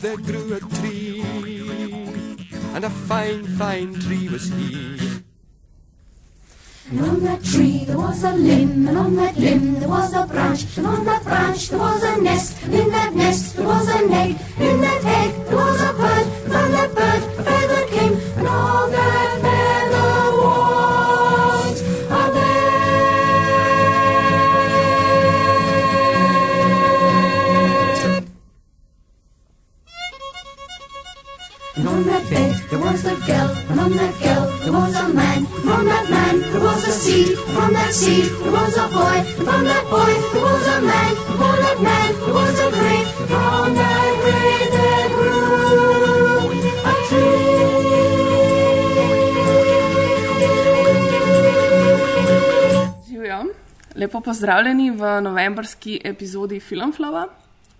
There 0.00 0.16
grew 0.16 0.54
a 0.54 0.60
tree, 0.60 1.22
and 2.74 2.84
a 2.84 2.90
fine, 2.90 3.44
fine 3.56 3.94
tree 3.94 4.28
was 4.28 4.48
he. 4.50 4.98
And 6.90 7.00
on 7.00 7.20
that 7.24 7.42
tree 7.44 7.84
there 7.84 7.98
was 7.98 8.22
a 8.24 8.32
limb, 8.32 8.88
and 8.88 8.96
on 8.96 9.16
that 9.16 9.36
limb 9.36 9.74
there 9.80 9.88
was 9.88 10.14
a 10.14 10.26
branch, 10.26 10.76
and 10.76 10.86
on 10.86 11.04
that 11.04 11.24
branch 11.24 11.68
there 11.68 11.78
was 11.78 12.02
a 12.02 12.20
nest, 12.22 12.62
and 12.62 12.74
in 12.74 12.88
that 12.90 13.14
nest 13.14 13.56
there 13.56 13.66
was 13.66 13.88
an 13.88 14.12
egg, 14.12 14.36
in 14.58 14.80
that 14.80 15.04
egg 15.04 15.34
there 15.46 15.56
was 15.56 15.80
a 15.80 15.92
bird, 15.92 16.17
was 32.98 33.12
a 33.12 33.26
girl, 33.26 33.50
on 33.78 33.90
that 33.92 34.14
girl 34.22 34.44
there 34.62 34.72
was 34.72 34.94
a 34.96 35.08
man, 35.08 35.46
from 35.46 35.84
that 35.86 36.10
man 36.10 36.40
there 36.40 36.60
was 36.60 36.88
a 36.88 36.90
seed, 36.90 37.38
from 37.54 37.72
that 37.72 37.92
seed 37.94 38.24
there 38.42 38.52
was 38.52 38.76
a 38.76 38.88
boy, 38.88 39.18
from 39.44 39.64
that 39.64 39.84
boy 39.90 40.14
there 40.32 40.42
was 40.42 40.66
a 40.66 40.80
man, 40.82 41.14
from 41.38 41.56
that 41.62 41.78
man 41.80 42.12
there 42.24 42.34
was 42.34 42.58
a 42.58 42.68
and 42.68 43.06
from 43.30 43.74
that 43.78 44.10
grape 44.22 44.70
there 44.74 45.08
grew 45.14 46.50
a 46.90 46.94
tree. 47.06 47.38
Živijo. 53.08 53.40
Lepo 53.94 54.20
pozdravljeni 54.20 54.90
v 54.90 55.20
novembrski 55.20 56.00
epizodi 56.04 56.60
Filmflova. 56.60 57.26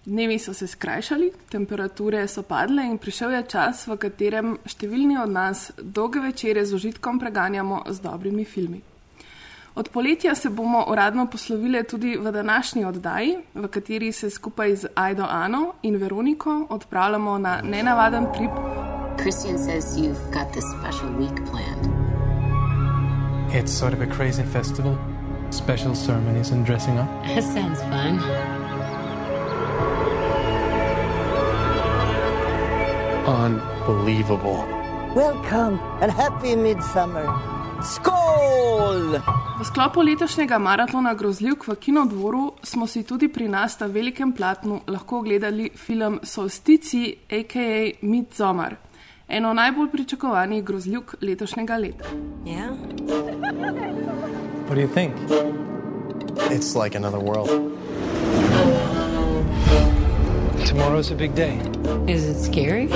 Dnevi 0.08 0.38
so 0.38 0.54
se 0.54 0.66
skrajšali, 0.66 1.32
temperature 1.48 2.28
so 2.28 2.42
padle 2.42 2.82
in 2.86 2.98
prišel 2.98 3.30
je 3.30 3.42
čas, 3.52 3.82
v 3.86 3.96
katerem 4.00 4.54
številni 4.64 5.18
od 5.20 5.28
nas 5.28 5.66
dolge 5.76 6.22
večere 6.24 6.62
z 6.64 6.72
užitkom 6.78 7.18
preganjamo 7.20 7.82
z 7.92 8.00
dobrimi 8.00 8.46
filmi. 8.48 8.80
Od 9.76 9.90
poletja 9.92 10.32
se 10.34 10.48
bomo 10.48 10.86
uradno 10.88 11.26
poslovili 11.26 11.84
tudi 11.84 12.16
v 12.16 12.32
današnji 12.32 12.84
oddaji, 12.84 13.36
v 13.54 13.68
kateri 13.68 14.08
se 14.12 14.30
skupaj 14.30 14.76
z 14.76 14.88
Aido 14.94 15.26
Ano 15.28 15.74
in 15.82 16.00
Veroniko 16.00 16.66
odpravljamo 16.70 17.38
na 17.38 17.60
nenavaden 17.62 18.32
trip. 18.32 18.56
Christian 19.20 19.58
says 19.58 19.92
you've 19.98 20.24
got 20.32 20.48
this 20.56 20.64
special 20.80 21.12
week 21.20 21.36
planned. 21.50 21.84
It's 23.52 23.76
sort 23.76 23.92
of 23.92 24.00
a 24.00 24.08
crazy 24.16 24.42
festival. 24.52 24.96
Special 25.50 25.94
ceremonies 25.94 26.50
and 26.50 26.64
dressing 26.64 26.96
up. 26.96 27.08
That 27.28 27.44
sounds 27.44 27.80
fun. 27.92 28.57
Unbelievable. 33.28 34.64
Welcome 35.14 35.78
and 36.00 36.12
happy 36.12 36.56
midsummer. 36.56 37.26
Skål! 37.82 39.20
V 39.60 39.64
sklopu 39.64 40.00
letošnjega 40.00 40.58
maratona 40.58 41.14
grozljivk 41.14 41.66
v 41.68 41.74
Kinodvoru 41.76 42.52
smo 42.62 42.86
si 42.86 43.02
tudi 43.02 43.28
pri 43.28 43.48
nas 43.48 43.80
na 43.80 43.86
velikem 43.86 44.32
platnu 44.32 44.80
lahko 44.86 45.18
ogledali 45.18 45.70
film 45.76 46.20
Solstici, 46.22 47.16
a.k.a. 47.30 47.92
Midsommar, 48.00 48.76
eno 49.28 49.52
najbolj 49.52 49.90
pričakovanih 49.90 50.64
grozljivk 50.64 51.14
letošnjega 51.20 51.76
leta. 51.76 52.04
Yeah? 52.44 52.72
What 54.68 54.74
do 54.74 54.80
you 54.80 54.88
think? 54.94 55.12
It's 56.50 56.74
like 56.84 56.96
another 56.96 57.20
world. 57.20 57.77
Tomorrow's 60.68 61.10
a 61.10 61.14
big 61.14 61.34
day. 61.34 61.56
Is 62.06 62.28
it 62.28 62.36
scary? 62.44 62.88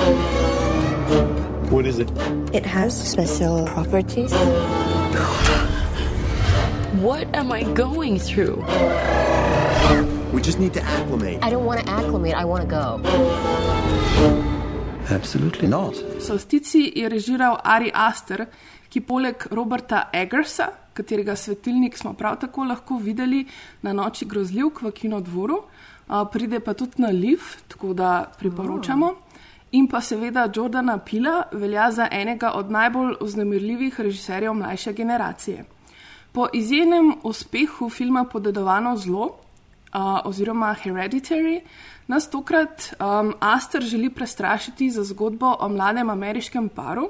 What 1.72 1.86
is 1.86 1.98
it? 1.98 2.10
It 2.52 2.66
has 2.66 2.92
special 2.92 3.64
properties. 3.64 4.30
What 7.00 7.26
am 7.32 7.50
I 7.50 7.62
going 7.72 8.18
through? 8.18 8.62
We 10.34 10.42
just 10.42 10.58
need 10.60 10.74
to 10.74 10.82
acclimate. 10.82 11.38
I 11.40 11.48
don't 11.48 11.64
want 11.64 11.80
to 11.80 11.88
acclimate, 11.88 12.34
I 12.34 12.44
want 12.44 12.60
to 12.60 12.68
go. 12.68 13.00
Absolutely 15.08 15.66
not. 15.66 15.94
Solstici 16.20 16.92
je 16.94 17.08
režiral 17.08 17.56
Ari 17.64 17.90
Aster, 17.94 18.46
ki 18.92 19.00
poleg 19.00 19.46
Roberta 19.48 20.10
Eggersa, 20.12 20.68
katerega 20.92 21.36
svetilnik 21.36 21.96
smo 21.96 22.12
prav 22.12 22.36
tako 22.36 22.68
lahko 22.68 23.00
videli 23.00 23.46
na 23.80 23.96
noči 23.96 24.28
grozljivk 24.28 24.82
v 24.82 24.92
Kinodvoru, 24.92 25.62
pride 26.32 26.60
pa 26.60 26.74
tudi 26.74 27.02
na 27.02 27.08
Liv, 27.08 27.40
tako 27.68 27.92
da 27.94 28.24
priporočamo. 28.38 29.14
In 29.72 29.86
pa 29.88 30.00
seveda 30.00 30.48
Jordana 30.56 30.98
Pila 30.98 31.42
velja 31.52 31.90
za 31.92 32.08
enega 32.10 32.50
od 32.54 32.70
najbolj 32.70 33.14
vznemirljivih 33.20 34.00
režiserjev 34.00 34.54
mlajše 34.54 34.92
generacije. 34.92 35.64
Po 36.32 36.46
izjemnem 36.52 37.14
uspehu 37.22 37.88
filma 37.90 38.24
Podedovano 38.24 38.96
zlo 38.96 39.24
uh, 39.24 40.20
oziroma 40.24 40.76
Hereditary 40.84 41.60
nas 42.06 42.30
tokrat 42.30 42.94
um, 43.00 43.34
Aster 43.40 43.82
želi 43.82 44.10
prestrašiti 44.10 44.90
za 44.90 45.04
zgodbo 45.04 45.56
o 45.60 45.68
mladem 45.68 46.10
ameriškem 46.10 46.68
paru, 46.68 47.08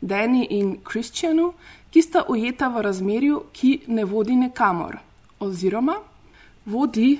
Danny 0.00 0.46
in 0.50 0.76
Christianu, 0.90 1.52
ki 1.90 2.02
sta 2.02 2.22
ujeta 2.28 2.68
v 2.68 2.82
razmerju, 2.82 3.42
ki 3.52 3.80
ne 3.86 4.04
vodi 4.04 4.36
nekamor, 4.36 4.98
oziroma 5.40 5.96
vodi 6.66 7.18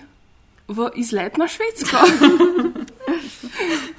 v 0.69 0.91
izlet 0.95 1.37
na 1.39 1.49
Švedsko. 1.49 1.97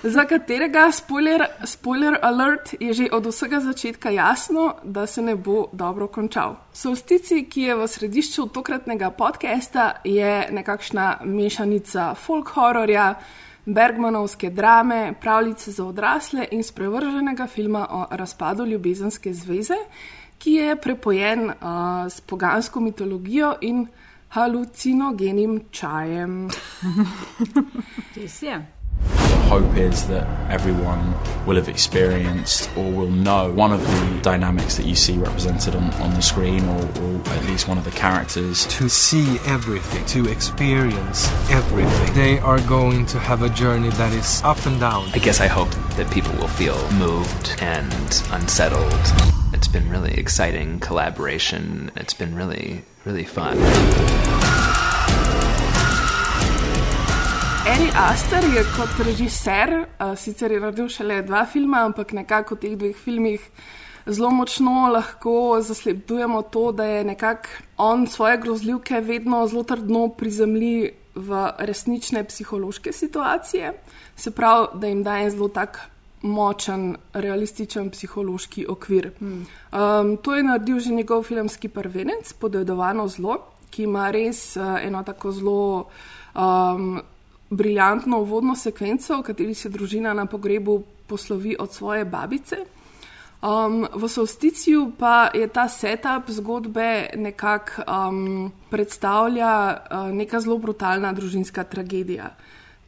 za 0.03 0.25
katerega, 0.25 0.91
spoiler, 0.91 1.45
spoiler 1.63 2.17
alert, 2.21 2.73
je 2.79 2.93
že 2.93 3.09
od 3.11 3.25
vsega 3.25 3.59
začetka 3.59 4.09
jasno, 4.09 4.75
da 4.83 5.07
se 5.07 5.21
ne 5.21 5.35
bo 5.35 5.67
dobro 5.73 6.07
končal. 6.07 6.55
Solstici, 6.73 7.43
ki 7.49 7.61
je 7.61 7.75
v 7.75 7.87
središču 7.87 8.47
tokratnega 8.53 9.09
podcasta, 9.11 10.01
je 10.03 10.47
nekakšna 10.51 11.25
mešanica 11.25 12.13
folk 12.15 12.53
hororja, 12.55 13.15
Bergmanovske 13.69 14.49
drame, 14.49 15.13
pravljice 15.21 15.71
za 15.71 15.85
odrasle 15.85 16.47
in 16.51 16.63
sprevrženega 16.63 17.47
filma 17.47 17.87
o 17.91 18.05
razpadu 18.11 18.65
ljubezenske 18.65 19.33
zveze, 19.33 19.77
ki 20.39 20.53
je 20.53 20.75
prepojen 20.75 21.49
uh, 21.49 21.53
s 22.09 22.21
pogansko 22.21 22.79
mitologijo 22.79 23.55
in 23.61 23.87
halucinogenim 24.29 25.61
čajem. 25.71 26.49
Res 28.15 28.41
je. 28.41 28.65
hope 29.49 29.77
is 29.77 30.07
that 30.07 30.27
everyone 30.51 31.11
will 31.47 31.55
have 31.55 31.67
experienced 31.67 32.69
or 32.77 32.83
will 32.91 33.09
know 33.09 33.51
one 33.51 33.73
of 33.73 33.81
the 33.81 34.19
dynamics 34.21 34.77
that 34.77 34.85
you 34.85 34.93
see 34.93 35.17
represented 35.17 35.73
on, 35.73 35.91
on 35.95 36.13
the 36.13 36.21
screen 36.21 36.63
or, 36.69 36.81
or 37.01 37.15
at 37.29 37.43
least 37.45 37.67
one 37.67 37.75
of 37.75 37.83
the 37.83 37.89
characters. 37.89 38.67
To 38.77 38.87
see 38.87 39.39
everything, 39.47 40.05
to 40.05 40.31
experience 40.31 41.27
everything. 41.49 42.13
They 42.13 42.37
are 42.37 42.61
going 42.67 43.07
to 43.07 43.17
have 43.17 43.41
a 43.41 43.49
journey 43.49 43.89
that 43.89 44.13
is 44.13 44.39
up 44.43 44.63
and 44.67 44.79
down. 44.79 45.09
I 45.15 45.17
guess 45.17 45.41
I 45.41 45.47
hope 45.47 45.71
that 45.97 46.11
people 46.11 46.33
will 46.33 46.47
feel 46.47 46.77
moved 46.91 47.55
and 47.59 47.91
unsettled. 48.31 49.38
It's 49.51 49.67
been 49.67 49.89
really 49.89 50.13
exciting 50.13 50.79
collaboration. 50.79 51.91
It's 51.95 52.13
been 52.13 52.35
really, 52.35 52.83
really 53.05 53.25
fun. 53.25 53.57
Ari 57.65 57.89
Aster 57.95 58.43
je 58.45 58.63
kot 58.77 58.93
režiser, 59.05 59.87
uh, 59.99 60.13
sicer 60.17 60.51
je 60.51 60.59
naredil 60.59 60.89
šele 60.89 61.21
dva 61.25 61.45
filma, 61.45 61.81
ampak 61.89 62.13
nekako 62.13 62.55
v 62.55 62.61
teh 62.61 62.77
dveh 62.77 62.95
filmih 62.95 63.41
zelo 64.05 64.29
močno 64.31 64.89
lahko 64.93 65.61
zasledujemo 65.61 66.41
to, 66.41 66.71
da 66.71 66.85
je 66.85 67.03
nekako 67.03 67.49
on 67.77 68.07
svoje 68.07 68.37
grozljivke 68.37 69.01
vedno 69.01 69.47
zelo 69.47 69.63
trdno 69.63 70.07
prizemlji 70.09 70.91
v 71.15 71.45
resnične 71.59 72.23
psihološke 72.23 72.91
situacije, 72.91 73.73
se 74.15 74.31
pravi, 74.31 74.67
da 74.73 74.87
jim 74.87 75.03
daje 75.03 75.29
zelo 75.29 75.47
tak 75.47 75.89
močen, 76.21 76.95
realističen 77.13 77.89
psihološki 77.89 78.65
okvir. 78.69 79.11
Hmm. 79.19 79.45
Um, 79.71 80.17
to 80.17 80.35
je 80.35 80.43
naredil 80.43 80.79
že 80.79 80.93
njegov 80.93 81.23
filmski 81.23 81.67
prvenec, 81.67 82.33
Podedovano 82.33 83.07
zlo, 83.07 83.37
ki 83.69 83.83
ima 83.83 84.11
res 84.11 84.57
uh, 84.57 84.77
eno 84.83 85.03
tako 85.03 85.31
zelo 85.31 85.87
um, 86.35 87.01
briljantno 87.49 88.19
uvodno 88.19 88.55
sekvenco, 88.55 89.17
v 89.17 89.23
kateri 89.23 89.53
se 89.53 89.69
družina 89.69 90.13
na 90.13 90.25
pogrebu 90.25 90.83
poslovi 91.07 91.55
od 91.59 91.73
svoje 91.73 92.05
babice. 92.05 92.65
Um, 93.39 93.87
v 93.95 94.07
solsticiju 94.09 94.91
pa 94.99 95.31
je 95.33 95.47
ta 95.47 95.69
setup 95.69 96.27
zgodbe 96.27 97.09
nekako 97.15 97.81
um, 97.87 98.51
predstavlja 98.69 99.53
uh, 99.71 100.11
neka 100.11 100.39
zelo 100.39 100.57
brutalna 100.57 101.13
družinska 101.13 101.63
tragedija. 101.63 102.35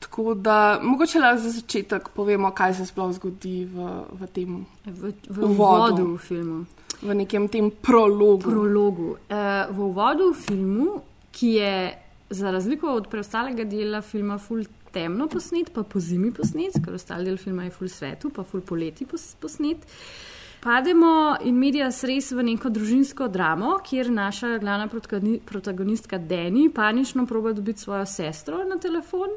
Tako 0.02 0.34
da 0.34 0.80
mogoče 0.82 1.20
le 1.20 1.38
za 1.38 1.50
začetek 1.50 2.10
povemo, 2.16 2.52
kaj 2.52 2.74
se 2.74 2.86
sploh 2.90 3.12
zgodi 3.14 3.66
v, 3.70 3.90
v 4.20 4.30
tem 4.34 4.66
v, 4.86 5.14
v 5.30 5.44
uvodu 5.46 6.08
v 6.16 6.18
filmu. 6.18 6.66
v 7.02 7.16
nekem 7.16 7.48
tem 7.48 7.70
prologu. 7.72 8.50
prologu. 8.50 9.10
Uh, 9.30 9.70
v 9.70 9.80
uvodu 9.80 10.32
v 10.32 10.38
filmu, 10.42 10.88
ki 11.32 11.54
je 11.62 11.76
za 12.30 12.52
razliko 12.52 12.96
od 12.98 13.08
preostalega 13.08 13.64
dela 13.64 14.02
filma 14.02 14.38
ful 14.38 14.66
temno 14.92 15.28
posnet, 15.28 15.72
pa 15.74 15.84
po 15.84 16.00
zimi 16.00 16.32
posnet, 16.32 16.82
ker 16.84 16.98
ostali 16.98 17.30
del 17.30 17.38
filma 17.38 17.64
je 17.70 17.76
ful 17.76 17.90
svetu, 17.90 18.30
pa 18.30 18.44
ful 18.44 18.62
poleti 18.62 19.06
pos, 19.06 19.36
posnet. 19.40 19.86
Pademo 20.62 21.38
in 21.42 21.56
medija 21.58 21.88
res 22.06 22.32
v 22.32 22.44
neko 22.46 22.70
družinsko 22.70 23.28
dramo, 23.28 23.80
kjer 23.86 24.12
naša 24.14 24.58
glavna 24.62 24.88
protagoni- 24.88 25.40
protagonistka 25.46 26.18
Deni 26.18 26.70
panično 26.70 27.26
proba 27.26 27.54
dobiti 27.54 27.82
svojo 27.82 28.06
sestro 28.06 28.64
na 28.66 28.78
telefon, 28.78 29.30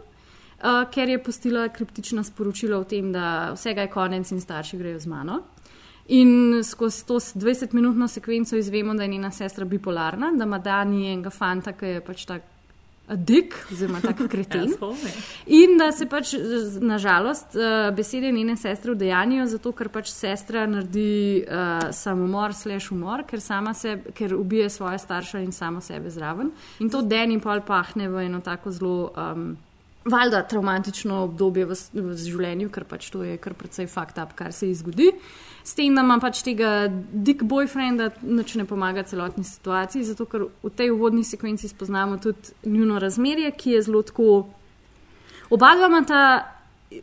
uh, 0.64 0.90
ker 0.90 1.08
je 1.08 1.22
postila 1.22 1.69
kriptična 1.69 2.25
sporočila 2.25 2.78
o 2.78 2.84
tem, 2.84 3.12
da 3.12 3.52
vsega 3.55 3.84
je 3.84 3.93
konec 3.93 4.32
in 4.32 4.40
starši 4.40 4.78
grejo 4.78 5.00
z 5.00 5.06
mano. 5.06 5.43
In 6.08 6.61
skozi 6.64 7.06
to 7.06 7.20
20-minutno 7.20 8.08
sekvenco 8.08 8.56
izvemo, 8.56 8.94
da 8.94 9.02
je 9.02 9.08
njena 9.08 9.31
sestra 9.31 9.64
bipolarna, 9.64 10.32
da 10.37 10.44
ima 10.44 10.58
Dani 10.58 11.12
enega 11.12 11.31
fanta, 11.31 11.72
ki 11.72 11.87
je 11.87 12.00
pač 12.05 12.26
tak 12.28 12.43
dik, 13.08 13.55
oziroma 13.72 14.00
tak 14.00 14.20
kreten. 14.28 14.72
In 15.61 15.78
da 15.78 15.90
se 15.93 16.06
pač 16.08 16.34
nažalost 16.81 17.56
besede 17.96 18.32
njene 18.32 18.56
sestre 18.56 18.93
vdejanjijo, 18.93 19.46
zato 19.46 19.72
ker 19.72 19.88
pač 19.93 20.08
sestra 20.12 20.66
naredi 20.66 21.44
uh, 21.44 21.90
samomor, 21.93 22.55
slash 22.55 22.93
umor, 22.93 23.26
ker, 23.28 23.40
sama 23.40 23.75
se, 23.75 23.99
ker 24.16 24.34
ubije 24.34 24.70
svoje 24.70 24.99
starše 24.99 25.44
in 25.44 25.52
samo 25.52 25.81
sebe 25.81 26.11
zraven. 26.11 26.50
In 26.81 26.90
to 26.90 27.02
Deni 27.02 27.40
pol 27.40 27.61
pahne 27.61 28.08
v 28.08 28.26
eno 28.26 28.40
tako 28.40 28.72
zelo. 28.72 29.12
Um, 29.16 29.55
Valjda 30.04 30.42
traumatično 30.48 31.22
obdobje 31.24 31.64
v, 31.64 31.76
v 31.96 32.14
življenju, 32.20 32.68
ker 32.72 32.84
pač 32.84 33.08
to 33.12 33.22
je 33.24 33.38
kar 33.40 33.54
precej 33.56 33.86
fakt 33.88 34.18
up, 34.20 34.34
kar 34.36 34.52
se 34.52 34.68
ji 34.68 34.74
zgodi. 34.82 35.06
S 35.64 35.72
tem, 35.78 35.96
ima 35.96 36.18
pač 36.20 36.42
tega 36.44 36.90
dik 36.92 37.46
boyfrienda, 37.48 38.10
nič 38.20 38.52
ne 38.60 38.66
pomaga 38.68 39.06
celotni 39.08 39.46
situaciji, 39.48 40.04
zato 40.10 40.26
ker 40.28 40.50
v 40.60 40.72
tej 40.76 40.92
uvodni 40.92 41.24
sekvenci 41.24 41.70
spoznamo 41.72 42.18
tudi 42.20 42.52
njuno 42.68 43.00
razmerje, 43.00 43.54
ki 43.56 43.78
je 43.78 43.86
zelo 43.88 44.02
tako. 44.04 44.28
Oba 45.54 45.72
dva 45.78 45.88
imata 45.88 46.20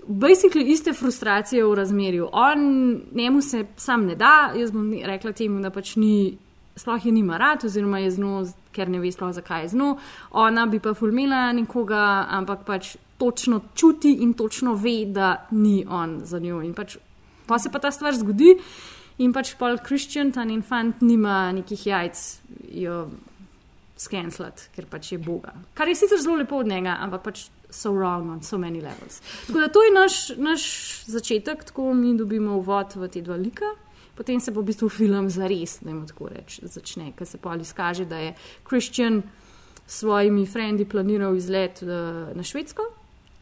basically 0.07 0.69
iste 0.69 0.94
frustracije 0.94 1.65
v 1.65 1.74
razmerju. 1.75 2.30
On, 2.31 3.01
njemu 3.12 3.42
se 3.42 3.65
sam 3.77 4.06
ne 4.06 4.15
da, 4.15 4.51
jaz 4.56 4.71
bom 4.71 4.94
rekla 4.94 5.33
temu, 5.33 5.62
da 5.62 5.69
pač 5.69 5.95
ni, 5.95 6.38
sploh 6.81 7.06
je 7.06 7.13
nima 7.13 7.38
rad, 7.38 7.66
oziroma 7.66 8.01
je 8.01 8.12
z 8.12 8.24
njo, 8.24 8.42
ker 8.75 8.89
ne 8.89 9.00
ve 9.00 9.12
sploh 9.12 9.33
zakaj 9.36 9.66
je 9.66 9.72
z 9.74 9.80
njo. 9.80 9.95
Ona 10.31 10.66
bi 10.66 10.80
pa 10.80 10.94
fulmila 10.98 11.51
nekoga, 11.54 12.25
ampak 12.30 12.66
pač 12.66 12.95
točno 13.22 13.62
čuti 13.78 14.18
in 14.25 14.33
točno 14.33 14.74
ve, 14.75 15.06
da 15.06 15.48
ni 15.51 15.86
on 15.89 16.22
za 16.25 16.39
njo. 16.39 16.62
In 16.66 16.74
pač 16.74 16.98
pa 17.48 17.60
se 17.60 17.69
pa 17.72 17.80
ta 17.80 17.92
stvar 17.92 18.18
zgodi. 18.18 18.56
In 19.22 19.33
pač 19.33 19.54
pol 19.60 19.78
Kristjan, 19.86 20.31
ta 20.33 20.44
njen 20.48 20.63
fant, 20.66 21.01
nima 21.06 21.51
nekih 21.54 21.86
jajc, 21.86 22.22
jo 22.74 23.04
skenslati, 24.01 24.72
ker 24.75 24.88
pač 24.89 25.12
je 25.13 25.19
Boga. 25.22 25.54
Kar 25.77 25.89
je 25.92 26.00
sicer 26.00 26.22
zelo 26.22 26.39
lepo 26.39 26.57
od 26.63 26.69
njega, 26.72 26.95
ampak 27.06 27.27
pač 27.27 27.44
so 27.69 27.94
wrong 27.94 28.31
on 28.31 28.42
so 28.42 28.57
many 28.57 28.81
levels. 28.81 29.22
Tako 29.48 29.60
da 29.60 29.68
to 29.68 29.84
je 29.84 29.92
naš, 29.94 30.16
naš 30.38 30.63
začetek, 31.12 31.63
tako 31.69 31.94
mi 31.94 32.16
dobimo 32.18 32.57
uvod 32.57 32.95
v 32.95 33.12
te 33.13 33.22
dva 33.22 33.38
lika. 33.38 33.69
Potem 34.16 34.40
se 34.40 34.52
bo 34.52 34.62
v 34.62 34.66
bistvu 34.66 34.90
film 34.90 35.30
zares, 35.30 35.80
da 35.81 35.90
jim 35.90 36.06
tako 36.08 36.30
reč, 36.30 36.60
začne, 36.63 37.12
ker 37.18 37.28
se 37.28 37.38
pol 37.38 37.62
izkaže, 37.62 38.06
da 38.06 38.18
je 38.18 38.34
Kristjan 38.63 39.22
s 39.86 40.00
svojimi 40.00 40.46
frendi 40.46 40.86
planiral 40.86 41.36
izlet 41.36 41.81
uh, 41.84 42.36
na 42.36 42.44
Švedsko, 42.44 42.84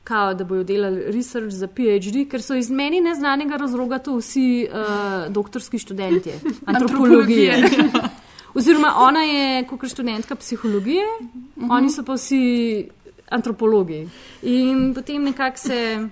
kao, 0.04 0.34
da 0.34 0.44
bojo 0.44 0.64
delali 0.64 1.12
research 1.12 1.54
za 1.54 1.68
PhD, 1.68 2.26
ker 2.30 2.42
so 2.42 2.56
iz 2.56 2.70
meni 2.72 3.02
neznanega 3.02 3.58
razloga 3.58 4.00
to 4.00 4.16
vsi 4.18 4.68
uh, 4.70 5.34
doktorski 5.34 5.80
študenti 5.80 6.34
antropologije. 6.72 7.54
Antropologije. 7.54 8.18
Oziroma, 8.58 8.94
ona 8.98 9.22
je 9.22 9.68
kot 9.68 9.86
študentka 9.90 10.36
psihologije, 10.36 11.04
uh 11.06 11.64
-huh. 11.64 11.78
oni 11.78 11.90
so 11.90 12.04
pa 12.04 12.14
vsi 12.14 12.90
antropologi. 13.30 14.08
In 14.42 14.94
potem 14.94 15.24
nekako 15.24 15.58
se, 15.58 16.10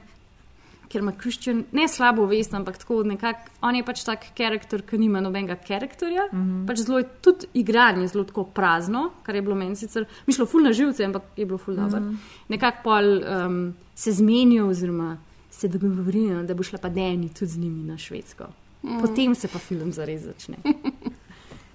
ker 0.98 1.04
ima 1.04 1.12
Kristjan 1.12 1.64
ne 1.72 1.86
slabo 1.88 2.26
vest, 2.26 2.54
ampak 2.58 2.78
tako 2.82 3.04
nekako, 3.06 3.52
on 3.62 3.76
je 3.78 3.84
pač 3.86 4.02
tak 4.06 4.26
karakter, 4.38 4.82
ki 4.82 4.98
nima 4.98 5.22
nobenega 5.22 5.56
karakterja. 5.62 6.26
Uh 6.32 6.40
-huh. 6.40 6.66
pač 6.68 6.82
zelo 6.82 6.98
je 6.98 7.06
tudi 7.22 7.46
igranje, 7.54 8.08
zelo 8.08 8.24
tako 8.24 8.44
prazno, 8.44 9.12
kar 9.24 9.36
je 9.36 9.42
bilo 9.42 9.56
meni 9.56 9.76
sicer, 9.76 10.06
mi 10.28 10.34
šlo 10.34 10.46
ful 10.46 10.64
na 10.64 10.74
živce, 10.74 11.06
ampak 11.06 11.24
je 11.38 11.46
bilo 11.46 11.58
ful 11.58 11.76
dobro. 11.76 12.00
Uh 12.00 12.06
-huh. 12.06 12.18
Nekako 12.48 12.78
pol 12.84 13.06
um, 13.06 13.76
se 13.96 14.12
zmenijo, 14.12 14.68
oziroma 14.68 15.18
se 15.50 15.68
dogovorijo, 15.68 16.44
da 16.44 16.54
bo 16.54 16.64
šla 16.64 16.80
pa 16.80 16.90
Deni 16.90 17.30
tudi 17.30 17.52
z 17.52 17.58
njimi 17.58 17.84
na 17.84 17.98
Švedsko. 17.98 18.44
Uh 18.44 18.90
-huh. 18.90 19.02
Potem 19.02 19.36
se 19.36 19.48
pa 19.48 19.60
film 19.60 19.92
zares 19.92 20.22
začne. 20.22 20.56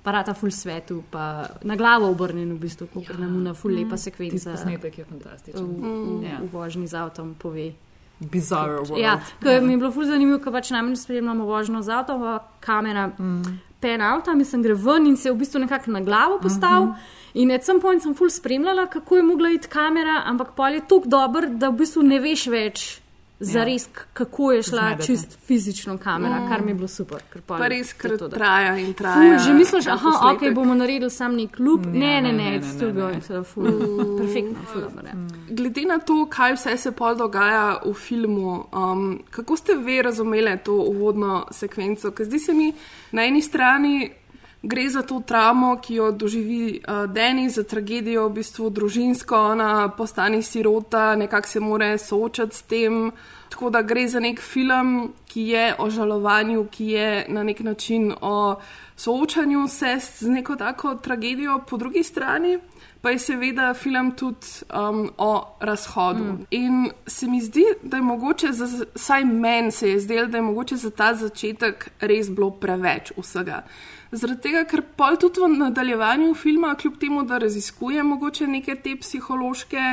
Parata 0.03 0.35
full 0.35 0.51
svetu, 0.51 1.03
pa 1.11 1.47
na 1.63 1.77
glavo 1.77 2.11
obrnjen 2.11 2.53
v 2.53 2.59
bistvu, 2.59 2.87
kot 2.95 3.11
ja. 3.11 3.19
nam 3.19 3.43
na 3.43 3.55
full 3.55 3.75
lepa 3.75 3.97
sekvenca. 3.97 4.35
Tisti 4.35 4.51
posnetek 4.51 4.99
je 4.99 5.05
fantastičen. 5.05 5.67
V, 5.67 6.21
v, 6.21 6.25
Ja. 6.25 6.39
v 6.43 6.53
vožnji 6.53 6.87
z 6.87 6.95
avtom 6.95 7.35
pove. 7.39 7.73
Bizarre 8.31 8.79
world. 8.79 9.01
Ja, 9.01 9.21
ja. 9.45 9.61
Mi 9.61 9.73
je 9.73 9.79
bilo 9.79 9.93
ful 9.93 10.05
zanimivo, 10.05 10.39
ker 10.39 10.53
pač 10.53 10.71
namreč 10.71 10.99
spremljamo 11.03 11.45
vožnjo 11.45 11.83
z 11.83 11.91
avtom, 11.91 12.21
pa 12.21 12.39
kamera 12.61 13.09
mm. 13.19 13.59
pen 13.81 14.03
avta, 14.03 14.35
mislim, 14.35 14.63
gre 14.63 14.75
ven 14.75 15.07
in 15.07 15.17
se 15.17 15.29
je 15.29 15.33
v 15.33 15.39
bistvu 15.43 15.61
nekako 15.65 15.91
na 15.91 16.01
glavo 16.01 16.39
postavil. 16.43 16.87
Mm 16.87 16.93
-hmm. 16.93 17.21
In 17.35 17.49
na 17.49 17.59
some 17.63 17.81
point 17.81 18.03
sem 18.03 18.15
ful 18.15 18.31
spremljala, 18.31 18.87
kako 18.87 19.17
je 19.17 19.23
mogla 19.23 19.51
iti 19.51 19.69
kamera, 19.69 20.23
ampak 20.27 20.53
pol 20.57 20.75
je 20.75 20.81
tako 20.81 21.09
dober, 21.09 21.49
da 21.49 21.69
v 21.69 21.77
bistvu 21.77 22.03
ne 22.03 22.21
veš 22.21 22.47
več. 22.47 23.02
Zares, 23.45 23.85
ja. 23.85 24.03
kako 24.13 24.53
je 24.53 24.63
šla 24.63 24.79
Zmedete. 24.81 25.07
čist 25.07 25.39
fizično 25.41 25.99
kamera, 25.99 26.35
Mm. 26.35 26.45
mm. 26.45 26.49
kar 26.49 26.63
mi 26.63 26.71
je 26.71 26.75
bilo 26.75 26.89
super. 26.89 27.19
Pa 27.47 27.67
res, 27.67 27.93
ker 27.93 28.19
to, 28.19 28.29
da- 28.29 28.37
traja 28.37 28.77
in 28.77 28.87
Ful, 28.87 28.95
traja. 28.95 29.39
že 29.39 29.53
misliš, 29.53 29.87
aha, 29.89 29.99
posnetek. 30.05 30.49
ok, 30.49 30.55
bomo 30.55 30.75
naredili 30.75 31.11
sam 31.11 31.35
nek 31.35 31.51
klub. 31.53 31.87
Ne, 31.87 31.93
Ne, 31.93 32.23
ne, 32.23 32.33
ne, 32.33 32.51
ne, 32.51 32.61
ne, 32.79 32.93
ne, 32.93 33.07
ne, 33.09 33.21
so 33.23 33.43
ful, 33.45 33.65
perfektno, 34.19 34.59
ful 34.67 34.81
dobro. 34.83 35.03
ja. 35.05 35.15
Glede 35.51 35.83
na 35.83 35.99
to, 36.01 36.27
kaj 36.27 36.55
vse 36.55 36.77
se 36.77 36.93
pol 36.93 37.15
dogaja 37.17 37.63
v 37.83 37.95
filmu, 37.95 38.53
um, 38.73 39.03
kako 39.31 39.57
ste 39.57 39.75
vi 39.77 40.03
razumeli 40.03 40.59
to 40.59 40.73
uvodno 40.75 41.47
sekvenco? 41.53 42.11
Ker 42.11 42.27
zdi 42.27 42.39
se 42.41 42.53
mi, 42.53 42.73
na 43.13 43.25
eni 43.25 43.43
strani 43.43 44.11
gre 44.63 44.89
za 44.91 45.03
to 45.03 45.21
travmo, 45.21 45.77
ki 45.83 45.95
jo 45.95 46.11
doživi 46.13 46.81
uh, 46.89 47.11
Deni, 47.13 47.49
za 47.51 47.63
tragedijo, 47.63 48.29
v 48.29 48.33
bistvu 48.33 48.71
družinsko, 48.71 49.37
ona 49.37 49.89
postane 49.89 50.43
sirota, 50.43 51.17
nekako 51.17 51.49
se 51.49 51.61
mora 51.61 51.99
soočati 51.99 52.57
s 52.57 52.63
tem. 52.63 53.11
Tako 53.49 53.71
da 53.71 53.83
gre 53.83 54.07
za 54.09 54.21
nek 54.21 54.41
film, 54.41 55.13
ki 55.29 55.43
je 55.49 55.75
o 55.79 55.91
žalovanju, 55.91 56.67
ki 56.71 56.87
je 56.87 57.27
na 57.29 57.43
nek 57.43 57.61
način 57.61 58.13
o 58.21 58.57
soočanju 58.97 59.69
se 59.69 59.99
z 60.01 60.29
neko 60.29 60.57
tako 60.57 60.95
tragedijo, 60.95 61.61
po 61.69 61.77
drugi 61.77 62.03
strani 62.03 62.59
pa 63.03 63.11
je 63.11 63.19
seveda 63.19 63.75
film 63.75 64.13
tudi 64.17 64.47
um, 64.71 65.11
o 65.19 65.57
razhodu. 65.61 66.25
Mm. 66.25 66.47
In 66.51 66.91
se 67.07 67.27
mi 67.27 67.41
zdi, 67.41 67.65
da 67.83 67.97
je 67.97 68.03
mogoče, 68.03 68.53
za, 68.53 68.85
vsaj 68.95 69.25
meni 69.25 69.71
se 69.71 69.91
je 69.91 70.01
zdelo, 70.01 70.27
da 70.27 70.39
je 70.39 70.43
mogoče 70.43 70.77
za 70.77 70.91
ta 70.91 71.15
začetek 71.15 71.91
res 72.01 72.31
bilo 72.31 72.51
preveč 72.51 73.13
vsega. 73.17 73.63
Zaradi 74.13 74.43
tega, 74.45 74.67
ker 74.69 74.83
pol 74.97 75.17
tudi 75.17 75.41
v 75.41 75.47
nadaljevanju 75.57 76.35
filma, 76.37 76.75
kljub 76.77 76.99
temu, 77.01 77.23
da 77.25 77.39
raziskuje 77.41 78.03
mogoče 78.05 78.47
neke 78.47 78.75
te 78.75 78.93
psihološke 79.01 79.85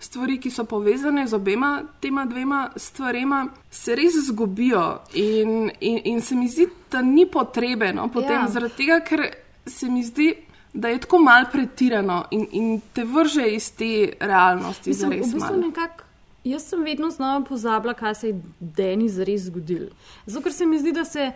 stvari, 0.00 0.38
ki 0.40 0.50
so 0.50 0.64
povezane 0.64 1.26
z 1.28 1.36
obema 1.36 1.82
tema 2.00 2.24
dvema 2.24 2.70
stvarema, 2.76 3.42
se 3.70 3.94
res 3.94 4.16
zgubijo. 4.30 4.84
In, 5.14 5.70
in, 5.80 5.98
in 6.04 6.22
se 6.24 6.34
mi 6.34 6.48
zdi, 6.48 6.66
da 6.90 7.02
ni 7.02 7.26
potrebe 7.26 7.92
no, 7.92 8.08
potem, 8.08 8.32
Ja. 8.40 8.48
zaradi 8.48 8.74
tega, 8.76 9.00
ker 9.04 9.26
se 9.66 9.90
mi 9.92 10.04
zdi, 10.04 10.30
da 10.72 10.88
je 10.88 10.98
tako 11.04 11.18
mal 11.18 11.44
pretirano 11.52 12.24
in, 12.30 12.46
in 12.52 12.80
te 12.92 13.04
vrže 13.04 13.44
iz 13.48 13.70
te 13.76 14.12
realnosti. 14.20 14.90
Mislim, 14.90 15.10
v 15.10 15.18
bistvu 15.20 15.38
malo. 15.40 15.56
nekako. 15.56 16.04
Jaz 16.44 16.62
sem 16.68 16.82
vedno 16.84 17.10
znova 17.10 17.44
pozabila, 17.44 17.94
kaj 17.94 18.14
se 18.14 18.28
je 18.28 18.40
Deni 18.60 19.08
zares 19.08 19.48
zgodil. 19.50 19.88
Zato, 20.26 20.44
ker 20.44 20.52
se 20.52 20.66
mi 20.66 20.78
zdi, 20.78 20.92
da 20.92 21.04
se 21.04 21.32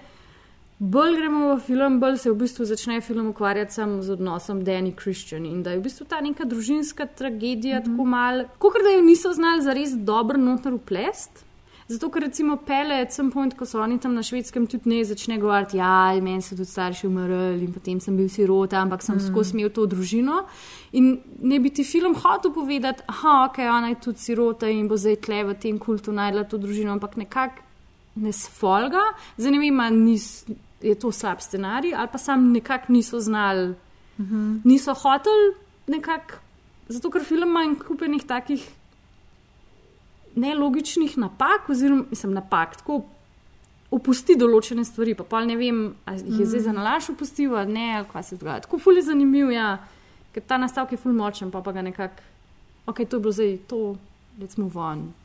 bolj 0.81 1.17
gremo 1.17 1.55
v 1.55 1.61
film, 1.61 1.99
bolj 2.01 2.17
se 2.19 2.31
v 2.31 2.39
bistvu 2.41 2.65
začne 2.65 3.01
film 3.05 3.29
ukvarjati 3.29 3.75
sam 3.75 3.99
z 4.03 4.17
odnosom 4.17 4.65
Deni 4.65 4.95
Christian 4.97 5.45
in 5.45 5.63
da 5.63 5.75
je 5.75 5.79
v 5.79 5.85
bistvu 5.85 6.07
ta 6.09 6.21
neka 6.25 6.45
družinska 6.49 7.07
tragedija 7.07 7.81
mm 7.81 7.83
-hmm. 7.83 7.91
tako 7.91 8.05
mal, 8.05 8.45
kot 8.59 8.73
da 8.83 8.91
jo 8.97 9.05
niso 9.05 9.33
znali 9.33 9.63
zares 9.63 9.91
dobro 9.95 10.39
noter 10.39 10.73
uplest. 10.73 11.45
Zato, 11.89 12.09
ker 12.09 12.23
recimo 12.23 12.57
pele, 12.57 13.07
sem 13.11 13.31
point, 13.31 13.55
ko 13.59 13.67
so 13.67 13.81
oni 13.83 13.99
tam 13.99 14.15
na 14.15 14.23
švedskem, 14.23 14.67
tudi 14.67 14.89
ne 14.89 15.05
začne 15.05 15.39
govoriti, 15.39 15.77
ja, 15.77 16.21
meni 16.23 16.43
so 16.43 16.57
tudi 16.57 16.71
starši 16.71 17.07
umrli 17.07 17.65
in 17.65 17.73
potem 17.73 18.01
sem 18.01 18.17
bil 18.17 18.29
sirota, 18.29 18.79
ampak 18.79 19.03
sem 19.03 19.17
mm. 19.17 19.21
skozi 19.21 19.57
imel 19.59 19.71
to 19.71 19.87
družino. 19.87 20.45
In 20.93 21.19
ne 21.43 21.59
bi 21.59 21.71
ti 21.71 21.85
film 21.85 22.15
hotel 22.15 22.53
povedati, 22.53 23.03
da 23.09 23.49
okay, 23.49 23.69
ona 23.79 23.89
je 23.89 23.95
tudi 23.95 24.19
sirota 24.19 24.69
in 24.69 24.89
bo 24.89 24.97
zdaj 24.97 25.17
tle 25.17 25.45
v 25.45 25.55
tem 25.55 25.79
kultu 25.79 26.13
najdla 26.13 26.45
to 26.45 26.59
družino, 26.59 26.93
ampak 26.93 27.17
nekako 27.17 27.63
ne 28.15 28.33
sfolga. 28.33 29.03
Zanimivo 29.37 29.83
je, 29.83 30.55
je 30.81 30.95
to 30.95 31.13
slab 31.13 31.41
scenarij 31.41 31.95
ali 31.95 32.09
pa 32.13 32.19
sam 32.19 32.53
nekako 32.53 32.93
niso 32.93 33.21
znali, 33.21 33.75
mm 34.19 34.25
-hmm. 34.25 34.61
niso 34.65 34.95
hoteli 34.95 35.55
nekako, 35.87 36.35
zato 36.89 37.11
ker 37.11 37.25
film 37.25 37.49
ima 37.49 37.63
en 37.63 37.77
kupenih 37.77 38.23
takih 38.23 38.71
nelogičnih 40.35 41.19
napak, 41.19 41.69
oziroma 41.69 42.05
mislim, 42.11 42.33
napak, 42.33 42.77
tako 42.77 43.03
opusti 43.91 44.37
določene 44.39 44.85
stvari. 44.87 45.17
Pa 45.19 45.27
pol 45.27 45.49
ne 45.51 45.57
vem, 45.59 45.81
ali 46.09 46.23
jih 46.27 46.45
je 46.45 46.51
zdaj 46.53 46.67
za 46.69 46.75
nalaš 46.77 47.11
opustil 47.15 47.57
ali 47.59 47.75
ne, 47.75 47.89
ali 47.99 48.07
kaj 48.13 48.23
se 48.29 48.37
dogaja. 48.37 48.61
Tako 48.67 48.79
ful 48.79 49.01
je 49.01 49.03
zanimiv, 49.09 49.51
ja, 49.51 49.73
ker 50.35 50.47
ta 50.47 50.59
nastavek 50.63 50.95
je 50.95 51.01
ful 51.03 51.17
močen, 51.17 51.51
pa 51.51 51.63
pa 51.63 51.75
ga 51.75 51.83
nekako, 51.83 52.23
ok, 52.87 53.03
to 53.03 53.19
je 53.19 53.21
bilo 53.21 53.33
zdaj 53.33 53.59
to. 53.71 53.83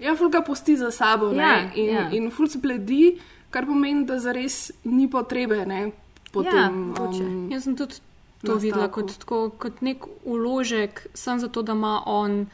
Ja, 0.02 0.16
ful 0.18 0.32
ga 0.34 0.42
pusti 0.44 0.74
za 0.76 0.90
sabo 0.92 1.30
ja, 1.32 1.70
in, 1.78 1.92
ja. 1.94 2.08
in 2.12 2.32
ful 2.34 2.50
se 2.52 2.60
pledi, 2.60 3.16
kar 3.56 3.66
pomeni, 3.66 4.04
da 4.06 4.20
zares 4.20 4.72
ni 4.84 5.08
potrebe. 5.12 5.62
Ne, 5.66 5.92
potem, 6.32 6.92
ja, 6.98 7.04
um, 7.08 7.48
Jaz 7.52 7.64
sem 7.64 7.78
tudi 7.80 8.02
to 8.44 8.58
videla 8.60 8.90
kot, 8.92 9.14
tako, 9.22 9.48
kot 9.60 9.80
nek 9.86 10.04
uložek, 10.28 11.06
samo 11.16 11.46
zato, 11.48 11.64
da 11.64 11.78
ima 11.78 12.02
on. 12.06 12.46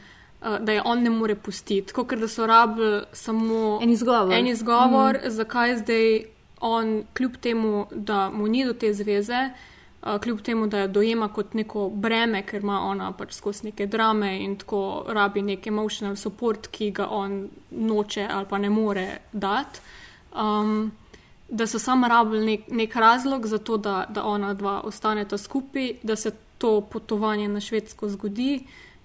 Uh, 0.42 0.56
da 0.58 0.74
je 0.74 0.82
on 0.84 1.04
ne 1.06 1.10
more 1.10 1.36
pustiti, 1.38 1.94
kot 1.94 2.16
da 2.18 2.26
so 2.28 2.46
rabili 2.50 3.04
samo 3.14 3.78
en 3.82 3.90
izgovor. 3.90 4.32
En 4.34 4.46
izgovor 4.50 5.18
mm. 5.20 5.30
Zakaj 5.30 5.76
zdaj 5.84 6.24
on, 6.60 7.04
kljub 7.14 7.36
temu, 7.36 7.84
da 7.90 8.24
mu 8.34 8.48
ni 8.50 8.64
do 8.66 8.72
te 8.74 8.90
zveze, 8.94 9.44
uh, 10.02 10.18
kljub 10.18 10.40
temu, 10.42 10.66
da 10.66 10.80
jo 10.82 10.88
dojema 10.88 11.28
kot 11.28 11.54
neko 11.54 11.86
breme, 11.94 12.42
ker 12.42 12.62
ima 12.62 12.80
ona 12.88 13.12
pač 13.14 13.36
skozi 13.38 13.68
neke 13.70 13.86
drame 13.86 14.32
in 14.42 14.56
tako 14.58 14.82
rabi 15.14 15.46
nek 15.46 15.66
emotional 15.70 16.18
support, 16.18 16.66
ki 16.74 16.90
ga 16.90 17.06
on 17.06 17.44
noče 17.70 18.26
ali 18.30 18.50
pa 18.50 18.58
ne 18.58 18.70
more 18.70 19.06
dati. 19.32 19.80
Um, 20.36 20.92
da 21.48 21.66
so 21.66 21.78
samo 21.78 22.08
rabili 22.08 22.46
nek, 22.46 22.60
nek 22.68 22.96
razlog 22.96 23.46
za 23.46 23.58
to, 23.58 23.76
da, 23.76 24.06
da 24.08 24.24
ona 24.24 24.54
dva 24.54 24.80
ostaneta 24.84 25.38
skupaj, 25.38 25.92
da 26.02 26.16
se 26.16 26.30
to 26.58 26.80
potovanje 26.80 27.48
na 27.48 27.60
švedsko 27.60 28.08
zgodi 28.08 28.64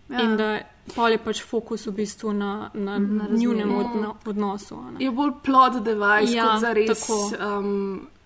ja. 0.10 0.22
in 0.22 0.38
da 0.38 0.60
pa 0.96 1.10
je 1.10 1.18
pač 1.18 1.42
fokus 1.44 1.88
v 1.88 1.92
bistvu 1.92 2.34
na, 2.34 2.70
na, 2.74 2.98
na 3.00 3.28
njunem 3.32 3.76
odno, 3.76 4.16
odnosu. 4.26 4.78
Ne. 4.82 5.06
Je 5.06 5.12
bolj 5.12 5.32
plod 5.44 5.82
device, 5.84 6.34
ja, 6.34 6.46
kot 6.46 6.62
za 6.62 6.74
res. 6.74 7.10
Um, 7.10 8.08
da 8.08 8.17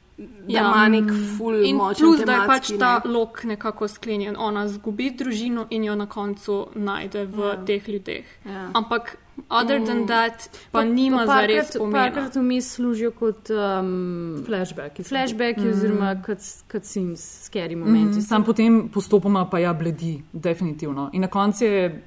ja, 0.48 0.62
ima 0.62 0.88
nek 0.90 1.12
full 1.38 1.66
in 1.66 1.80
plus, 1.80 2.24
da 2.25 2.42
je 2.42 2.48
pač 2.48 2.72
ta 2.80 2.92
ne. 3.06 3.12
lok 3.12 3.44
nekako 3.44 3.88
sklenjen. 3.88 4.36
Ona 4.38 4.68
zgubi 4.68 5.12
družino 5.18 5.68
in 5.70 5.84
jo 5.84 5.96
na 5.96 6.06
koncu 6.06 6.68
najde 6.75 7.25
v 7.25 7.50
ja. 7.50 7.58
teh 7.66 7.90
ljudeh. 7.90 8.38
Ja. 8.46 8.70
Ampak 8.74 9.18
Other 9.50 9.80
than 9.86 10.04
mm. 10.04 10.08
that, 10.08 10.50
pa 10.72 10.84
nima 10.84 11.25
za 11.25 11.42
res 11.48 11.72
pomena. 11.78 12.00
Parkrat 12.00 12.36
mi 12.36 12.62
služijo 12.62 13.12
kot 13.12 13.50
um, 13.50 14.44
flashbacki. 14.46 15.04
Flashbacki 15.04 15.62
mm. 15.62 15.72
oziroma 15.72 16.12
kot 16.24 16.84
scenes, 16.84 17.24
scary 17.48 17.75
momenti. 17.75 18.20
Mm. 18.20 18.22
Sam 18.22 18.44
potem 18.44 18.90
postopoma 18.94 19.46
pa 19.50 19.60
ja 19.60 19.74
bledi, 19.74 20.22
definitivno. 20.34 21.10
In 21.13 21.25
na 21.25 21.28
koncu 21.28 21.66
je, 21.66 22.01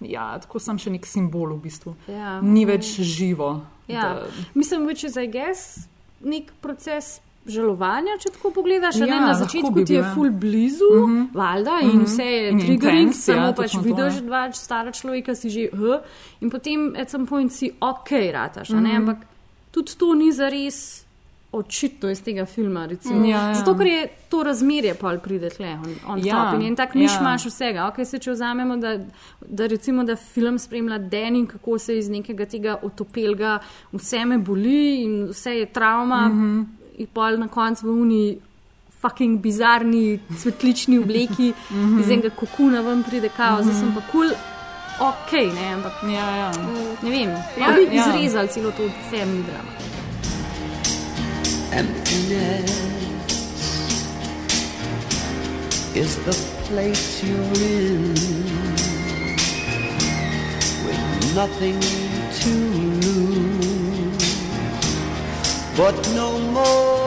ja, 0.00 0.28
tako 0.42 0.60
sem 0.62 0.78
še 0.78 0.92
nek 0.94 1.06
simbol 1.06 1.54
v 1.56 1.62
bistvu. 1.66 1.94
Ja. 2.10 2.38
Ni 2.42 2.66
več 2.68 2.98
živo. 3.00 3.54
Ja. 3.88 4.12
Da... 4.20 4.44
Mislim, 4.54 4.86
which 4.86 5.06
is, 5.06 5.16
I 5.16 5.26
guess, 5.26 5.88
nek 6.20 6.52
proces 6.62 7.18
žalovanja, 7.48 8.18
če 8.22 8.32
tako 8.36 8.52
pogledaš. 8.58 9.00
Ja, 9.00 9.20
na 9.22 9.34
začetku 9.38 9.84
ti 9.86 9.96
je 9.96 10.04
full 10.14 10.30
blizu, 10.30 10.90
uh 10.92 11.08
-huh. 11.08 11.26
valjda, 11.34 11.80
in 11.82 11.88
uh 11.88 11.94
mhm. 11.94 12.02
-huh. 12.02 12.06
vse 12.06 12.24
je 12.24 12.58
triggering, 12.58 13.14
samo 13.14 13.46
ja, 13.46 13.52
pač 13.52 13.74
vidiš 13.82 14.20
dva 14.22 14.52
stara 14.52 14.92
človeka, 14.92 15.34
si 15.34 15.50
že, 15.50 15.68
uh, 15.72 16.00
in 16.40 16.50
potem 16.50 16.94
at 17.00 17.10
some 17.10 17.26
point 17.26 17.52
si 17.52 17.72
ok, 17.80 18.10
rataš. 18.32 18.70
Uh 18.70 18.76
-huh. 18.76 18.96
Ampak 18.96 19.16
tudi 19.70 19.92
to 19.98 20.14
ni 20.14 20.32
zares. 20.32 21.08
Očitno 21.52 22.10
iz 22.10 22.22
tega 22.22 22.44
filma. 22.44 22.86
Mm, 22.86 23.24
ja, 23.24 23.48
ja. 23.48 23.54
Zato, 23.54 23.78
ker 23.78 23.86
je 23.86 24.08
to 24.28 24.42
razmerje, 24.42 24.94
pa 24.94 25.16
pride 25.16 25.48
tle, 25.50 25.66
on, 25.66 25.94
on 26.06 26.26
ja, 26.26 26.60
in 26.60 26.76
tako 26.76 26.98
niš 26.98 27.12
ja. 27.12 27.20
imaš 27.20 27.44
vsega. 27.44 27.92
Okay, 27.92 28.04
se, 28.04 28.18
če 28.18 28.30
vzamemo, 28.30 28.76
da, 28.76 28.98
da, 29.40 29.66
recimo, 29.66 30.04
da 30.04 30.16
film 30.16 30.58
spremlja 30.58 30.98
den 30.98 31.36
in 31.36 31.46
kako 31.46 31.78
se 31.78 31.98
iz 31.98 32.08
nekega 32.08 32.44
tega 32.44 32.76
otopelga 32.82 33.58
vse 33.92 34.24
me 34.24 34.38
boli 34.38 35.02
in 35.04 35.28
vse 35.30 35.50
je 35.50 35.66
travma. 35.66 36.28
Mm 36.28 36.32
-hmm 36.32 36.77
in 36.98 37.06
pol 37.06 37.38
na 37.38 37.48
koncu 37.48 37.86
v 37.86 37.96
uni. 38.02 38.38
Fucking 38.98 39.38
bizarni, 39.38 40.18
cvetlični 40.40 40.98
obleki, 40.98 41.52
mm 41.70 41.76
-hmm. 41.76 42.00
iz 42.00 42.08
enega 42.10 42.30
kokuna 42.30 42.80
ven 42.82 43.04
pride 43.04 43.28
kaos, 43.28 43.64
mm 43.64 43.70
-hmm. 43.70 43.74
zdaj 43.74 43.80
sem 43.80 43.94
pa 43.94 44.00
kul, 44.00 44.28
cool, 44.28 45.10
ok, 45.10 45.32
ne, 45.54 45.74
ampak 45.74 46.02
ja, 46.02 46.36
ja. 46.36 46.50
ne 47.02 47.10
vem, 47.10 47.30
ja, 47.58 47.72
bi 47.76 47.96
ja. 47.96 48.02
izrezali 48.02 48.48
celo 48.48 48.70
to 48.70 48.90
family 49.10 49.42
drama. 49.42 49.72
Is 55.94 56.16
the 56.24 56.34
place 56.68 57.22
you're 57.22 57.60
in 57.62 58.14
with 60.86 61.34
nothing 61.34 61.80
to? 62.40 62.97
But 65.78 65.94
no 66.08 66.36
more 66.36 66.97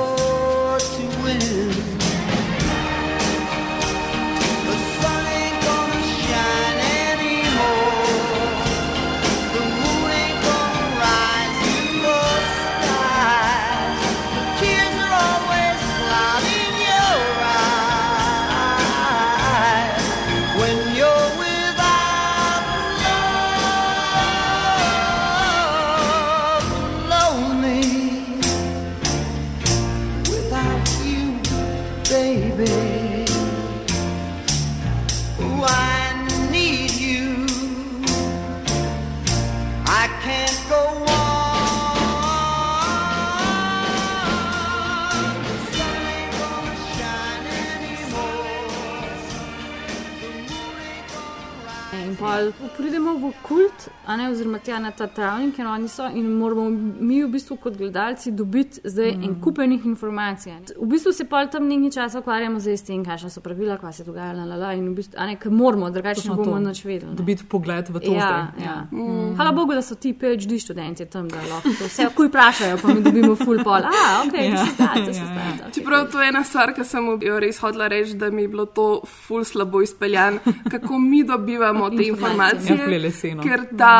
pridemo 53.11 53.31
v 53.31 53.35
kult, 53.43 53.70
a 53.70 53.70
ne 54.17 54.29
oziroma 54.29 54.59
tja 54.59 54.79
na 54.79 54.91
ta 54.91 55.07
travnik, 55.07 55.55
ker 55.55 55.67
oni 55.67 55.87
so 55.87 56.07
in 56.07 56.27
moramo 56.37 56.69
mi 56.99 57.23
v 57.23 57.29
bistvu 57.31 57.57
kot 57.61 57.77
gledalci 57.77 58.31
dobiti 58.31 58.81
zdaj 58.83 59.11
mm. 59.11 59.23
en 59.23 59.35
kupenih 59.41 59.85
informacij. 59.85 60.53
V 60.77 60.87
bistvu 60.87 61.13
se 61.13 61.25
pa 61.29 61.45
tam 61.45 61.67
nekaj 61.67 61.91
časa 61.91 62.19
ukvarjamo 62.19 62.59
z 62.59 62.77
tem, 62.85 63.05
kaj 63.05 63.29
so 63.29 63.41
pravila, 63.41 63.77
kaj 63.77 63.93
se 63.93 64.03
dogaja, 64.03 64.33
la, 64.33 64.45
la, 64.45 64.55
la, 64.55 64.73
in 64.73 64.89
v 64.89 64.95
bistvu, 64.99 65.19
a 65.19 65.29
ne, 65.29 65.37
ker 65.39 65.51
moramo, 65.51 65.89
drugače 65.89 66.29
ne 66.29 66.35
bomo 66.35 66.59
nič 66.59 66.83
vedeli. 66.85 67.15
Dobiti 67.15 67.45
pogled 67.45 67.89
v 67.89 67.99
to. 67.99 68.13
Ja, 68.13 68.51
zdaj. 68.55 68.65
ja. 68.65 68.75
Mm. 68.91 69.35
Hvala 69.35 69.51
Bogu, 69.51 69.73
da 69.73 69.81
so 69.81 69.95
ti 69.95 70.13
PhD 70.13 70.59
študenti 70.59 71.05
tam, 71.05 71.29
da 71.29 71.41
lahko 71.49 71.75
to 71.79 71.87
vse, 71.87 72.09
kuj 72.15 72.31
vprašajo, 72.31 72.77
pa 72.81 72.93
mi 72.93 73.01
dobimo 73.01 73.35
full 73.35 73.63
pol. 73.63 73.87
A, 73.87 74.23
ok, 74.25 74.35
ja. 74.37 74.65
to 74.65 74.65
se 74.65 75.05
to 75.05 75.13
se 75.13 75.19
Ja, 75.21 75.25
stane. 75.25 75.59
Okay. 75.61 75.73
Čeprav 75.73 76.11
to 76.11 76.21
je 76.21 76.29
ena 76.29 76.43
stvar, 76.43 76.73
ki 76.73 76.83
sem 76.85 77.07
jo 77.21 77.39
res 77.39 77.59
hodila 77.59 77.87
reči, 77.91 78.15
da 78.17 78.29
mi 78.29 78.41
je 78.41 78.47
bilo 78.47 78.65
to 78.65 78.87
ful 79.05 79.43
slabo 79.43 79.81
izpeljan, 79.81 80.39
kako 80.71 80.99
mi 80.99 81.23
dobivamo 81.23 81.89
te 81.89 82.07
informacije. 82.07 82.77
Ja, 82.77 82.83
ful 82.83 82.93
je 82.93 82.99
leseno. 82.99 83.43
Ker 83.43 83.65
ta, 83.77 83.95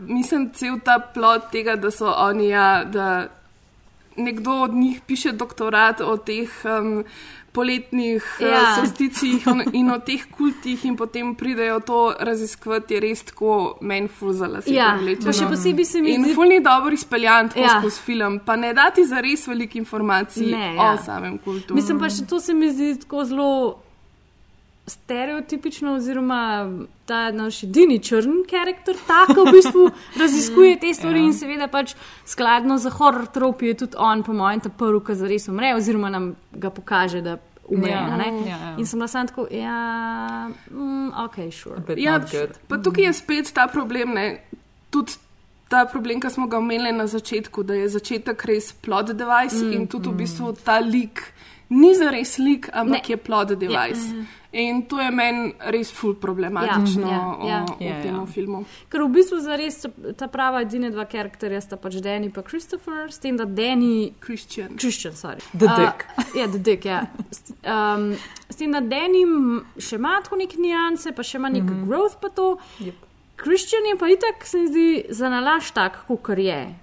mislim, 0.00 0.50
cel 0.52 0.78
ta 0.80 0.98
plot 1.14 1.50
tega, 1.52 1.76
da 1.76 1.90
so 1.90 2.12
oni, 2.18 2.48
ja, 2.48 2.84
da 2.86 3.26
nekdo 4.18 4.50
od 4.62 4.74
njih 4.74 5.00
piše 5.02 5.32
doktorat 5.34 6.00
o 6.02 6.16
teh. 6.18 6.48
Um, 6.64 7.04
Poletnih 7.52 8.24
ja. 8.40 8.48
Ja. 8.48 8.74
solsticih 8.76 9.46
in 9.72 9.90
o 9.90 9.98
teh 9.98 10.26
kultih, 10.30 10.84
in 10.84 10.92
potem 10.94 11.34
pridejo 11.34 11.78
to 11.80 12.00
raziskovati, 12.20 12.94
je 12.94 13.00
res 13.00 13.22
tako 13.22 13.52
meni 13.80 14.08
fuzala. 14.10 14.60
Ja, 14.66 14.90
pa 15.24 15.32
še 15.32 15.46
posebej 15.46 15.84
se 15.86 16.02
mi 16.02 16.10
In 16.10 16.24
zdi- 16.24 16.34
ful 16.34 16.44
ni 16.44 16.60
dobro 16.60 16.92
izpeljan 16.92 17.48
tako 17.48 17.60
Ja. 17.60 17.78
skozi 17.78 18.00
film, 18.02 18.40
pa 18.40 18.56
ne 18.56 18.74
dati 18.74 19.06
za 19.06 19.20
res 19.20 19.46
veliko 19.46 19.78
informacij 19.78 20.46
Ne, 20.46 20.68
o 20.70 20.84
ja. 20.84 20.96
samem 20.98 21.38
kultu. 21.38 21.72
Mislim 21.74 21.98
pa 21.98 22.10
še 22.10 22.26
to 22.26 22.40
se 22.40 22.52
mi 22.54 22.68
zdi 22.70 22.98
tako 22.98 23.24
zelo 23.24 23.48
stereotipično, 24.86 25.94
oziroma 25.94 26.70
ta 27.06 27.30
naš 27.30 27.62
edini 27.62 27.98
črn 27.98 28.44
karakter, 28.50 28.94
tako 29.06 29.44
v 29.44 29.52
bistvu 29.52 29.90
raziskuje 30.22 30.78
te 30.80 30.94
stvari 30.94 31.18
Ja. 31.20 31.24
in 31.26 31.32
seveda 31.34 31.68
pač 31.68 31.94
skladno 32.24 32.78
za 32.78 32.90
horror 32.90 33.26
tropi 33.26 33.66
je 33.66 33.74
tudi 33.74 33.96
on, 33.98 34.22
po 34.22 34.32
mojem, 34.32 34.60
ta 34.60 34.68
prvi, 34.68 35.00
ki 35.06 35.14
zares 35.14 35.48
umre, 35.48 35.74
oziroma 35.74 36.10
nam 36.10 36.32
ga 36.52 36.70
pokaže, 36.70 37.22
da 37.22 37.36
umre. 37.68 37.90
Ja. 37.90 38.16
ne. 38.16 38.28
Ja, 38.46 38.56
ja. 38.56 38.74
In 38.78 38.86
sem 38.86 38.98
bila 38.98 39.08
samo 39.08 39.26
tako, 39.26 39.46
ja, 39.50 40.48
mm, 40.70 41.10
ok, 41.24 41.36
sure. 41.52 41.82
Ja, 41.96 42.20
pa 42.68 42.78
tukaj 42.78 43.04
je 43.04 43.12
spet 43.12 43.52
ta 43.52 43.66
problem, 43.66 44.14
ne, 44.14 44.26
tudi 44.90 45.12
ta 45.68 45.82
problem, 45.84 46.20
ki 46.20 46.30
smo 46.30 46.46
ga 46.46 46.58
omenili 46.58 46.92
na 46.92 47.06
začetku, 47.06 47.62
da 47.62 47.74
je 47.74 47.88
začetek 47.88 48.44
res 48.44 48.72
plot 48.72 49.06
device 49.08 49.56
Mm, 49.56 49.66
mm, 49.66 49.72
in 49.72 49.86
tudi 49.86 50.08
v 50.08 50.14
bistvu 50.14 50.52
ta 50.64 50.78
lik 50.78 51.32
ni 51.68 51.94
za 51.94 52.10
res 52.10 52.38
lik, 52.38 52.68
ampak 52.72 53.08
Ne. 53.08 53.08
je 53.08 53.16
plot 53.16 53.48
device. 53.48 54.14
Ja. 54.14 54.24
In 54.56 54.86
to 54.88 54.96
je 55.00 55.10
meni 55.12 55.50
res 55.68 55.90
ful 55.92 56.14
problematično 56.16 57.04
Ja, 57.04 57.16
ja, 57.16 57.48
ja. 57.48 57.64
o, 57.68 57.76
Ja, 57.84 57.96
o 57.98 58.02
tem 58.02 58.14
ja. 58.14 58.22
filmu. 58.26 58.62
Ker 58.88 59.02
v 59.04 59.08
bistvu 59.12 59.40
za 59.44 59.56
res 59.60 59.82
ta 60.16 60.28
prava 60.32 60.62
edina 60.64 60.88
dva 60.90 61.04
karakterja 61.04 61.60
sta 61.60 61.76
pač 61.76 61.98
Danny 62.00 62.30
in 62.30 62.32
Christopher, 62.32 63.12
s 63.12 63.18
tem, 63.20 63.36
da 63.36 63.44
Danny. 63.44 64.14
Christian. 64.20 64.78
Christian, 64.80 65.12
sorry. 65.12 65.44
The 65.52 65.66
Uh, 65.66 65.76
Dick. 65.76 66.06
ja, 66.34 66.46
The 66.48 66.58
Dick, 66.58 66.84
ja. 66.88 67.02
S, 67.30 67.52
um, 67.68 68.14
s 68.48 68.56
tem, 68.56 68.72
da 68.72 68.80
Danny 68.80 69.22
m- 69.28 69.66
še 69.76 70.00
ima 70.00 70.16
tako 70.24 70.36
neke 70.40 70.56
nianse, 70.56 71.12
pa 71.12 71.22
še 71.22 71.36
ima 71.36 71.48
nek 71.52 71.62
mm 71.62 71.68
-hmm. 71.68 71.86
growth, 71.86 72.16
pa 72.20 72.28
to. 72.28 72.56
Yep. 72.80 72.94
Christian 73.36 73.84
je 73.92 73.96
pa 74.00 74.08
itak, 74.08 74.46
se 74.46 74.58
mi 74.58 74.68
zdi, 74.68 75.04
za 75.10 75.28
nalaž 75.28 75.70
tak, 75.70 76.06
kot 76.08 76.38
je. 76.38 76.74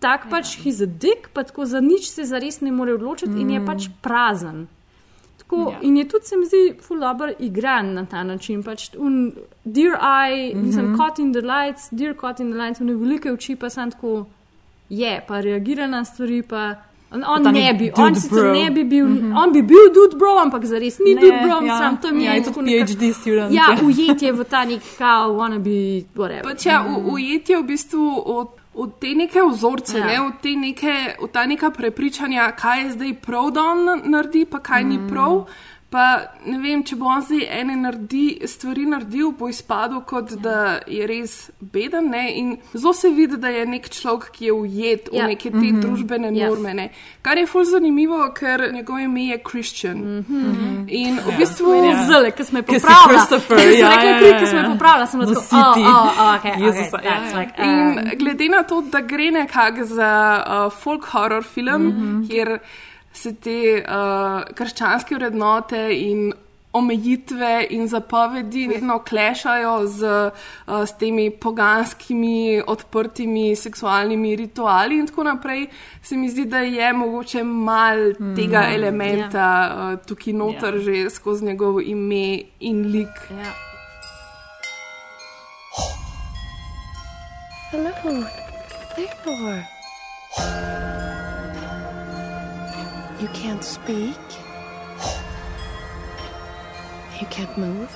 Tak 0.00 0.28
pač 0.30 0.58
he's 0.64 0.82
a 0.82 0.86
dick, 0.86 1.30
pa 1.32 1.42
tako 1.44 1.64
za 1.64 1.80
nič 1.80 2.10
se 2.10 2.24
zares 2.24 2.60
ne 2.60 2.72
more 2.72 2.92
odločiti 2.94 3.30
mm. 3.32 3.40
in 3.40 3.50
je 3.50 3.60
pač 3.66 3.88
prazen. 4.02 4.66
Tako, 5.44 5.70
Ja. 5.72 5.78
In 5.82 5.96
je 5.96 6.04
tudi, 6.04 6.24
se 6.24 6.36
mi 6.36 6.46
zdi, 6.46 6.56
ful 6.80 6.98
dobro 6.98 7.32
igran 7.38 7.92
na 7.92 8.04
ta 8.06 8.22
način. 8.24 8.62
Pač 8.62 8.90
un, 8.96 9.32
dear 9.64 9.92
eye, 9.94 10.54
mm 10.54 10.60
-hmm. 10.60 10.66
mislim, 10.66 10.96
caught 10.96 11.18
in 11.18 11.32
the 11.32 11.40
lights, 11.42 11.88
dear 11.90 12.14
caught 12.14 12.40
in 12.40 12.50
the 12.50 12.58
lights, 12.58 12.80
une 12.80 12.94
velike 12.94 13.32
oči 13.32 13.56
pa 13.56 13.70
sem 13.70 13.90
tako 13.90 14.26
je, 14.90 15.24
pa 15.28 15.40
reagira 15.40 15.86
na 15.86 16.04
stvari. 16.04 16.42
Pa, 16.42 16.74
on 17.12 17.24
on 17.26 17.52
ne 17.52 17.74
bi, 17.74 17.90
on 17.96 18.14
sicer 18.14 18.52
ne 18.52 18.70
bi 18.70 18.84
bil, 18.84 19.06
mm. 19.06 19.16
-hmm. 19.16 19.38
on 19.38 19.52
bi 19.52 19.62
bil 19.62 19.86
dude 19.94 20.16
bro, 20.16 20.38
ampak 20.38 20.64
zares 20.64 20.98
ni 20.98 21.14
Ne, 21.14 21.20
dude 21.20 21.38
bro, 21.42 21.66
ja. 21.66 21.78
sam 21.78 21.96
to 21.96 22.12
mi 22.12 22.24
Ja, 22.24 22.32
je 22.32 22.42
tako 22.42 22.60
neka- 22.60 22.86
PhD 22.86 23.12
student, 23.14 23.52
Ja, 23.52 23.62
ja. 23.70 23.86
ujetje 23.86 24.32
v 24.32 24.44
ta 24.44 24.64
nek 24.64 24.82
kao, 24.98 25.32
wanna 25.32 25.58
be 25.58 26.06
whatever. 26.16 26.42
Pač 26.42 26.66
ja, 26.66 26.82
v- 26.82 27.12
ujetje 27.12 27.56
v 27.58 27.62
bistvu 27.62 28.22
od, 28.26 28.48
od 28.74 28.98
te 28.98 29.14
neke 29.14 29.42
vzorce, 29.50 29.98
Ja. 29.98 30.06
ne, 30.06 30.20
od, 30.20 30.32
te 30.42 30.56
neke, 30.56 31.16
od 31.20 31.30
ta 31.30 31.46
neka 31.46 31.70
prepričanja, 31.70 32.52
kaj 32.52 32.82
je 32.82 32.90
zdaj 32.92 33.14
prav, 33.14 33.50
da 33.50 33.62
on 33.62 34.02
naredi, 34.04 34.44
pa 34.44 34.60
kaj 34.60 34.84
mm. 34.84 34.88
ni 34.88 35.08
prav. 35.08 35.46
Pa 35.90 36.18
ne 36.46 36.58
vem, 36.58 36.80
če 36.82 36.96
bo 36.98 37.06
on 37.06 37.20
zdaj 37.22 37.44
ene 37.60 37.76
naredi, 37.78 38.40
stvari 38.50 38.82
naredil, 38.86 39.28
bo 39.38 39.46
izpadel 39.48 40.00
kot 40.02 40.30
ja. 40.30 40.36
da 40.42 40.54
je 40.90 41.06
res 41.06 41.34
beden. 41.60 42.08
Ne? 42.10 42.32
In 42.34 42.48
zelo 42.74 42.92
se 42.92 43.08
vidi, 43.08 43.36
da 43.36 43.48
je 43.48 43.66
nek 43.66 43.86
človek, 43.88 44.30
ki 44.32 44.44
je 44.44 44.52
ujet 44.52 45.08
v 45.12 45.16
Ja. 45.16 45.26
neke 45.26 45.50
te 45.50 45.56
Mhm. 45.56 45.80
družbene 45.80 46.32
Ja. 46.34 46.48
norme. 46.48 46.74
Ne? 46.74 46.88
Kar 47.22 47.38
je 47.38 47.46
fulj 47.46 47.64
zanimivo, 47.64 48.32
ker 48.34 48.72
njegovo 48.72 48.98
ime 48.98 49.26
je 49.26 49.38
Christian. 49.50 49.98
Mhm. 49.98 50.84
In 50.88 51.16
v 51.16 51.30
Ja. 51.30 51.36
bistvu. 51.38 51.74
Ja. 51.84 52.04
Zale, 52.06 52.30
ki 52.30 52.44
smo 52.44 52.58
si 52.58 52.64
popravili. 52.64 53.08
Christopher, 53.08 53.56
Ki 53.58 53.78
ja, 53.78 53.92
ja, 53.94 54.20
ja, 54.20 54.38
ki 54.40 54.46
smo 54.46 54.58
jo 54.58 54.64
ja. 54.64 54.70
popravili, 54.72 55.06
sem 55.06 55.20
tako, 55.20 55.32
Vsi 55.32 55.54
oh, 55.56 55.74
ti. 55.74 55.80
oh, 55.80 56.06
oh, 56.18 56.34
okay, 56.34 56.52
okay, 56.52 57.04
ja, 57.04 57.12
that's 57.14 57.32
ja. 57.32 57.38
like, 57.38 57.52
In 57.58 57.98
um, 57.98 58.18
glede 58.18 58.48
na 58.48 58.62
to, 58.64 58.80
da 58.82 59.00
gre 59.00 59.30
nekako 59.30 59.84
za 59.84 60.10
uh, 60.66 60.72
folk 60.72 61.04
horror 61.04 61.42
film, 61.44 61.82
mm. 61.82 61.92
-hmm. 61.92 62.28
kjer 62.28 62.58
se 63.14 63.34
te 63.34 63.58
uh, 63.80 64.42
krščanske 64.54 65.16
vrednote 65.16 65.86
in 65.94 66.32
omejitve 66.74 67.66
in 67.70 67.86
zapovedi 67.88 68.66
vedno 68.68 68.98
klešajo 68.98 69.74
z, 69.86 70.14
uh, 70.66 70.80
s 70.86 70.96
temi 70.98 71.28
poganskimi, 71.30 72.62
odprtimi 72.66 73.54
seksualnimi 73.56 74.34
rituali 74.36 74.98
in 74.98 75.06
tako 75.06 75.28
naprej, 75.30 75.68
se 76.02 76.16
mi 76.16 76.30
zdi, 76.30 76.44
da 76.44 76.58
je 76.58 76.92
mogoče 76.92 77.44
mal 77.44 78.10
mm, 78.18 78.34
tega 78.36 78.66
elementa 78.74 79.46
yeah. 79.46 79.94
uh, 79.94 80.06
tukaj 80.06 80.34
noter 80.34 80.74
yeah. 80.74 81.04
že 81.04 81.10
skozi 81.10 81.44
njegovo 81.44 81.80
ime 81.80 82.42
in 82.60 82.82
lik. 82.90 83.22
Ja. 83.30 83.54
Hello, 87.70 87.90
Theodore. 88.94 89.66
You 90.36 91.03
can't 93.28 93.64
speak. 93.64 94.18
You 97.20 97.26
can't 97.28 97.56
move. 97.56 97.90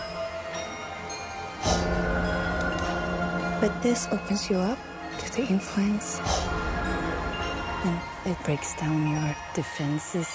But 3.61 3.83
this 3.83 4.07
opens 4.13 4.49
you 4.49 4.57
up 4.57 4.79
to 5.19 5.33
the 5.33 5.47
influence. 5.49 6.21
And 7.85 8.01
it 8.25 8.39
breaks 8.45 8.75
down 8.77 9.11
your 9.11 9.37
defenses. 9.55 10.29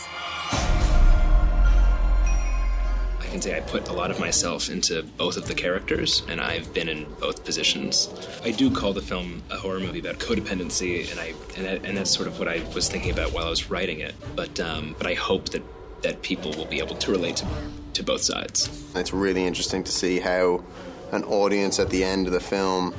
Can 3.33 3.41
say 3.41 3.57
I 3.57 3.61
put 3.61 3.89
a 3.89 3.93
lot 3.93 4.11
of 4.11 4.19
myself 4.19 4.69
into 4.69 5.01
both 5.01 5.37
of 5.37 5.47
the 5.47 5.55
characters, 5.55 6.21
and 6.29 6.39
I've 6.39 6.71
been 6.71 6.87
in 6.87 7.11
both 7.19 7.43
positions. 7.43 8.07
I 8.43 8.51
do 8.51 8.69
call 8.69 8.93
the 8.93 9.01
film 9.01 9.41
a 9.49 9.57
horror 9.57 9.79
movie 9.79 9.99
about 9.99 10.19
codependency, 10.19 11.09
and 11.09 11.19
I 11.19 11.33
and, 11.57 11.65
that, 11.65 11.85
and 11.85 11.97
that's 11.97 12.11
sort 12.11 12.27
of 12.27 12.37
what 12.37 12.47
I 12.47 12.63
was 12.75 12.87
thinking 12.89 13.11
about 13.11 13.33
while 13.33 13.47
I 13.47 13.49
was 13.49 13.71
writing 13.71 13.99
it. 14.01 14.13
But 14.35 14.59
um, 14.59 14.95
but 14.99 15.07
I 15.07 15.15
hope 15.15 15.49
that 15.49 15.63
that 16.03 16.21
people 16.21 16.51
will 16.51 16.67
be 16.67 16.77
able 16.77 16.95
to 16.95 17.11
relate 17.11 17.37
to 17.37 17.47
to 17.95 18.03
both 18.03 18.21
sides. 18.21 18.69
It's 18.95 19.13
really 19.13 19.45
interesting 19.45 19.83
to 19.83 19.91
see 19.91 20.19
how 20.19 20.63
an 21.11 21.23
audience 21.23 21.79
at 21.79 21.89
the 21.89 22.03
end 22.03 22.27
of 22.27 22.33
the 22.33 22.39
film 22.39 22.93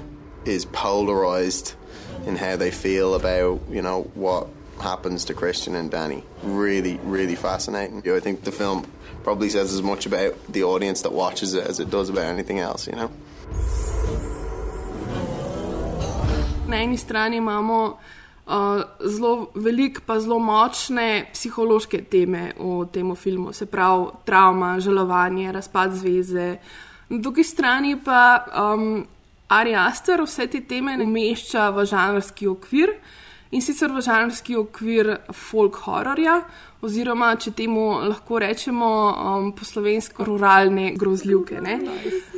is 0.44 0.64
polarized 0.64 1.75
in 2.27 2.37
how 2.37 2.57
they 2.57 2.70
feel 2.73 3.14
about, 3.14 3.61
you 3.70 3.83
know, 3.83 4.03
what 4.14 4.49
happens 4.81 5.25
to 5.27 5.35
Christian 5.35 5.77
and 5.77 5.90
Danny. 5.90 6.25
Really, 6.42 6.99
really 7.05 7.37
fascinating. 7.37 8.03
I 8.11 8.20
think 8.20 8.42
the 8.42 8.53
film 8.53 8.90
probably 9.25 9.49
says 9.49 9.73
as 9.73 9.83
much 9.83 10.07
about 10.07 10.35
the 10.53 10.63
audience 10.63 11.03
that 11.03 11.13
watches 11.13 11.55
it 11.55 11.65
as 11.67 11.81
it 11.81 11.91
does 11.91 12.09
about 12.11 12.25
anything 12.25 12.59
else, 12.61 12.87
you 12.87 12.95
know? 12.95 13.11
Na 16.69 16.77
eni 16.77 16.99
strani 16.99 17.37
imamo 17.37 17.99
uh, 18.47 18.83
zelo 19.01 19.49
velik, 19.55 20.01
pa 20.07 20.21
zelo 20.21 20.39
močne 20.39 21.27
psihološke 21.33 22.05
teme 22.11 22.53
v 22.59 22.85
tem 22.93 23.15
filmu, 23.17 23.53
se 23.53 23.67
pravi 23.67 24.07
travma, 24.25 24.79
žalovanje, 24.81 25.53
razpad 25.53 25.95
zveze. 25.95 26.57
Na 27.09 27.19
drugi 27.19 27.45
strani 27.45 27.97
pa 28.05 28.45
um, 28.75 29.07
Ari 29.49 29.75
Aster 29.75 30.23
vse 30.25 30.47
te 30.47 30.61
teme 30.61 30.97
umešča 31.03 31.69
v 31.71 31.85
žanrski 31.85 32.49
okvir 32.49 32.97
in 33.53 33.63
sicer 33.63 33.93
v 33.93 34.01
žanrski 34.03 34.57
okvir 34.57 35.17
folk 35.33 35.77
hororja, 35.85 36.41
oziroma 36.85 37.33
če 37.40 37.55
temu 37.57 37.87
lahko 38.05 38.38
rečemo 38.42 38.90
um, 39.11 39.51
po 39.57 39.64
slovensko 39.64 40.25
ruralne 40.25 40.92
grozljivke. 40.97 41.61
ne. 41.61 41.79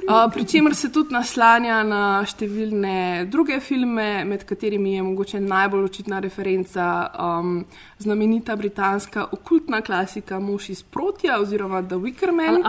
Uh, 0.06 0.32
Pričemer 0.32 0.74
se 0.74 0.92
tudi 0.92 1.14
naslanja 1.14 1.80
na 1.82 2.02
številne 2.26 3.26
druge 3.30 3.58
filme, 3.60 4.24
med 4.24 4.44
katerimi 4.46 4.94
je 4.94 5.02
mogoče 5.02 5.40
najbolj 5.42 5.88
očitna 5.88 6.20
referenca 6.22 6.86
um, 7.18 7.64
znamenita 7.98 8.56
britanska 8.56 9.26
okultna 9.32 9.80
klasika 9.82 10.38
Mož 10.40 10.70
iz 10.70 10.82
Protja 10.82 11.40
oziroma 11.42 11.82
The 11.82 11.98
Wicker 11.98 12.32
Man. 12.32 12.62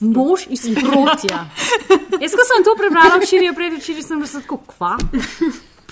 Mož 0.00 0.46
iz 0.48 0.64
protja. 0.80 1.44
Jaz, 2.22 2.32
ko 2.32 2.48
sem 2.48 2.64
to 2.64 2.74
prebrala 2.78 3.20
včeraj, 3.20 3.52
predvčeraj 3.54 4.02
sem 4.06 4.22
bila 4.22 4.40
tako, 4.40 4.60
kva? 4.72 4.96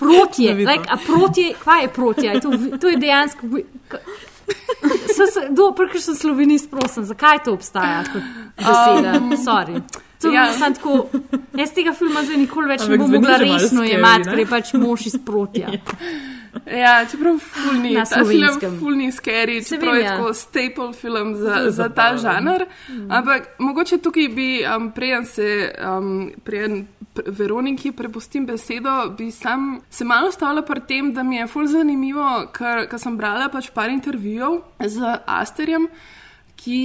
Protje, 0.03 0.55
like, 0.55 0.89
a 0.89 0.97
protje, 0.97 1.53
kva 1.61 1.77
je 1.85 1.89
protje? 1.89 2.41
To, 2.41 2.51
to 2.81 2.89
je 2.89 2.97
dejansko. 2.97 3.47
Se, 5.17 5.27
se, 5.27 5.41
do, 5.51 5.73
Prvič 5.77 6.07
sem 6.07 6.17
slovenist, 6.17 6.71
prosim, 6.71 7.05
zakaj 7.05 7.43
to 7.45 7.53
obstaja 7.53 8.01
kot 8.09 8.23
beseda? 8.57 9.19
Um, 9.21 9.35
Sorry. 9.37 9.83
To 10.23 10.31
ja. 10.33 10.47
sem 10.57 10.75
tako, 10.75 11.09
jaz 11.59 11.73
tega 11.77 11.93
filma 11.93 12.23
zdaj 12.25 12.39
nikoli 12.41 12.71
več 12.71 12.85
Ampak 12.87 12.95
ne 12.95 13.01
bom 13.03 13.17
mogla 13.19 13.37
resno 13.43 13.85
jemati, 13.85 14.31
ker 14.31 14.41
je 14.41 14.47
pač 14.49 14.73
mož 14.79 15.09
iz 15.13 15.19
protja. 15.27 15.75
Ja, 16.53 17.07
čeprav 17.09 17.39
fulni, 17.41 17.95
ta 17.97 18.25
film 18.29 18.77
fulni 18.77 19.07
scary, 19.13 19.63
čeprav 19.65 19.95
je 19.97 20.03
ja. 20.03 20.17
tako 20.17 20.35
staple 20.37 20.91
film 20.93 21.31
za, 21.41 21.71
za 21.73 21.89
ta 21.89 22.11
žanr. 22.21 22.67
Mm. 22.89 23.07
Ampak 23.09 23.55
mogoče 23.59 23.99
tukaj 24.05 24.29
bi, 24.29 24.49
um, 24.61 24.91
preden 24.93 25.25
se, 25.27 25.73
um, 25.81 26.29
preden 26.45 26.85
pr 26.85 27.02
Veroniki 27.15 27.93
prepustim 27.93 28.47
besedo, 28.47 29.11
bi 29.19 29.31
sam 29.31 29.81
se 29.91 30.05
malo 30.05 30.31
stavila 30.33 30.63
pri 30.63 30.81
tem, 30.89 31.13
da 31.13 31.23
mi 31.23 31.37
je 31.37 31.47
ful 31.47 31.67
zanimivo, 31.67 32.47
ker, 32.57 32.87
ker 32.89 32.99
sem 32.99 33.17
brala 33.17 33.51
pač 33.53 33.69
par 33.71 33.91
intervjujev 33.93 34.63
z 34.89 35.19
Asterjem, 35.27 35.89
ki 36.57 36.81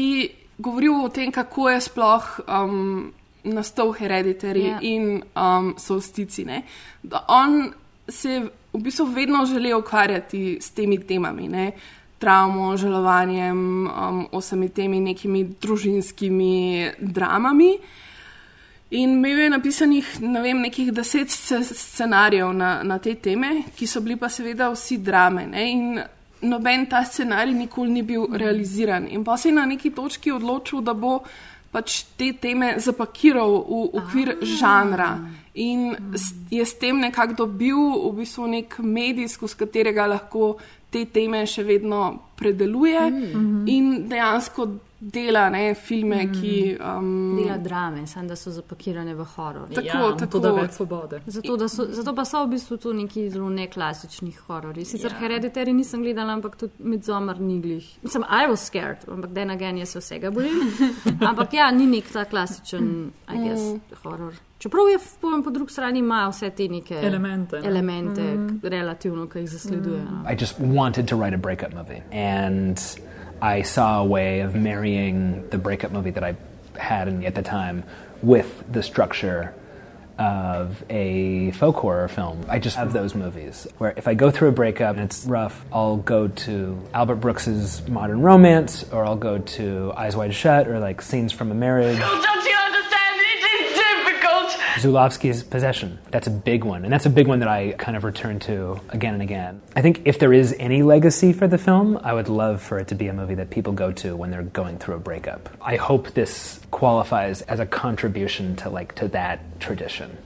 govorijo 0.58 1.04
o 1.06 1.10
tem, 1.10 1.32
kako 1.32 1.70
je 1.70 1.82
sploh 1.82 2.40
um, 2.48 3.14
nastal 3.44 3.94
hereditary 3.96 4.66
Ja. 4.68 4.80
in 4.82 5.24
um, 5.36 5.76
solstici. 5.78 6.46
ne. 6.46 6.64
Da 7.04 7.24
on 7.28 7.72
se 8.10 8.30
je 8.32 8.42
v 8.74 8.80
bistvu 8.84 9.06
vedno 9.06 9.46
želel 9.46 9.80
ukvarjati 9.80 10.58
s 10.62 10.72
temi 10.72 11.00
temami. 11.00 11.48
Ne? 11.48 11.72
travmo, 12.18 12.78
žalovanjem, 12.78 13.88
um, 13.88 14.28
vsemi 14.34 14.70
temi 14.70 15.00
nekimi 15.00 15.44
družinskimi 15.62 16.92
dramami. 17.00 17.78
In 18.90 19.10
imel 19.18 19.40
je 19.40 19.50
napisanih 19.50 20.12
ne 20.22 20.42
vem, 20.42 20.62
nekih 20.64 20.94
deset 20.96 21.32
scenarijev 21.32 22.54
na, 22.56 22.84
na 22.84 23.00
te 23.04 23.16
teme, 23.16 23.64
ki 23.76 23.88
so 23.88 24.00
bili 24.02 24.16
pa 24.16 24.30
seveda 24.32 24.70
vsi 24.72 25.02
drame. 25.04 25.44
Ne? 25.52 25.66
In 25.72 26.00
noben 26.48 26.86
ta 26.88 27.04
scenarij 27.04 27.54
nikoli 27.54 27.92
ni 27.92 28.04
bil 28.04 28.30
realiziran. 28.32 29.08
In 29.12 29.24
pa 29.24 29.38
se 29.38 29.50
je 29.50 29.56
na 29.56 29.66
neki 29.66 29.92
točki 29.92 30.32
odločil, 30.32 30.82
da 30.82 30.94
bo 30.94 31.20
pač 31.72 32.04
te 32.18 32.32
teme 32.40 32.78
zapakiral 32.80 33.60
v 33.68 33.82
okvir 34.00 34.38
žanra. 34.56 35.12
In 35.60 35.96
je 36.50 36.66
s 36.66 36.80
tem 36.80 37.00
nekako 37.02 37.44
dobil 37.44 37.78
v 38.08 38.16
bistvu 38.22 38.48
nek 38.48 38.80
medij, 38.80 39.28
skozi 39.28 39.58
katerega 39.66 40.08
lahko 40.08 40.56
te 40.90 41.04
teme 41.12 41.44
še 41.46 41.66
vedno 41.68 42.02
predeluje 42.40 43.02
mm. 43.10 43.64
in 43.68 44.08
dejansko 44.08 44.68
dela 45.00 45.50
ne, 45.50 45.76
filme, 45.76 46.26
mm. 46.26 46.42
ki. 46.42 46.78
Um, 46.98 47.36
dela 47.38 47.58
drame, 47.58 48.08
samo 48.08 48.28
da 48.28 48.36
so 48.36 48.52
zapakirane 48.52 49.16
v 49.16 49.26
horor. 49.36 49.68
Tako, 49.70 49.88
ja, 49.88 50.16
tako 50.18 50.40
da 50.40 50.52
več 50.52 50.72
svobode. 50.78 51.22
Zato, 51.26 51.68
so, 51.70 51.86
zato 51.94 52.16
pa 52.16 52.26
so 52.26 52.44
v 52.46 52.54
bistvu 52.56 52.78
tu 52.82 52.94
neki 52.94 53.28
zelo 53.30 53.50
neklasičnih 53.54 54.40
hororji. 54.48 54.86
Sicer 54.86 55.14
ja. 55.14 55.20
Hereditary 55.22 55.74
nisem 55.74 56.02
gledala, 56.06 56.38
ampak 56.38 56.58
tudi 56.58 56.74
Midsommar 56.80 57.40
ni 57.42 57.60
glih. 57.62 57.88
Mislim, 58.04 58.26
I 58.30 58.50
was 58.50 58.66
scared, 58.66 59.06
ampak 59.08 59.34
den 59.34 59.54
again 59.54 59.78
je 59.78 59.86
se 59.86 60.00
vsega 60.00 60.32
bojim. 60.32 60.66
ampak 61.30 61.54
ja, 61.54 61.72
ni 61.72 61.88
nek 61.88 62.12
ta 62.14 62.26
klasičen, 62.26 63.12
I 63.30 63.48
guess, 63.48 63.62
mm. 63.62 64.02
horor. 64.04 64.34
Čeprav 64.58 64.88
je 64.90 64.98
povem, 65.22 65.44
po 65.44 65.52
drugi 65.54 65.74
strani 65.74 66.00
ima 66.00 66.24
vse 66.32 66.50
te 66.50 66.66
neke 66.68 66.98
elemente, 66.98 67.60
elemente 67.64 68.22
mm. 68.22 68.60
relativno, 68.64 69.28
ki 69.30 69.46
jih 69.46 69.50
zasleduje. 69.50 70.02
Mm. 70.02 70.26
I 70.26 70.34
just 70.40 70.60
wanted 70.60 71.08
to 71.08 71.16
write 71.16 71.36
a 71.36 71.38
breakup 71.38 71.74
movie. 71.74 72.02
And 72.12 72.82
I 73.42 73.62
saw 73.62 74.02
a 74.02 74.06
way 74.06 74.42
of 74.42 74.56
marrying 74.56 75.48
the 75.50 75.58
breakup 75.58 75.92
movie 75.92 76.12
that 76.12 76.24
I 76.24 76.36
had 76.78 77.08
at 77.24 77.36
the 77.36 77.42
time 77.42 77.84
with 78.22 78.64
the 78.72 78.82
structure 78.84 79.54
of 80.18 80.84
a 80.90 81.52
folk 81.52 81.76
horror 81.76 82.08
film. 82.08 82.44
I 82.50 82.58
just 82.58 82.76
have 82.76 82.92
those 82.92 83.14
movies 83.14 83.68
where 83.78 83.94
if 83.96 84.08
I 84.08 84.16
go 84.16 84.32
through 84.32 84.50
a 84.50 84.52
breakup 84.52 84.96
and 84.96 85.06
it's 85.06 85.26
rough, 85.26 85.64
I'll 85.72 85.98
go 85.98 86.28
to 86.28 86.82
Albert 86.94 87.18
Brooks's 87.18 87.88
Modern 87.88 88.22
Romance 88.22 88.84
or 88.92 89.06
I'll 89.06 89.16
go 89.16 89.38
to 89.38 89.94
Eyes 89.96 90.16
Wide 90.16 90.34
Shut 90.34 90.68
or 90.68 90.80
like 90.80 91.02
Scenes 91.04 91.32
from 91.32 91.52
a 91.52 91.56
Marriage. 91.56 92.00
Zulawski's 94.78 95.44
Possession. 95.44 95.98
That's 96.12 96.28
a 96.28 96.32
big 96.32 96.64
one. 96.64 96.84
And 96.84 96.94
that's 96.94 97.06
a 97.06 97.10
big 97.10 97.28
one 97.28 97.40
that 97.40 97.48
I 97.48 97.72
kind 97.74 97.98
of 97.98 98.04
return 98.04 98.40
to 98.42 98.80
again 98.90 99.14
and 99.14 99.24
again. 99.24 99.62
I 99.76 99.82
think 99.82 100.04
if 100.06 100.20
there 100.20 100.34
is 100.34 100.56
any 100.60 100.84
legacy 100.84 101.34
for 101.34 101.48
the 101.48 101.58
film, 101.58 101.98
I 102.04 102.14
would 102.14 102.30
love 102.30 102.62
for 102.62 102.78
it 102.78 102.88
to 102.90 102.96
be 102.96 103.08
a 103.08 103.14
movie 103.14 103.36
that 103.36 103.50
people 103.50 103.74
go 103.74 103.92
to 103.94 104.16
when 104.16 104.30
they're 104.30 104.44
going 104.44 104.78
through 104.78 104.96
a 104.96 105.00
breakup. 105.00 105.50
I 105.62 105.78
hope 105.78 106.12
this 106.12 106.60
qualifies 106.70 107.42
as 107.44 107.60
a 107.60 107.66
contribution 107.66 108.56
to 108.58 108.70
like 108.70 108.94
to 108.96 109.08
that 109.10 109.60
tradition. 109.60 110.18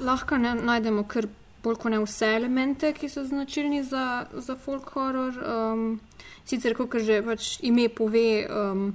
Lahko 0.00 0.40
ne 0.40 0.54
najdemo 0.54 1.06
kar 1.06 1.22
bolj 1.68 1.78
kot 1.82 1.92
ne 1.94 2.00
vse 2.02 2.32
elemente, 2.38 2.92
ki 2.96 3.10
so 3.12 3.24
značilni 3.24 3.82
za, 3.84 4.26
za 4.32 4.56
folk 4.56 4.88
horror. 4.96 5.36
Um, 5.44 6.00
sicer, 6.48 6.74
kot 6.78 6.96
že 7.04 7.20
pač 7.24 7.58
ime 7.66 7.88
pove, 7.92 8.28
um, 8.48 8.90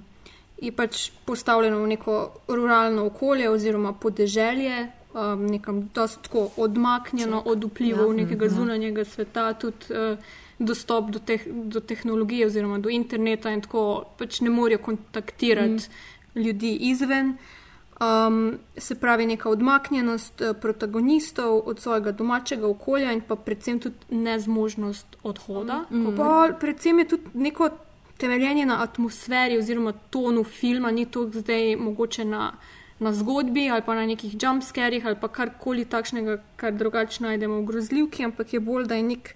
je 0.62 0.72
pač 0.74 1.10
postavljeno 1.28 1.82
v 1.84 1.94
neko 1.96 2.20
ruralno 2.48 3.08
okolje 3.12 3.50
oziroma 3.50 3.94
podeželje, 3.94 4.88
um, 5.14 5.46
nekam 5.48 5.88
dosto 5.96 6.50
odmaknjeno 6.58 7.44
od 7.46 7.68
vplivov 7.70 8.14
ja, 8.14 8.22
nekega 8.24 8.50
ja. 8.50 8.56
zunanjega 8.58 9.06
sveta, 9.06 9.52
tudi 9.54 9.94
uh, 9.94 10.32
dostop 10.60 11.10
do, 11.12 11.20
te, 11.20 11.40
do 11.48 11.80
tehnologije 11.80 12.48
oziroma 12.48 12.78
do 12.80 12.90
interneta 12.90 13.52
in 13.52 13.62
tako 13.62 14.06
pač 14.18 14.42
ne 14.42 14.50
morejo 14.54 14.80
kontaktirati 14.86 15.90
mm. 15.90 16.40
ljudi 16.42 16.78
izven. 16.90 17.38
Um, 18.02 18.58
se 18.78 18.96
pravi, 18.96 19.26
neka 19.26 19.50
odmaknjenost 19.50 20.42
eh, 20.42 20.54
protagonistov 20.54 21.62
od 21.66 21.80
svojega 21.80 22.12
domačega 22.12 22.68
okolja 22.68 23.12
in 23.12 23.22
pa 23.22 23.36
predvsem 23.36 23.80
tudi 23.80 23.96
nezmožnost 24.10 25.18
odhoda. 25.24 25.84
Mm 25.92 26.16
pa, 26.18 26.50
predvsem 26.60 27.00
je 27.00 27.08
tudi 27.08 27.24
neko 27.34 27.70
temeljenje 28.18 28.66
na 28.66 28.82
atmosferi 28.84 29.58
oziroma 29.58 29.94
tonu 30.10 30.44
filma, 30.44 30.92
ni 30.92 31.06
to 31.06 31.30
zdaj 31.34 31.76
mogoče 31.76 32.26
na, 32.26 32.52
na 33.00 33.14
zgodbi 33.14 33.70
ali 33.70 33.82
pa 33.86 33.96
na 33.96 34.06
nekih 34.06 34.34
jumpscarih 34.42 35.06
ali 35.06 35.16
pa 35.22 35.28
karkoli 35.28 35.86
takšnega, 35.86 36.38
kar 36.56 36.74
drugače 36.74 37.24
najdemo 37.24 37.60
v 37.60 37.66
grozljivki, 37.66 38.26
ampak 38.26 38.54
je 38.54 38.60
bolj, 38.60 38.88
da 38.88 38.96
je 38.96 39.04
nek. 39.04 39.36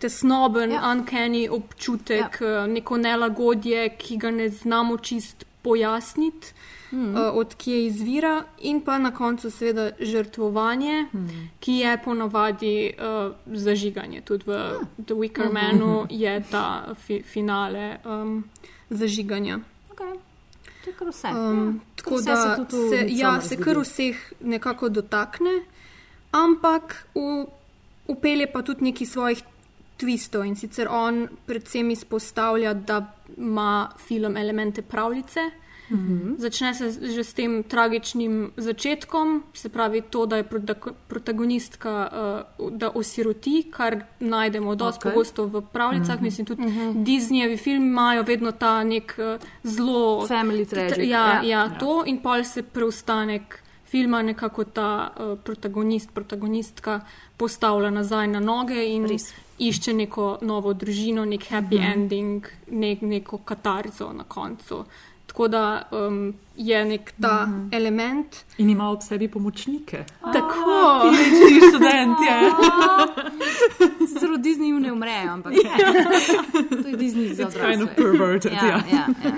Tesnoben, 0.00 0.72
ja. 0.72 0.80
uncanny 0.92 1.48
občutek, 1.50 2.40
ja. 2.40 2.64
Eh, 2.64 2.66
neko 2.68 2.98
nelagodje, 2.98 3.86
ki 3.96 4.16
ga 4.16 4.30
ne 4.30 4.48
znamo 4.48 4.98
čist 4.98 5.46
pojasniti 5.62 6.52
mm. 6.90 7.14
uh, 7.14 7.20
odkje 7.34 7.86
izvira, 7.86 8.44
in 8.58 8.80
pa 8.80 8.98
na 8.98 9.14
koncu, 9.14 9.50
seveda, 9.50 9.90
žrtvovanje, 10.00 11.06
mm. 11.12 11.48
ki 11.60 11.72
je 11.72 11.98
ponavadi 12.04 12.92
uh, 12.98 13.34
zažiganje. 13.46 14.20
Tudi 14.20 14.44
v. 14.46 14.52
Ja. 14.52 14.78
The 15.06 15.14
Wicker 15.14 15.52
Manu 15.52 16.06
je 16.10 16.42
ta 16.50 16.94
fi 16.94 17.22
finale 17.22 17.98
um, 18.04 18.44
zažiganja. 18.90 19.60
Okay. 19.92 20.18
Vse. 21.10 21.28
Um, 21.28 21.66
ja. 21.66 21.94
Tako 21.96 22.16
vse 22.16 22.30
da 22.30 22.56
se, 22.70 22.88
se, 22.88 23.06
ja, 23.08 23.40
se 23.40 23.56
kar 23.56 23.78
vseh 23.78 24.32
nekako 24.40 24.88
dotakne, 24.88 25.60
ampak 26.30 27.06
upelje 28.08 28.46
pa 28.52 28.62
tudi 28.62 28.84
neki 28.84 29.06
svojih 29.06 29.42
twistov 29.98 30.46
in 30.46 30.56
sicer 30.56 30.88
on 30.90 31.26
predvsem 31.46 31.90
izpostavlja, 31.90 32.74
da 32.74 33.12
ima 33.36 33.90
film 33.98 34.36
elemente 34.36 34.82
pravljice. 34.82 35.50
-hmm. 35.96 36.34
Začne 36.38 36.74
se 36.74 37.12
že 37.12 37.24
s 37.24 37.32
tem 37.32 37.62
tragičnim 37.62 38.52
začetkom, 38.56 39.42
se 39.54 39.68
pravi 39.68 40.02
to, 40.10 40.26
da 40.26 40.36
je 40.36 40.44
protagonistka, 41.08 42.10
uh, 42.58 42.70
da 42.70 42.90
osiroti, 42.90 43.66
kar 43.70 44.04
najdemo 44.20 44.74
dosti 44.74 45.08
okay. 45.08 45.12
pogosto 45.12 45.46
v 45.46 45.62
pravljicah. 45.72 46.14
Mm 46.14 46.18
-hmm. 46.18 46.22
Mislim, 46.22 46.46
tudi 46.46 46.62
mm 46.62 46.68
-hmm. 46.68 47.04
Disneyevi 47.04 47.56
filmi 47.56 47.86
imajo 47.86 48.22
vedno 48.22 48.52
ta 48.52 48.84
nek 48.84 49.18
uh, 49.18 49.40
zelo. 49.62 50.26
Family 50.26 50.64
tragedy. 50.64 51.08
Ja, 51.08 51.42
ja, 51.42 51.42
ja, 51.42 51.78
to 51.78 52.02
in 52.06 52.18
pol 52.18 52.44
se 52.44 52.62
preostanek. 52.62 53.62
Filma 53.84 54.22
nekako 54.22 54.64
ta 54.64 55.10
uh, 55.20 55.38
protagonist, 55.44 56.10
protagonistka 56.14 57.00
postavlja 57.36 57.90
nazaj 57.90 58.26
na 58.28 58.40
noge 58.40 58.84
in 58.94 59.06
Res. 59.08 59.34
išče 59.58 59.92
neko 59.94 60.38
novo 60.42 60.74
družino, 60.74 61.24
nek 61.24 61.46
happy 61.50 61.78
mm 61.78 61.92
ending, 61.92 62.46
nek, 62.70 63.00
neko 63.02 63.38
katarzo 63.38 64.12
na 64.12 64.24
koncu. 64.24 64.84
Tako 65.28 65.48
da 65.48 65.82
um, 65.90 66.34
je 66.56 66.84
nek 66.84 67.12
ta 67.20 67.46
mm 67.46 67.52
-hmm. 67.52 67.76
element. 67.76 68.44
In 68.58 68.70
ima 68.70 68.90
ob 68.90 69.02
sebi 69.02 69.28
pomočnike. 69.28 70.04
Tako, 70.20 71.00
kot 71.02 71.14
ti 71.48 71.60
študenti. 71.68 72.28
Zelo 74.20 74.36
Disney 74.36 74.80
ne 74.80 74.92
umre, 74.92 75.24
ampak 75.28 75.52
yeah. 75.52 76.82
to 76.82 76.88
je 76.88 76.96
Disney 76.96 77.34
za 77.34 77.46
vse. 77.46 77.58
Kind 77.70 77.82
of 77.82 77.88
perverted, 77.96 78.52
ja. 78.52 78.66
ja. 78.66 78.82
ja, 78.92 79.06
ja. 79.24 79.32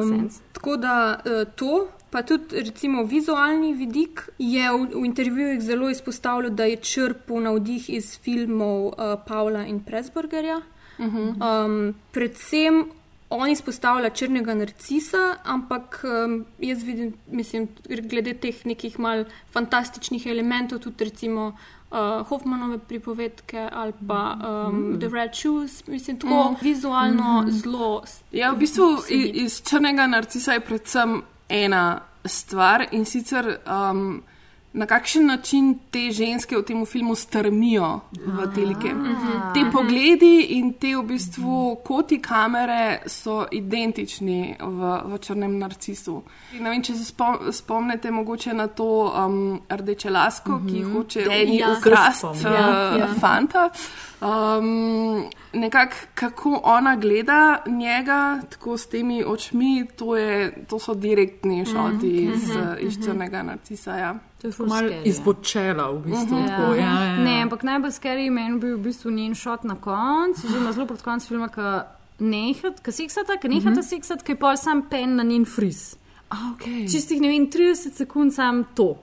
Um, 0.00 0.30
tako 0.52 0.76
da 0.76 1.20
uh, 1.24 1.52
to, 1.54 1.88
pa 2.10 2.22
tudi 2.22 2.44
recimo 2.60 3.04
vizualni 3.04 3.74
vidik, 3.74 4.28
je 4.38 4.70
v, 4.72 5.00
v 5.00 5.04
intervjujih 5.04 5.60
zelo 5.60 5.90
izpostavljal, 5.90 6.50
da 6.50 6.64
je 6.64 6.76
črpal 6.76 7.42
navdih 7.42 7.90
iz 7.90 8.18
filmov 8.18 8.86
uh, 8.86 8.92
Pavla 9.26 9.66
in 9.66 9.80
Presburgerja. 9.84 10.60
Uh 10.98 11.06
-huh. 11.06 11.64
um, 11.64 11.94
predvsem 12.12 12.84
on 13.30 13.50
izpostavlja 13.50 14.10
črnega 14.10 14.54
narcisa, 14.54 15.36
ampak 15.44 16.00
um, 16.04 16.44
jaz 16.58 16.82
vidim, 16.82 17.12
mislim, 17.30 17.68
glede 17.86 18.34
teh 18.34 18.64
nekih 18.66 18.98
mal 18.98 19.24
fantastičnih 19.54 20.26
elementov, 20.26 20.78
tudi 20.82 21.04
recimo 21.04 21.52
uh, 21.90 22.26
Hoffmanove 22.26 22.78
pripovedke 22.78 23.68
ali 23.72 23.92
pa 24.08 24.22
um, 24.34 24.76
mm. 24.76 24.98
The 25.00 25.08
Red 25.12 25.34
Shoes, 25.34 25.86
mislim, 25.86 26.18
tako 26.18 26.50
mm. 26.50 26.56
vizualno 26.62 27.42
mm. 27.42 27.50
zelo. 27.50 28.02
Ja, 28.32 28.50
v 28.52 28.58
bistvu 28.58 28.88
iz, 29.08 29.30
iz 29.34 29.62
črnega 29.62 30.06
narcisa 30.06 30.58
je 30.58 30.60
predvsem 30.60 31.22
ena 31.48 32.00
stvar 32.24 32.86
in 32.92 33.04
sicer. 33.04 33.56
Um, 33.66 34.22
na 34.72 34.86
kakšen 34.86 35.26
način 35.26 35.78
te 35.90 36.10
ženske 36.10 36.56
v 36.56 36.62
tem 36.62 36.86
filmu 36.86 37.14
strmijo 37.14 38.00
v 38.16 38.44
telike. 38.54 38.92
Te 39.54 39.64
pogledi 39.72 40.40
in 40.50 40.72
te 40.72 40.96
v 40.96 41.02
bistvu 41.02 41.56
koti 41.84 42.20
kamere 42.20 43.00
so 43.06 43.46
identični 43.50 44.56
v, 44.60 44.78
v 45.06 45.18
Črnem 45.18 45.58
narcisu. 45.58 46.22
In 46.52 46.62
Ne 46.62 46.70
vem, 46.70 46.82
če 46.82 46.94
se 46.94 47.04
spom- 47.06 47.52
spomnite 47.52 48.10
mogoče 48.10 48.54
na 48.54 48.66
to 48.68 48.86
um, 49.08 49.40
rdeče 49.70 50.10
lasko, 50.10 50.60
ki 50.64 50.82
hoče 50.84 51.24
Danny 51.24 51.58
ja. 51.58 51.66
se 51.66 51.78
ukrast 51.80 52.18
spomnim. 52.18 52.46
uh, 52.46 52.98
Ja. 52.98 53.08
fanta. 53.20 53.70
Um, 54.20 55.24
Nekako 55.52 55.94
kako 56.14 56.60
ona 56.64 56.96
gleda 56.96 57.40
njega, 57.68 58.18
tako 58.50 58.78
s 58.78 58.86
temi 58.86 59.24
očmi, 59.24 59.86
to, 59.96 60.16
je, 60.16 60.36
to 60.68 60.78
so 60.78 60.94
direktni 60.94 61.64
šoti 61.66 62.06
Mhm, 62.20 62.32
iz, 62.32 62.48
mhm, 62.48 62.72
iz 62.80 62.98
mhm. 62.98 63.04
črnega 63.04 63.42
narcisa. 63.42 63.96
Ja. 63.96 64.14
Je 64.42 64.50
Malo 64.66 64.88
izbočela, 65.04 65.90
v 65.90 65.98
bistvu. 66.04 66.36
Mhm. 66.36 66.48
tako, 66.48 66.74
ja, 66.74 66.80
ja, 66.80 67.04
ja. 67.04 67.16
Ne, 67.18 67.42
ampak 67.42 67.62
najbolj 67.62 67.92
skeri 67.92 68.30
meni 68.30 68.58
bil 68.58 68.76
v 68.76 68.82
bistvu 68.82 69.10
njen 69.10 69.34
šot 69.34 69.64
na 69.64 69.74
koncu, 69.76 70.46
oziroma 70.46 70.72
zelo 70.72 70.86
pred 70.86 71.02
koncem 71.02 71.28
filma, 71.28 71.48
ki 71.48 71.66
nehat, 72.24 72.80
ki 72.80 72.92
seksata, 72.92 73.36
ki 73.40 73.48
nehata 73.48 73.80
Mhm. 73.80 73.82
seksati, 73.82 74.24
ki 74.24 74.32
je 74.32 74.36
pol 74.36 74.56
sam 74.56 74.82
pen 74.88 75.16
na 75.16 75.22
njen 75.22 75.44
friz. 75.44 75.96
Okay. 76.30 76.86
Čistih, 76.86 77.20
ne 77.20 77.28
vem, 77.28 77.46
30 77.50 77.94
sekund 77.96 78.32
sam 78.34 78.64
to. 78.74 78.96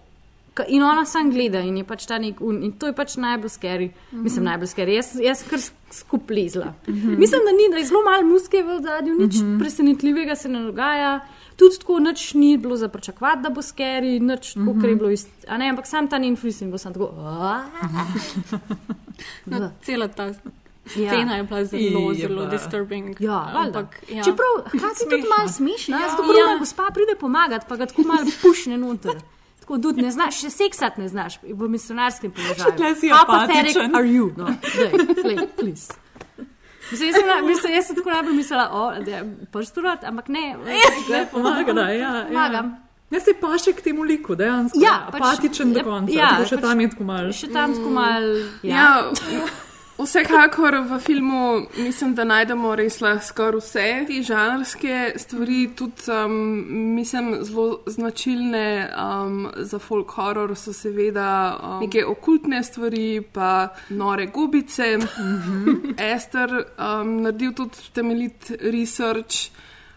In 0.67 0.83
ona 0.83 1.05
sam 1.05 1.31
gleda 1.31 1.59
in 1.59 1.77
je 1.77 1.83
pač 1.83 2.05
ta 2.05 2.17
nek 2.17 2.41
un. 2.41 2.63
In 2.63 2.71
to 2.73 2.85
je 2.85 2.93
pač 2.93 3.15
najbolj 3.15 3.49
skeri. 3.49 3.89
Mhm. 4.11 4.23
Mislim, 4.23 4.43
najbolj 4.45 4.67
skeri. 4.67 4.93
Jaz, 4.93 5.15
jaz 5.17 5.43
kar 5.43 5.59
skuplizla. 5.91 6.73
Mislim, 6.87 7.41
da 7.41 7.51
ni, 7.53 7.69
da 7.71 7.77
je 7.77 7.85
zelo 7.85 8.01
malo 8.03 8.23
muske 8.25 8.63
v 8.63 8.79
zadju, 8.81 9.15
nič 9.15 9.35
Mhm. 9.35 9.59
presenetljivega 9.59 10.35
se 10.35 10.49
ne 10.49 10.61
dogaja. 10.61 11.19
Tudi 11.55 11.79
tako 11.79 11.99
nič 11.99 12.33
ni 12.33 12.57
bilo 12.57 12.75
za 12.75 12.87
pričakovati, 12.87 13.41
da 13.41 13.49
bo 13.49 13.61
skeri, 13.63 14.19
nič 14.21 14.53
tako, 14.53 14.65
Mhm. 14.67 14.81
ker 14.81 14.89
je 14.89 14.95
bilo 14.95 15.09
isto. 15.11 15.29
A 15.47 15.57
ne, 15.57 15.69
ampak 15.69 15.87
sam 15.87 16.07
ta 16.07 16.17
njen 16.17 16.35
friz 16.35 16.61
in 16.61 16.71
bo 16.71 16.77
sam 16.77 16.93
tako. 16.93 17.11
No, 19.45 19.71
cela 19.81 20.07
ta 20.09 20.25
Ja. 20.25 20.33
scena 21.09 21.35
je 21.35 21.43
bila 21.43 21.65
zelo, 21.65 22.11
Je 22.11 22.15
zelo 22.17 22.45
disturbing. 22.47 23.15
Ja, 23.19 23.51
ampak 23.55 23.85
ja. 24.07 24.23
Čeprav 24.23 24.47
hkrati 24.67 25.03
tudi 25.03 25.23
malo 25.29 25.49
smešna, 25.49 25.97
Ja. 25.97 26.01
jaz 26.01 26.15
to 26.15 26.23
Ja. 26.23 26.57
gospa 26.59 26.83
pride 26.93 27.15
pomagati, 27.19 27.65
pa 27.69 27.75
ga 27.75 27.85
tako 27.85 28.01
malo 28.03 28.23
pušne 28.41 28.77
noter. 28.77 29.15
Tako 29.67 29.77
tudi 29.79 29.99
ne 29.99 30.11
znaš, 30.11 30.37
še 30.39 30.49
seksati 30.49 31.01
ne 31.01 31.07
znaš 31.07 31.33
v 31.43 31.67
misionarskem 31.67 32.31
položaju. 32.31 32.71
Tle 32.77 32.95
si 32.95 33.09
How 33.09 33.25
pathetic 33.25 33.75
apatičen. 33.75 33.95
are 33.95 34.07
you? 34.07 34.29
No, 34.33 34.45
daj, 34.45 34.91
play, 35.17 35.37
please. 35.53 35.91
Mislim, 36.87 37.09
jaz, 37.09 37.15
sem, 37.15 37.27
na- 37.27 37.41
mislim, 37.43 37.73
jaz 37.73 37.85
sem 37.85 37.95
tako 37.95 38.09
najbolj 38.09 38.33
mislila, 38.33 38.69
o, 38.71 38.95
da 38.95 39.11
je 39.11 39.21
prsturat, 39.51 40.03
ampak 40.03 40.27
ne. 40.29 40.55
Ne, 41.09 41.27
pomaga, 41.27 41.73
da, 41.73 41.89
ja, 41.89 42.13
Pomagam. 42.27 42.65
Ja. 42.65 42.83
Ne 43.09 43.19
se 43.19 43.33
pa 43.33 43.57
še 43.57 43.73
k 43.73 43.81
temu 43.81 44.03
liku, 44.03 44.35
dejansko. 44.35 44.79
Ja, 44.79 44.93
je 45.03 45.11
pač- 45.11 45.21
apatičen 45.21 45.73
do 45.73 45.79
ja, 45.79 45.83
konca. 45.83 46.13
ja, 46.13 46.29
še 46.41 46.55
pač- 46.55 46.61
tam 46.61 46.79
je 46.79 46.89
tako 46.89 47.03
malo. 47.03 47.31
Še 47.33 47.47
tam 47.49 47.73
tako 47.73 47.89
malo. 47.89 48.33
Ja. 48.63 48.75
Ja, 49.27 49.43
vsekakor 49.97 50.75
v 50.89 50.99
filmu 50.99 51.61
mislim, 51.77 52.15
da 52.15 52.23
najdemo 52.23 52.75
res 52.75 52.99
skoraj 53.27 53.59
vse 53.59 53.85
te 54.07 54.21
žanrske 54.23 55.13
stvari, 55.17 55.67
tudi 55.75 56.11
um, 56.13 56.65
mislim, 56.95 57.37
zelo 57.41 57.79
značilne 57.85 58.89
um, 58.93 59.47
za 59.57 59.79
folk 59.79 60.11
horror 60.11 60.55
so 60.55 60.73
seveda 60.73 61.29
um, 61.57 61.79
neke 61.81 62.05
okultne 62.05 62.63
stvari, 62.63 63.21
pa 63.33 63.69
nore 63.89 64.27
gubice. 64.27 64.97
Ester 66.13 66.53
um, 66.53 67.21
naredil 67.21 67.53
tudi 67.53 67.89
temeljit 67.93 68.51
research. 68.61 69.49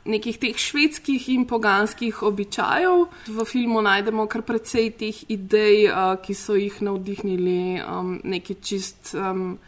Nekih 0.04 0.38
teh 0.40 0.56
švedskih 0.56 1.26
in 1.28 1.42
poganskih 1.44 2.22
običajev. 2.24 3.02
V 3.28 3.44
filmu 3.44 3.82
najdemo 3.84 4.24
kar 4.32 4.42
precej 4.48 4.88
teh 4.96 5.18
idej, 5.28 5.90
uh, 5.90 6.14
ki 6.24 6.34
so 6.34 6.56
jih 6.56 6.78
navdihnili 6.80 7.82
um, 7.84 8.14
neki 8.24 8.56
čist 8.64 9.12
um, 9.12 9.58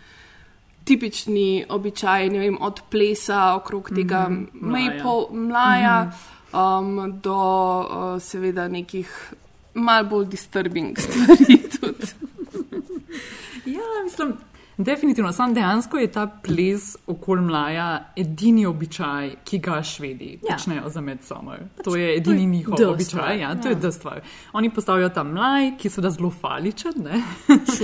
tipični 0.84 1.64
običaji, 1.68 2.30
ne 2.30 2.38
vem, 2.38 2.58
od 2.60 2.80
plesa 2.90 3.54
okrog 3.54 3.90
tega 3.94 4.28
mm 4.28 4.48
-hmm, 4.52 4.60
mlaja. 4.62 4.90
maple, 4.94 5.38
mlaja 5.38 6.12
um, 6.52 7.20
do 7.22 7.36
uh, 7.80 8.22
seveda 8.22 8.68
nekih 8.68 9.32
mal 9.74 10.04
bolj 10.04 10.26
disturbing 10.26 10.98
stvari. 10.98 11.58
Tudi. 11.80 12.06
Ja, 13.66 13.80
mislim, 14.04 14.32
definitivno. 14.76 15.32
Sam 15.32 15.54
dejansko 15.54 15.98
je 15.98 16.12
ta 16.12 16.26
ples 16.26 16.96
okoli 17.06 17.40
mlaja 17.40 18.12
edini 18.16 18.66
običaj, 18.66 19.34
ki 19.44 19.58
ga 19.58 19.82
švedi 19.82 20.38
Ja. 20.42 20.56
počnejo 20.56 20.88
za 20.88 21.00
Midsummer. 21.00 21.58
To 21.84 21.96
je 21.96 22.16
edini 22.16 22.46
njihov 22.46 22.76
the 22.76 22.86
običaj. 22.86 23.04
stvar, 23.08 23.36
Ja, 23.36 23.54
to 23.54 23.68
ja. 23.68 23.70
je 23.70 23.74
da 23.74 23.92
stvar. 23.92 24.20
Oni 24.52 24.70
postavijo 24.70 25.08
ta 25.08 25.22
mlaj, 25.22 25.76
ki 25.78 25.90
so 25.90 26.00
da 26.00 26.10
zelo 26.10 26.30
faličen. 26.30 26.92
ne. 26.96 27.22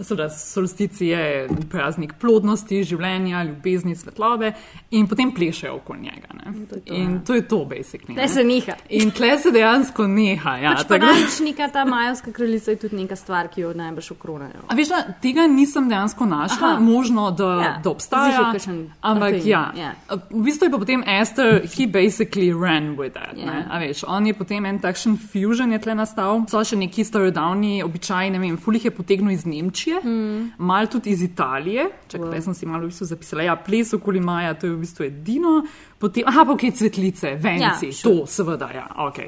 Seveda, 0.00 0.28
solstici 0.30 1.06
je 1.06 1.48
praznik 1.70 2.14
plodnosti, 2.20 2.80
življenja, 2.84 3.44
ljubezni, 3.46 3.94
svetlobe, 3.96 4.52
in 4.90 5.06
potem 5.06 5.30
plešejo 5.34 5.76
okoli 5.76 6.00
njega. 6.00 6.34
Ne? 6.34 6.52
To 6.68 6.74
je 6.74 6.80
to, 6.80 6.94
in 6.94 7.12
ja. 7.12 7.20
to 7.26 7.34
je 7.34 7.42
to, 7.48 7.58
basically. 7.70 8.14
Tle 8.14 8.28
se 8.28 8.44
neha. 8.44 8.74
In 8.88 9.10
tle 9.14 9.38
se 9.38 9.52
dejansko 9.54 10.06
neha. 10.10 10.56
Ja, 10.56 10.72
Pač 10.74 10.88
tako 10.88 11.06
Ponajčnika, 11.06 11.68
ta 11.72 11.84
majovska 11.84 12.32
kraljica 12.32 12.70
je 12.74 12.76
tudi 12.86 12.96
neka 12.96 13.16
stvar, 13.16 13.48
ki 13.52 13.60
jo 13.60 13.70
najbrž 13.74 14.10
okronajo. 14.16 14.64
A 14.68 14.74
veš, 14.74 14.88
da, 14.88 15.02
tega 15.22 15.46
nisem 15.46 15.88
dejansko 15.88 16.26
našla, 16.26 16.72
Aha. 16.74 16.80
možno, 16.80 17.30
da, 17.30 17.52
Ja, 17.62 17.72
da 17.84 17.90
obstaja. 17.90 18.50
kakšen 18.52 18.90
Ampak 19.00 19.38
thing, 19.38 19.46
ja, 19.46 19.62
ja. 19.78 19.92
v 20.30 20.42
bistvu 20.48 20.66
je 20.66 20.70
pa 20.74 20.78
potem 20.78 21.04
Esther, 21.06 21.62
he 21.76 21.86
basically 21.86 22.50
ran 22.50 22.96
with 22.98 23.14
that. 23.14 23.36
Ja. 23.36 23.46
ne. 23.46 23.66
A 23.70 23.78
veš, 23.78 24.02
on 24.08 24.26
je 24.26 24.34
potem 24.34 24.66
en 24.66 24.78
takšen 24.82 25.16
fusion 25.30 25.72
je 25.72 25.78
tle 25.78 25.94
nastal. 25.94 26.42
So 26.50 26.64
še 26.64 26.76
neki 26.80 27.04
starodavni 27.04 27.82
običaji, 27.84 28.30
ne 28.34 28.42
vem, 28.42 28.56
fulih 28.56 28.84
je 28.84 28.90
potegnil 28.90 29.36
iz 29.36 29.44
Nemčije, 29.46 29.83
Mm. 29.92 30.52
mal 30.58 30.86
tudi 30.86 31.10
iz 31.10 31.22
Italije. 31.22 31.88
Čakaj, 32.08 32.38
wow. 32.38 32.44
sem 32.44 32.54
si 32.54 32.66
malo 32.66 32.82
v 32.82 32.92
bistvu 32.92 33.06
zapisala. 33.06 33.42
Ja, 33.42 33.56
ples 33.56 33.92
okoli 33.92 34.20
Maja, 34.20 34.54
to 34.54 34.66
je 34.66 34.72
v 34.72 34.80
bistvu 34.80 35.04
edino. 35.04 35.62
Potem, 35.98 36.24
aha, 36.26 36.44
pa 36.44 36.52
ok, 36.52 36.70
cvetlice, 36.72 37.34
venci, 37.34 37.62
Ja, 37.62 37.78
ja, 37.82 37.92
sure. 37.92 38.20
to 38.20 38.26
seveda, 38.26 38.70
ja, 38.74 38.86
ok. 39.06 39.18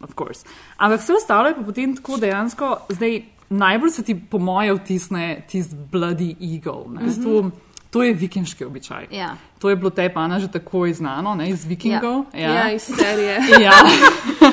Of 0.00 0.14
course. 0.16 0.46
Ampak 0.76 1.00
vse 1.00 1.12
ostalo 1.12 1.48
je 1.48 1.54
pa 1.54 1.62
potem 1.62 1.96
tako 1.96 2.16
dejansko, 2.16 2.76
zdaj 2.88 3.22
najbolj 3.50 3.90
se 3.90 4.02
ti 4.02 4.14
po 4.30 4.38
moje 4.38 4.74
vtisne 4.74 5.42
tisti 5.48 5.76
Bloody 5.92 6.36
Eagle. 6.40 6.88
Mm 6.88 6.98
-hmm. 6.98 7.50
To 7.90 8.02
je 8.02 8.14
vikinški 8.14 8.64
običaj. 8.64 9.06
Ja. 9.10 9.36
To 9.58 9.70
je 9.70 9.76
bilo 9.76 9.90
te 9.90 10.12
pana 10.14 10.38
že 10.38 10.48
takoj 10.48 10.92
znano, 10.92 11.34
ne, 11.34 11.50
iz 11.50 11.64
vikingov. 11.64 12.24
Ja. 12.34 12.52
Ja, 12.54 12.72
iz 12.72 12.82
serije. 12.82 13.38
ja. 13.60 13.72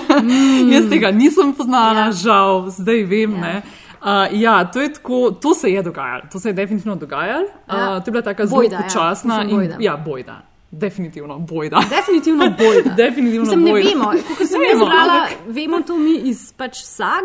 Jaz 0.73 0.89
tega 0.89 1.11
nisem 1.11 1.53
poznala, 1.53 1.99
ja. 1.99 2.11
žal, 2.11 2.69
zdaj 2.69 3.03
vem. 3.03 3.33
Ja. 3.33 3.47
Ja. 3.47 3.61
Uh, 3.99 4.07
ja, 4.33 4.65
to, 4.65 4.81
je 4.81 4.93
tako, 4.93 5.31
to 5.31 5.53
se 5.53 5.69
je 5.69 5.83
dogajalo, 5.83 6.21
to 6.31 6.39
se 6.39 6.49
je 6.49 6.53
definitivno 6.53 6.95
dogajalo. 6.95 7.45
Ja. 7.67 7.95
Uh, 7.97 8.03
to 8.03 8.07
je 8.07 8.11
bila 8.11 8.21
taka 8.23 8.45
zelo 8.45 8.61
Bojda, 8.61 8.75
ja. 8.75 8.81
počasna 8.83 9.45
bojda. 9.45 9.73
in 9.73 9.81
ja, 9.81 9.97
bojda. 9.97 10.41
Definitivno 10.71 11.39
bojda. 11.39 11.79
Definitivno 11.97 12.45
bojda. 12.49 12.89
Definitivno 12.91 13.41
Mislim, 13.41 13.63
ne 13.63 13.71
bojda. 13.71 13.89
vemo, 13.89 14.11
Ne 14.53 14.67
vemo, 14.69 14.85
brala, 14.85 15.13
ampak- 15.15 15.37
vemo 15.47 15.81
to 15.81 15.97
mi 15.97 16.15
iz 16.15 16.53
pač 16.53 16.77
sag? 16.77 17.23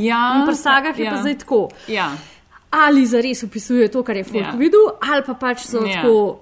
Ja, 0.00 0.34
In 0.36 0.46
pri 0.46 0.54
sagah 0.56 0.98
je 0.98 1.04
ja. 1.04 1.10
pa 1.10 1.16
zdaj 1.18 1.38
tako. 1.38 1.68
Ja. 1.88 2.10
Ali 2.70 3.06
zares 3.06 3.42
opisuje 3.42 3.88
to, 3.88 4.02
kar 4.02 4.16
je 4.16 4.24
folk 4.24 4.44
Ja. 4.44 4.50
videl, 4.52 4.80
ali 5.02 5.22
pa 5.22 5.34
pač 5.34 5.58
so 5.60 5.78
Ja. 5.78 5.94
tako. 5.94 6.40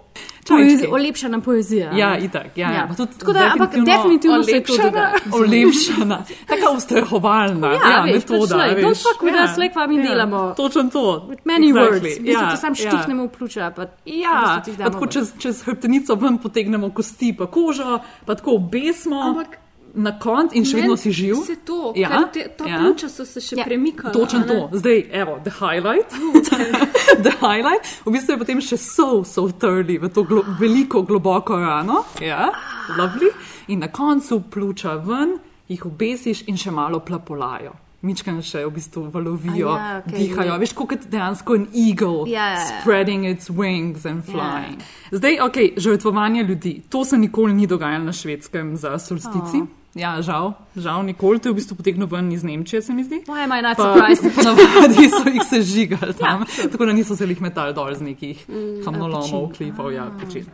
Poezi, 0.49 0.87
olepšana 0.91 1.41
poezija. 1.41 1.91
Ja, 1.97 2.19
itak. 2.19 2.57
Ja, 2.57 2.73
ja. 2.73 2.87
Pa 2.89 2.95
tudi 2.95 3.19
Tako 3.19 3.33
da, 3.33 3.51
ampak 3.53 3.71
definitivno 3.71 4.43
se 4.43 4.51
je 4.51 4.65
to 4.65 4.73
olepšana. 4.73 5.11
Olepšana, 5.33 6.25
taka 6.47 6.71
ustrahovalna 6.77 7.73
Ja, 7.73 7.91
ja, 7.91 8.03
veš, 8.05 8.15
metoda. 8.15 8.57
pač, 8.57 8.75
lej, 8.75 8.85
don't 8.85 9.03
fuck 9.03 9.23
with 9.23 9.37
ja, 9.37 9.45
us, 9.45 9.57
like 9.57 9.75
pa 9.75 9.87
mi 9.87 10.03
delamo. 10.03 10.55
Točno 10.57 10.83
to. 10.93 11.27
With 11.29 11.45
many 11.45 11.67
exactly. 11.67 11.91
words, 11.91 12.03
bistvu 12.03 12.33
ja, 12.33 12.57
sam 12.57 12.75
ja. 12.79 12.91
štihnemo 12.91 13.25
v 13.25 13.29
pljuča. 13.29 13.71
Pa, 13.77 13.87
Ja, 14.07 14.63
ti 14.65 14.73
pa 14.79 14.91
tako 14.91 15.07
čez, 15.07 15.33
čez 15.39 15.63
hrbtenico 15.67 16.15
ven 16.15 16.39
potegnemo 16.39 16.91
kosti, 16.91 17.35
pa 17.39 17.47
kožo, 17.47 17.99
pa 18.25 18.35
tako 18.35 18.55
obesmo. 18.55 19.21
Ampak 19.23 19.66
na 19.97 20.13
koncu 20.15 20.55
in 20.55 20.65
še 20.65 20.77
vedno 20.77 20.97
si 20.97 21.11
živ. 21.11 21.39
Vse 21.39 21.57
to, 21.65 21.93
Ja, 21.95 22.09
ker 22.11 22.27
te, 22.33 22.45
ta 22.53 22.65
ja. 22.65 22.79
pljuča 22.79 23.09
so 23.09 23.25
se 23.25 23.41
še 23.41 23.57
Ja. 23.57 23.65
premikala. 23.65 24.13
Točno 24.13 24.43
to. 24.43 24.59
Zdaj, 24.73 24.99
evo, 25.13 25.39
the 25.43 25.51
highlight. 25.53 26.11
the 27.25 27.33
highlight. 27.33 27.83
V 28.05 28.11
bistvu 28.11 28.33
je 28.33 28.39
potem 28.39 28.61
še 28.61 28.77
so, 28.77 29.25
so 29.25 29.49
trli 29.51 29.99
v 29.99 30.09
to 30.09 30.23
glo 30.23 30.45
veliko, 30.61 31.03
globoko 31.03 31.57
rano. 31.57 32.05
Ja, 32.21 32.51
lovely. 32.91 33.33
In 33.69 33.79
na 33.79 33.89
koncu 33.89 34.41
pljuča 34.43 34.95
ven, 34.99 35.39
jih 35.67 35.83
obesiš 35.85 36.45
in 36.47 36.57
še 36.57 36.71
malo 36.71 37.01
plapolajo. 37.01 37.73
Mičkan 38.03 38.37
še 38.39 38.61
v 38.63 38.71
bistvu 38.71 39.07
valovijo, 39.11 39.73
ja, 39.73 39.97
okej. 39.99 40.19
dihajo. 40.21 40.59
Veš, 40.59 40.73
kot 40.75 41.07
dejansko 41.09 41.55
en 41.55 41.65
eagle, 41.75 42.29
Ja, 42.29 42.45
ja, 42.47 42.59
ja. 42.61 42.67
spreading 42.77 43.25
its 43.25 43.49
wings 43.51 44.05
and 44.05 44.23
flying. 44.23 44.79
Zdaj, 45.11 45.41
ok, 45.41 45.57
žrtvovanje 45.77 46.45
ljudi. 46.45 46.83
To 46.89 47.05
se 47.05 47.19
nikoli 47.19 47.55
ni 47.55 47.67
dogajalo 47.67 48.05
na 48.05 48.13
švedskem 48.13 48.77
za 48.77 48.99
solstici. 48.99 49.59
Oh. 49.59 49.67
Ja, 49.97 50.21
žal, 50.21 50.53
žal 50.77 51.01
nikoli. 51.03 51.39
To 51.39 51.49
je 51.49 51.53
v 51.53 51.57
bistvu 51.57 51.75
potegnil 51.75 52.05
ven 52.07 52.29
iz 52.29 52.43
Nemčije, 52.43 52.83
se 52.83 52.93
mi 52.93 53.01
zdi. 53.03 53.23
Why 53.25 53.43
am 53.43 53.51
I 53.51 53.63
not 53.63 53.77
Pa- 53.77 53.83
surprised? 53.87 54.29
Ponavadi 54.31 55.09
so 55.15 55.25
jih 55.27 55.43
sežigali 55.43 56.13
tam, 56.15 56.45
Ja, 56.45 56.69
tako 56.69 56.85
da 56.85 56.93
niso 56.93 57.17
se 57.17 57.25
jih 57.25 57.41
metali 57.41 57.73
dol 57.73 57.89
z 57.91 58.05
nekih 58.05 58.45
Mm, 58.47 58.85
kamnolomov, 58.85 59.25
pečin. 59.47 59.57
klifov, 59.57 59.89
ja, 59.91 60.05
pečin. 60.15 60.45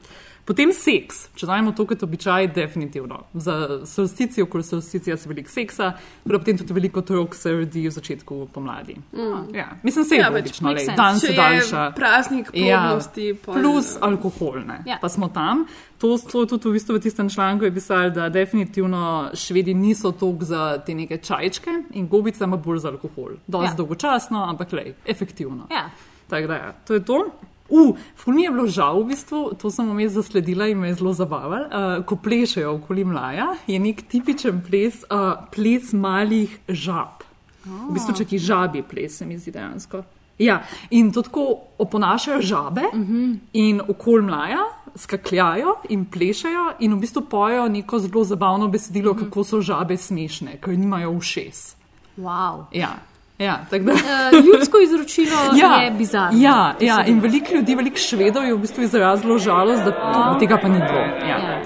Potem 0.44 0.72
seks, 0.74 1.28
če 1.32 1.46
dajemo 1.46 1.70
to 1.70 1.84
kot 1.86 2.02
običaj, 2.02 2.48
definitivno. 2.48 3.20
Za 3.32 3.54
solsticijo, 3.86 4.44
okoli 4.44 4.64
solsticija 4.64 5.16
se 5.16 5.28
veliko 5.28 5.48
seksa, 5.48 5.92
pa 6.24 6.32
potem 6.32 6.58
tudi 6.58 6.72
veliko 6.72 6.98
otrok 6.98 7.34
se 7.34 7.52
rodi 7.52 7.84
v 7.84 7.92
začetku 7.92 8.48
pomladi. 8.48 8.96
Mm. 9.12 9.54
Ja, 9.54 9.68
mislim, 9.82 10.04
se 10.04 10.14
je 10.14 10.20
Ja, 10.20 10.30
logično, 10.30 10.68
sense. 10.70 10.96
dan 10.96 11.20
se 11.20 11.32
daljša. 11.32 11.84
praznik 11.92 12.50
plodnosti, 12.52 13.34
pol- 13.36 13.54
plus 13.54 13.96
alkohol, 14.00 14.58
ne. 14.62 14.80
Ja. 14.84 14.98
Pa 15.00 15.08
smo 15.08 15.28
tam. 15.28 15.62
To, 15.98 16.18
to 16.18 16.46
tudi 16.48 16.68
v, 16.68 16.72
bistvu 16.72 16.94
v 16.94 17.00
tistem 17.00 17.30
članku 17.30 17.64
je 17.64 17.72
pisalo, 17.72 18.10
da 18.10 18.28
definitivno 18.28 19.04
švedi 19.34 19.74
niso 19.74 20.10
toliko 20.12 20.44
za 20.44 20.78
te 20.78 20.94
neke 20.94 21.16
čajčke 21.18 21.70
in 21.92 22.08
gobice, 22.08 22.44
ampak 22.44 22.60
bolj 22.60 22.78
za 22.78 22.88
alkohol. 22.88 23.38
Dosti 23.46 23.64
Ja. 23.64 23.70
ja. 23.70 23.76
dolgočasno, 23.76 24.42
ampak 24.44 24.72
lej, 24.72 24.94
efektivno. 25.06 25.66
Ja. 25.70 25.90
Tako 26.28 26.46
da, 26.46 26.54
ja, 26.56 26.72
to 26.82 26.94
je 26.94 27.04
to. 27.04 27.30
Uh, 27.72 27.96
ful 28.14 28.34
mi 28.36 28.44
je 28.44 28.50
bilo 28.52 28.66
žal, 28.68 29.00
v 29.00 29.14
bistvu, 29.14 29.54
to 29.56 29.70
sem 29.72 29.88
vmes 29.88 30.12
zasledila 30.12 30.66
in 30.68 30.80
me 30.80 30.90
je 30.90 30.98
zelo 31.00 31.14
zabavalo. 31.16 31.68
Uh, 31.72 32.04
ko 32.04 32.18
plešejo 32.20 32.74
okoli 32.76 33.04
mlaja, 33.08 33.54
je 33.66 33.78
nek 33.80 34.02
tipičen 34.12 34.60
ples, 34.66 35.00
uh, 35.08 35.46
ples 35.54 35.94
malih 35.96 36.58
žab. 36.68 37.24
Oh. 37.64 37.86
V 37.88 37.94
bistvu, 37.96 38.16
če 38.20 38.26
ki 38.28 38.42
žabi 38.42 38.82
ples, 38.84 39.16
se 39.16 39.26
mi 39.26 39.38
zdi 39.40 39.54
dejansko. 39.54 40.02
Ja, 40.42 40.58
in 40.90 41.12
to 41.12 41.22
tako 41.22 41.46
oponašajo 41.78 42.40
žabe 42.42 42.82
uh 42.92 42.98
-huh. 42.98 43.38
in 43.52 43.80
okoli 43.88 44.22
mlaja 44.22 44.64
skakljajo 44.96 45.76
in 45.88 46.04
plešajo 46.04 46.72
in 46.80 46.94
v 46.94 47.00
bistvu 47.00 47.22
pojejo 47.30 47.68
neko 47.68 47.98
zelo 47.98 48.24
zabavno 48.24 48.68
besedilo, 48.68 49.10
uh 49.10 49.16
-huh. 49.16 49.24
kako 49.24 49.44
so 49.44 49.60
žabe 49.60 49.96
smešne, 49.96 50.58
ker 50.60 50.78
nimajo 50.78 51.10
ušes. 51.10 51.76
Wow. 52.18 52.64
Ja. 52.72 52.98
Ja, 53.42 53.60
da. 53.70 53.76
Uh, 53.76 54.46
ljudsko 54.46 54.78
izročilo 54.78 55.36
je 55.84 55.90
bizarno. 55.90 56.38
Ja, 56.40 56.74
ja 56.80 57.04
in 57.06 57.14
ve. 57.14 57.28
veliko 57.28 57.54
ljudi, 57.54 57.74
veliko 57.74 57.96
švedov 57.96 58.44
je 58.44 58.54
v 58.54 58.58
bistvu 58.58 58.82
izrazilo 58.82 59.38
žalost, 59.38 59.84
da 59.84 59.90
to, 59.90 60.36
tega 60.40 60.58
pa 60.62 60.68
ni 60.68 60.78
bilo. 60.78 61.00
Ja. 61.00 61.38
Ja. 61.38 61.62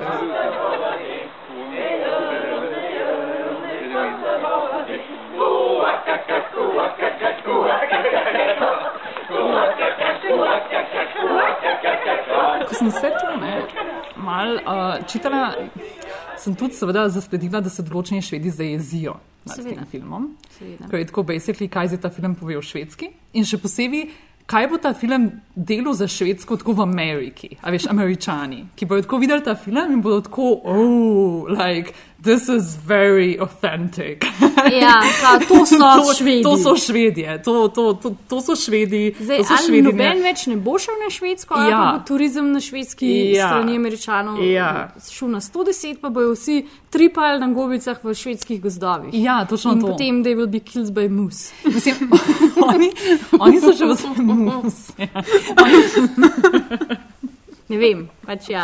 Ko 12.68 12.74
sem 12.74 12.88
vse 12.88 13.10
to 13.20 13.36
ne, 13.40 13.62
mal 14.16 14.54
uh, 14.54 15.06
čitala, 15.06 15.52
sem 16.36 16.54
tudi 16.54 16.74
seveda 16.74 17.08
zasledila, 17.08 17.60
da 17.60 17.70
se 17.70 17.82
določeni 17.82 18.22
švedi 18.22 18.50
zajezijo 18.50 19.20
Seveda. 19.54 19.76
tem 19.76 19.86
filmom. 19.86 20.30
Seveda. 20.58 20.88
Ker 20.90 20.98
je 20.98 21.06
tako 21.06 21.22
basically, 21.22 21.68
kaj 21.68 21.92
zdaj 21.92 22.00
ta 22.00 22.10
film 22.10 22.34
pove 22.34 22.58
o 22.58 22.62
švedski. 22.62 23.10
In 23.38 23.46
še 23.46 23.60
posebej, 23.62 24.08
kaj 24.46 24.68
bo 24.70 24.78
ta 24.78 24.94
film 24.94 25.28
delal 25.54 25.94
za 25.94 26.08
švedsko, 26.08 26.56
tako 26.56 26.76
v 26.78 26.86
Ameriki, 26.86 27.50
a 27.62 27.70
veš, 27.74 27.88
američani, 27.90 28.64
ki 28.78 28.86
bodo 28.86 29.02
tako 29.06 29.18
videli 29.22 29.42
ta 29.44 29.56
film 29.58 29.98
in 29.98 30.02
bodo 30.02 30.20
tako, 30.28 30.52
oh, 30.64 31.50
like, 31.50 31.94
this 32.26 32.48
is 32.48 32.76
very 32.76 33.38
authentic. 33.38 34.24
Ja, 34.72 35.00
ka, 35.14 35.38
to 35.48 35.64
so 35.64 36.12
Švedi. 36.12 36.42
To 36.42 36.58
so 36.58 36.76
švedje, 36.76 37.40
to, 37.40 37.68
to, 37.68 37.94
to, 37.94 38.14
to 38.26 38.40
so 38.40 38.54
švedi. 38.54 39.14
Zdaj, 39.16 39.38
to 39.38 39.44
so 39.44 39.52
ali 39.52 39.64
švedinje. 39.64 39.84
noben 39.84 40.22
več 40.22 40.46
ne 40.46 40.58
bo 40.58 40.76
šel 40.76 40.96
na 40.96 41.10
švedsko, 41.10 41.54
ali 41.54 41.66
Ja. 41.66 41.78
pa 41.78 41.92
bo 41.92 42.04
turizem 42.04 42.50
na 42.50 42.60
švedski 42.60 43.30
Ja. 43.30 43.48
strani 43.48 43.76
američanov 43.76 44.42
Ja. 44.42 44.90
šel 45.00 45.28
na 45.28 45.40
110, 45.40 45.96
pa 45.96 46.10
bojo 46.10 46.32
vsi 46.32 46.66
tripali 46.90 47.38
na 47.38 47.48
gobicah 47.48 47.96
v 48.02 48.14
švedskih 48.14 48.58
gozdovih. 48.58 49.14
Ja, 49.14 49.44
točno 49.44 49.72
In 49.72 49.80
to. 49.80 49.88
potem 49.88 50.22
they 50.22 50.34
will 50.34 50.48
be 50.48 50.60
killed 50.60 50.90
by 50.90 51.08
moose. 51.08 51.52
Mislim, 51.64 52.10
oni, 52.66 52.92
oni 53.38 53.60
so 53.60 53.72
še 53.72 53.86
v 53.86 54.24
mus. 54.24 54.90
Ja. 54.98 55.08
Ne 57.68 57.76
vem, 57.78 58.04
pač 58.26 58.48
ja. 58.52 58.62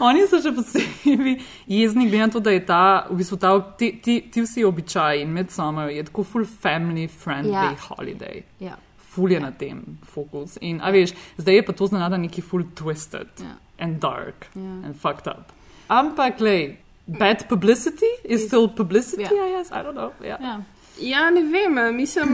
oni 0.00 0.26
so 0.28 0.36
še 0.44 0.50
posebej 0.52 1.38
jezni, 1.66 2.04
glede 2.10 2.18
na 2.26 2.28
to, 2.28 2.40
da 2.40 2.50
je 2.52 2.60
ta, 2.68 2.80
v 3.10 3.16
bistvu 3.16 3.38
ta, 3.40 3.52
ti, 3.80 3.92
ti, 4.04 4.18
ti 4.30 4.42
vsi 4.44 4.64
običaji 4.68 5.22
in 5.24 5.32
Midsummer 5.32 5.88
je 5.88 6.02
tako 6.04 6.24
full 6.24 6.44
family 6.44 7.06
friendly 7.08 7.52
Ja. 7.54 7.70
holiday. 7.88 8.42
Ja. 8.60 8.76
Ful 9.12 9.32
je 9.32 9.40
na 9.40 9.50
tem 9.52 9.80
fokus. 10.14 10.58
In, 10.60 10.80
a 10.80 10.90
veš, 10.90 11.12
zdaj 11.36 11.54
je 11.54 11.64
pa 11.66 11.72
to 11.72 11.86
znana 11.86 12.16
neki 12.16 12.40
full 12.42 12.64
twisted 12.74 13.28
Ja. 13.40 13.56
and 13.78 14.00
dark 14.00 14.46
Ja. 14.54 14.62
and 14.84 14.96
fucked 14.96 15.26
up. 15.28 15.52
Ampak, 15.88 16.40
lej, 16.40 16.76
bad 17.06 17.48
publicity 17.48 18.08
is 18.24 18.46
still 18.46 18.68
publicity, 18.68 19.22
Ja. 19.22 19.28
I 19.48 19.56
guess, 19.56 19.70
I 19.72 19.80
don't 19.84 19.92
know. 19.96 20.12
Ja. 20.24 20.36
Ja. 20.40 20.60
Ja, 21.00 21.30
ne 21.30 21.42
vem, 21.42 21.96
mislim, 21.96 22.28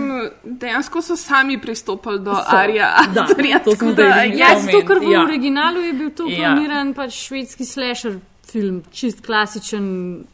dejansko 0.44 1.03
so 1.03 1.16
sami 1.16 1.61
pristopili 1.61 2.18
do 2.18 2.35
So, 2.35 2.57
Arija. 2.57 2.90
da, 3.14 3.23
Astorja, 3.25 3.59
to 3.59 3.71
sem 3.71 3.79
tako 3.79 3.92
da, 3.92 4.03
zdaj 4.03 4.33
Ja, 4.37 4.47
zato 4.61 4.81
ker 4.87 4.99
v 4.99 5.12
Ja. 5.12 5.23
originalu 5.23 5.81
je 5.81 5.92
bil 5.92 6.11
to 6.11 6.27
Ja. 6.29 6.37
planiran 6.38 6.94
pač 6.94 7.12
švedski 7.29 7.64
slasher 7.64 8.18
film, 8.53 8.83
čist 8.92 9.27
klasičen. 9.27 10.25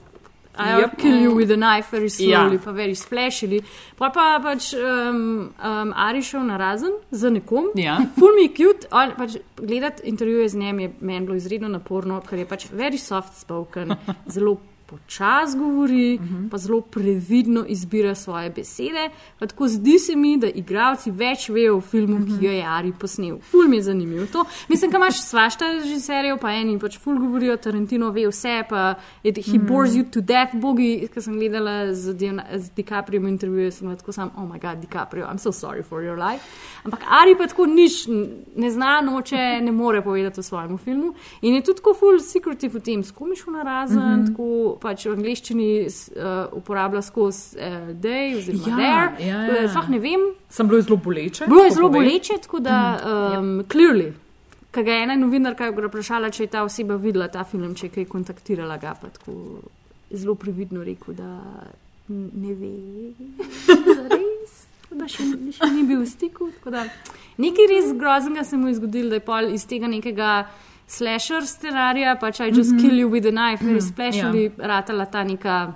I 0.59 0.63
Yep. 0.81 0.97
kill 0.99 1.17
you 1.19 1.35
with 1.35 1.51
a 1.51 1.57
knife, 1.57 1.97
very 1.97 2.09
slowly, 2.09 2.53
Ja. 2.55 2.61
pa 2.65 2.71
very 2.71 2.95
splashili. 2.95 3.61
Pa 3.99 4.11
pa 4.11 4.39
pač 4.43 4.73
um, 4.75 5.51
um, 5.65 5.93
Ari 5.97 6.23
šel 6.23 6.45
na 6.47 6.57
razen 6.57 6.93
za 7.11 7.31
nekom. 7.31 7.65
Ja. 7.75 7.99
Ful 8.19 8.29
mi 8.37 8.43
je 8.43 8.49
cute, 8.55 8.87
on, 8.93 9.11
pač, 9.17 9.31
gledati 9.57 10.03
intervjuje 10.05 10.49
z 10.49 10.57
njim 10.57 10.81
je 10.81 10.93
meni 11.01 11.27
bilo 11.27 11.37
izredno 11.37 11.69
naporno, 11.69 12.21
ker 12.21 12.39
je 12.39 12.47
pač 12.47 12.67
very 12.71 12.99
soft 12.99 13.35
spoken, 13.41 13.97
zelo 14.29 14.57
počas 14.87 15.57
govori, 15.57 16.15
uh 16.15 16.21
-huh. 16.23 16.51
pa 16.51 16.59
zelo 16.59 16.81
previdno 16.81 17.65
izbira 17.69 18.15
svoje 18.15 18.51
besede. 18.51 19.11
Pa 19.39 19.47
tako 19.47 19.69
zdi 19.69 19.99
se 19.99 20.17
mi, 20.17 20.39
da 20.39 20.47
igravci 20.49 21.11
več 21.11 21.49
vejo 21.49 21.77
o 21.77 21.81
filmu, 21.81 22.15
uh 22.15 22.23
-huh. 22.23 22.39
ki 22.41 22.47
ga 22.47 22.53
je 22.53 22.65
Ari 22.69 22.93
posnel. 22.93 23.39
Ful 23.41 23.69
mi 23.69 23.77
je 23.77 23.83
zanimivo 23.83 24.27
to. 24.27 24.45
Mislim, 24.69 24.91
da 24.91 24.97
imaš 24.97 25.21
svašta 25.21 25.65
režiserjev, 25.73 26.39
pa 26.39 26.51
eni 26.51 26.79
pač 26.79 26.99
ful 26.99 27.19
govorijo, 27.19 27.57
Tarantino 27.57 28.11
ve 28.11 28.29
vse, 28.29 28.63
pa 28.69 28.95
je, 29.25 29.33
he 29.37 29.59
Mhm. 29.59 29.67
bores 29.67 29.93
you 29.93 30.05
to 30.05 30.21
death, 30.21 30.55
bogi, 30.55 31.09
ki 31.15 31.21
sem 31.21 31.35
gledala 31.35 31.95
z, 31.95 32.15
Dion- 32.15 32.59
z 32.59 32.71
DiCaprio 32.71 33.29
intervjuje, 33.29 33.71
sem 33.71 33.97
tako 33.97 34.13
sam, 34.13 34.31
oh 34.37 34.45
my 34.45 34.61
god, 34.61 34.79
DiCaprio, 34.81 35.27
I'm 35.27 35.39
so 35.39 35.51
sorry 35.53 35.83
for 35.83 36.03
your 36.03 36.31
life. 36.31 36.45
Ampak 36.85 37.01
Ari 37.03 37.35
pa 37.39 37.47
tako 37.47 37.67
nič 37.67 38.07
ne 38.57 38.71
zna, 38.71 39.01
noče, 39.03 39.37
ne 39.63 39.73
more 39.73 40.03
povedati 40.03 40.41
o 40.41 40.43
svojem 40.43 40.79
filmu. 40.79 41.15
In 41.43 41.55
je 41.55 41.63
tudi 41.63 41.77
tako 41.77 41.95
full 41.95 42.19
secretive 42.21 42.75
v 42.75 42.83
tem, 42.83 43.03
s 43.03 43.11
kom 43.11 43.29
je 43.31 43.37
šel 43.37 43.53
na 43.53 43.63
razen, 43.63 43.99
mm 43.99 44.05
Mhm. 44.05 44.23
-hmm. 44.23 44.27
tako 44.29 44.74
pač 44.81 45.07
v 45.07 45.13
angleščini 45.17 45.69
uh, 45.87 46.59
uporablja 46.59 47.03
skozi 47.03 47.57
uh, 47.59 47.93
day 47.95 48.35
oziroma 48.39 48.69
Ja, 48.71 48.77
there. 48.77 49.29
ja, 49.29 49.39
ja. 49.63 49.69
Sploh 49.71 49.89
ne 49.93 49.99
vem. 50.03 50.27
Sem 50.49 50.69
bilo 50.69 50.79
je 50.81 50.87
zelo 50.89 50.97
boleče. 50.97 51.47
Bilo 51.51 51.65
je 51.65 51.71
zelo 51.77 51.89
povej. 51.89 52.09
boleče, 52.09 52.39
tako 52.43 52.61
da 52.61 52.79
um, 53.39 53.55
clearly. 53.69 54.13
Ker 54.75 54.83
ga 54.83 54.91
je 54.97 55.03
ena 55.07 55.15
novinarka 55.17 55.69
vprašala, 55.71 56.31
če 56.35 56.45
je 56.45 56.51
ta 56.51 56.65
oseba 56.67 56.97
videla 56.99 57.29
ta 57.31 57.45
film, 57.47 57.75
če 57.79 57.87
je 57.87 57.95
kaj 58.01 58.09
kontaktirala, 58.11 58.77
ga 58.83 58.97
pa 58.99 59.09
tako 59.15 59.61
zelo 60.11 60.35
previdno 60.35 60.83
rekel, 60.85 61.15
da 61.15 61.31
ne 62.11 62.55
ve. 62.59 62.73
Zares. 63.99 64.61
Da 64.95 65.09
še, 65.11 65.25
še 65.57 65.67
ni 65.75 65.83
bil 65.89 66.05
v 66.05 66.07
stiku. 66.07 66.51
Nekaj 67.43 67.67
res 67.71 67.89
groznega 67.99 68.45
se 68.47 68.57
mu 68.57 68.69
je 68.71 68.77
zgodilo, 68.79 69.11
da 69.11 69.19
je 69.19 69.25
pol 69.27 69.49
iz 69.55 69.65
tega 69.67 69.89
nekega 69.91 70.45
slasher 70.87 71.43
scenarija, 71.43 72.17
pač 72.17 72.41
I 72.41 72.51
just 72.51 72.73
Mhm. 72.73 72.81
kill 72.81 72.95
you 72.95 73.09
with 73.11 73.27
a 73.27 73.31
knife, 73.31 73.65
Mhm, 73.65 73.81
splashali, 73.83 74.45
ja. 74.45 74.67
ratala 74.67 75.07
ta 75.07 75.25
neka 75.25 75.73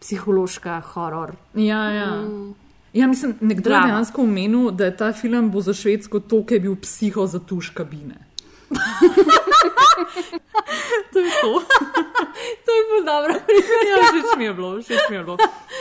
psihološka 0.00 0.80
horor. 0.82 1.32
Ja, 1.54 1.84
ja. 1.84 2.10
Mm. 2.16 2.54
Ja, 2.92 3.06
mislim, 3.06 3.34
nekdo 3.40 3.70
je 3.70 3.80
dejansko 3.80 4.22
omenil, 4.22 4.70
da 4.70 4.84
je 4.84 4.96
ta 4.96 5.12
film 5.12 5.50
bo 5.50 5.60
za 5.60 5.74
švedsko 5.74 6.20
to, 6.20 6.44
ki 6.44 6.54
je 6.54 6.60
bil 6.60 6.76
psiho 6.76 7.26
za 7.26 7.38
tuš 7.38 7.70
kabine. 7.70 8.14
to 11.12 11.18
je 11.18 11.30
to. 11.42 11.52
to 12.64 12.70
je 12.70 12.82
bilo 12.84 13.02
dobro. 13.06 13.32
ja, 13.84 13.96
všeč 14.02 14.38
mi 14.38 14.44
je 14.44 14.54
bilo, 14.54 14.82
všeč 14.82 15.00
mi 15.10 15.16
je 15.16 15.24
bilo. 15.24 15.36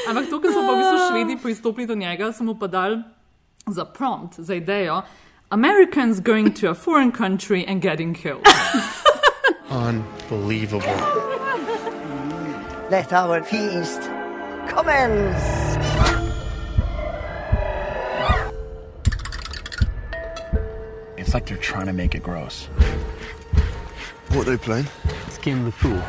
Ampak 0.10 0.30
to, 0.30 0.40
kar 0.40 0.52
so 0.52 0.62
pa 0.62 0.74
v 0.74 0.78
bistvu 0.78 0.98
švedi 1.10 1.38
pristopili 1.38 1.88
do 1.88 1.96
njega, 1.96 2.32
so 2.34 2.44
mu 2.44 2.56
pa 2.56 2.68
dali 2.68 3.02
za 3.68 3.86
prompt, 3.86 4.40
za 4.40 4.54
idejo. 4.56 5.02
Americans 5.50 6.20
going 6.20 6.54
to 6.56 6.70
a 6.70 6.76
foreign 6.76 7.10
country 7.10 7.66
and 7.66 7.82
getting 7.82 8.14
killed. 8.14 8.46
Unbelievable. 9.70 10.86
Let 12.90 13.14
our 13.14 13.42
feast 13.44 14.02
commence. 14.68 15.78
It's 21.16 21.34
like 21.34 21.46
they're 21.46 21.56
trying 21.56 21.86
to 21.86 21.94
make 21.94 22.14
it 22.14 22.24
gross. 22.24 22.66
What 24.30 24.50
are 24.50 24.52
they 24.52 24.58
playing? 24.58 24.88
Skin 25.30 25.64
the 25.64 25.72
fool. 25.72 26.02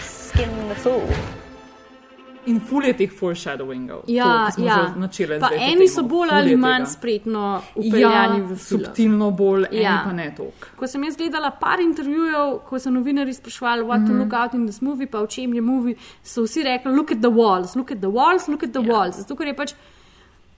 Skin 0.00 0.68
the 0.68 0.74
fool. 0.74 1.12
In 2.48 2.60
ful 2.60 2.84
je 2.88 2.92
teh 2.96 3.10
foreshadowingov. 3.12 4.02
Ja, 4.08 4.48
to, 4.56 4.62
ja. 4.64 4.74
že 4.94 5.00
načeli 5.00 5.38
Pa 5.40 5.50
eni 5.52 5.88
so 5.88 6.02
bolj 6.02 6.28
ali 6.32 6.56
manj 6.56 6.84
tega. 6.84 6.90
spretno 6.90 7.42
upeljani 7.74 8.38
ja, 8.38 8.44
v 8.44 8.56
film. 8.56 8.58
subtilno 8.58 9.30
bolj, 9.30 9.66
ja. 9.72 9.82
Ja. 9.82 9.90
eni 9.90 10.00
pa 10.04 10.12
ne 10.12 10.28
toliko. 10.36 10.68
Ko 10.76 10.86
sem 10.86 11.04
jaz 11.04 11.16
gledala 11.16 11.50
par 11.50 11.80
intervjujev, 11.80 12.58
ko 12.68 12.78
so 12.78 12.90
novinari 12.90 13.34
sprašvali, 13.34 13.82
what 13.82 14.00
mm 14.00 14.04
-hmm. 14.04 14.08
to 14.08 14.12
Mhm. 14.12 14.22
look 14.22 14.32
out 14.32 14.54
in 14.54 14.66
this 14.66 14.80
movie, 14.80 15.06
pa 15.06 15.22
v 15.22 15.28
čem 15.28 15.54
je 15.54 15.60
movie, 15.60 15.94
so 16.22 16.42
vsi 16.42 16.62
rekli, 16.62 16.92
look 16.96 17.12
at 17.12 17.20
the 17.20 17.30
walls, 17.30 17.76
look 17.76 17.92
at 17.92 18.00
the 18.00 18.10
walls, 18.10 18.48
look 18.48 18.62
at 18.62 18.72
the 18.72 18.80
yeah. 18.80 18.90
walls. 18.90 19.16
Zato, 19.16 19.36
ker 19.36 19.46
je 19.46 19.54
pač 19.54 19.74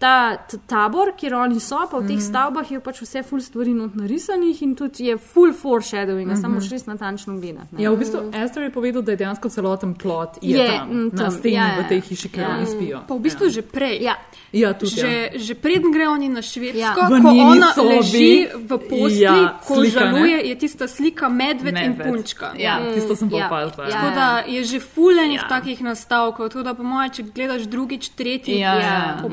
ta 0.01 0.37
tabor, 0.67 1.13
kjer 1.13 1.35
oni 1.37 1.61
so, 1.61 1.77
pa 1.85 1.99
v 1.99 2.07
teh 2.07 2.17
Mhm. 2.17 2.21
stavbah 2.23 2.65
je 2.67 2.81
pač 2.81 3.01
vse 3.01 3.21
full 3.23 3.41
stvari 3.41 3.75
not 3.75 3.93
narisanih 3.95 4.57
in 4.59 4.75
tudi 4.75 5.05
je 5.05 5.17
full 5.19 5.53
foreshadowing, 5.55 6.25
mm 6.25 6.33
Mhm. 6.33 6.35
-hmm. 6.35 6.43
samo 6.43 6.61
še 6.61 6.71
res 6.71 6.87
natančno 6.87 7.37
gledati. 7.37 7.69
ne. 7.71 7.83
Ja, 7.83 7.91
v 7.91 7.99
bistvu 7.99 8.19
Ester 8.35 8.63
je 8.63 8.71
povedal, 8.71 9.03
da 9.03 9.13
je 9.13 9.17
dejansko 9.19 9.49
celoten 9.51 9.95
plot 9.95 10.39
je, 10.41 10.57
Je, 10.59 10.69
tam, 10.71 10.89
mm, 10.89 11.05
na 11.07 11.19
tam, 11.19 11.31
steni 11.31 11.55
ja, 11.55 11.67
ja. 11.67 11.77
v 11.79 11.89
tej 11.89 12.01
hiši, 12.01 12.29
kjer 12.29 12.43
Ja. 12.43 12.51
oni 12.51 12.67
spijo. 12.67 12.99
Pa 13.09 13.15
v 13.15 13.21
bistvu 13.21 13.45
ja. 13.45 13.51
že 13.51 13.63
prej. 13.63 13.97
Ja. 14.01 14.15
Ja, 14.53 14.73
tudi, 14.73 14.91
že, 14.93 15.09
ja. 15.29 15.39
že 15.39 15.55
preden 15.55 15.93
gre 15.93 16.09
oni 16.09 16.29
na 16.31 16.43
Švedsko, 16.43 16.79
Ja. 16.79 16.87
ja. 16.89 17.21
Ko 17.23 17.29
ona 17.29 17.73
sobi. 17.73 17.89
leži 17.91 18.31
v 18.57 18.79
posli, 18.81 19.21
Ja, 19.21 19.37
ja, 19.37 19.59
ko 19.61 19.75
slika, 19.77 20.01
ne? 20.01 20.11
žaluje, 20.11 20.39
je 20.45 20.55
tista 20.57 20.89
slika 20.89 21.29
medved, 21.29 21.75
medved. 21.75 22.07
in 22.07 22.13
punčka. 22.13 22.53
Ja, 22.59 22.81
tisto 22.95 23.13
sem 23.15 23.29
pa 23.29 23.37
ja. 23.37 23.47
opazila. 23.47 23.85
Ja. 23.85 23.93
Tako 23.93 24.09
da 24.13 24.27
je 24.49 24.65
že 24.65 24.79
fulejnih 24.81 25.41
ja. 25.41 25.49
takih 25.51 25.83
nastavkov, 25.83 26.49
tako 26.49 26.63
da 26.63 26.75
po 26.75 26.83
mojem, 26.83 27.11
če 27.11 27.23
gledaš 27.25 27.63
drugič, 27.65 28.09
tretjič, 28.11 28.59
Ja, 28.59 28.75
ja, 28.75 28.81
ja. 28.81 29.29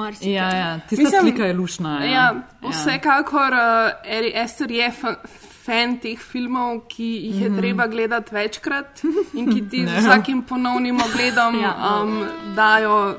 Marsikaj. 0.00 0.32
Ja, 0.34 0.48
ja. 0.56 0.70
Tista 0.88 1.20
slika 1.20 1.44
je 1.46 1.54
lušna. 1.54 1.94
Ja, 2.04 2.10
Ja, 2.10 2.26
vsekakor 2.70 3.52
uh, 3.52 4.16
Eri 4.16 4.32
Ester 4.34 4.70
je 4.72 4.90
fa 5.00 5.14
fan 5.60 5.98
teh 6.02 6.18
filmov, 6.18 6.80
ki 6.88 7.04
jih 7.04 7.42
je 7.42 7.48
mm. 7.48 7.54
-hmm. 7.54 7.60
treba 7.60 7.86
gledati 7.86 8.34
večkrat 8.34 9.02
in 9.34 9.52
ki 9.52 9.60
ti 9.70 9.82
z 9.86 9.90
Ne. 9.90 10.00
vsakim 10.00 10.42
ponovnim 10.42 10.98
ogledom 11.00 11.60
Ja. 11.60 11.74
um, 12.02 12.24
dajo 12.56 13.14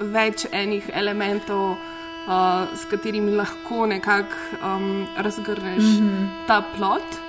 več 0.00 0.46
enih 0.52 0.90
elementov, 0.94 1.70
uh, 1.70 2.66
s 2.76 2.84
katerimi 2.90 3.30
lahko 3.32 3.86
nekako 3.86 4.36
um, 4.62 5.06
razgrneš 5.16 5.84
mm. 5.84 6.08
-hmm. 6.08 6.46
ta 6.46 6.62
plot. 6.76 7.25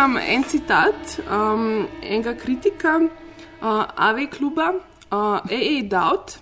Imam 0.00 0.16
en 0.16 0.44
citat 0.48 1.20
um, 1.30 1.86
enega 2.02 2.32
kritika 2.34 2.96
uh, 3.00 3.84
AV 3.96 4.30
kluba, 4.32 4.72
uh, 5.10 5.16
A.A. 5.44 5.82
Dowd, 5.82 6.38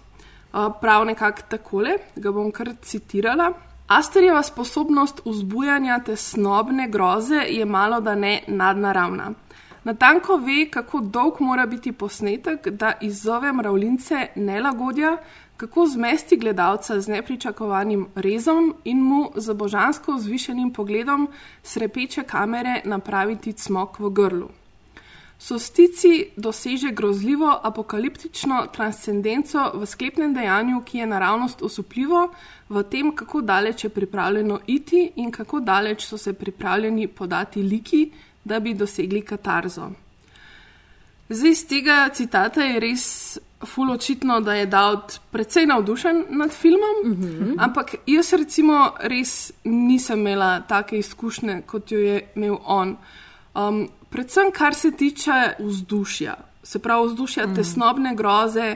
uh, 0.53 0.69
prav 0.81 1.07
nekako 1.07 1.43
takole, 1.51 1.97
ga 2.15 2.31
bom 2.33 2.53
kar 2.55 2.71
citirala. 2.83 3.51
Asterjeva 3.89 4.43
sposobnost 4.47 5.25
vzbujanja 5.25 5.99
tesnobne 6.07 6.87
groze 6.89 7.43
je 7.49 7.65
malo 7.65 8.01
da 8.01 8.15
ne 8.15 8.43
nadnaravna. 8.47 9.33
Natanko 9.85 10.37
ve, 10.37 10.71
kako 10.71 11.01
dolg 11.01 11.41
mora 11.41 11.67
biti 11.67 11.93
posnetek, 11.93 12.69
da 12.69 12.93
izzove 13.01 13.53
mravljince 13.53 14.27
nelagodja, 14.37 15.17
kako 15.57 15.87
zmesti 15.87 16.37
gledalca 16.37 17.01
z 17.01 17.09
nepričakovanim 17.09 18.07
rezom 18.15 18.75
in 18.85 19.01
mu 19.03 19.31
za 19.35 19.55
božansko 19.55 20.13
vzvišenim 20.13 20.73
pogledom 20.73 21.29
srepeče 21.63 22.23
kamere 22.23 22.81
napraviti 22.85 23.53
cmok 23.53 23.99
v 23.99 24.11
grlu. 24.11 24.49
Sostici 25.39 26.31
doseže 26.37 26.91
grozljivo 26.91 27.61
apokaliptično 27.63 28.67
transcendenco 28.73 29.71
v 29.75 29.87
sklepnem 29.87 30.35
dejanju, 30.35 30.81
ki 30.83 30.99
je 30.99 31.07
naravnost 31.07 31.63
osupljivo, 31.63 32.29
v 32.69 32.83
tem, 32.83 33.13
kako 33.17 33.41
daleč 33.41 33.85
je 33.85 33.91
pripravljeno 33.91 34.59
iti 34.67 35.13
in 35.17 35.31
kako 35.31 35.61
daleč 35.61 36.07
so 36.07 36.19
se 36.19 36.33
pripravljeni 36.33 37.07
podati 37.07 37.63
liki, 37.63 38.11
da 38.45 38.61
bi 38.61 38.75
dosegli 38.75 39.23
katarzo. 39.23 39.91
Zdaj 41.29 41.51
iz 41.51 41.67
tega 41.69 42.09
citata 42.15 42.65
je 42.65 42.81
res 42.81 43.05
ful 43.67 43.91
očitno, 43.91 44.41
da 44.41 44.55
je 44.55 44.67
Dowd 44.71 45.19
precej 45.31 45.67
navdušen 45.67 46.25
nad 46.31 46.51
filmom, 46.51 47.03
mm 47.05 47.15
-hmm. 47.15 47.55
ampak 47.59 47.95
jaz 48.07 48.33
recimo 48.33 48.93
res 49.01 49.53
nisem 49.65 50.21
imela 50.21 50.61
take 50.61 50.99
izkušnje, 50.99 51.63
kot 51.67 51.93
jo 51.93 51.99
je 51.99 52.29
imel 52.37 52.57
on. 52.65 52.97
Um, 53.55 53.89
predvsem 54.11 54.51
kar 54.53 54.75
se 54.75 54.91
tiče 54.91 55.55
vzdušja, 55.59 56.37
se 56.63 56.79
pravi 56.79 57.07
vzdušja 57.07 57.47
mm. 57.47 57.55
tesnobne 57.55 58.15
groze 58.15 58.75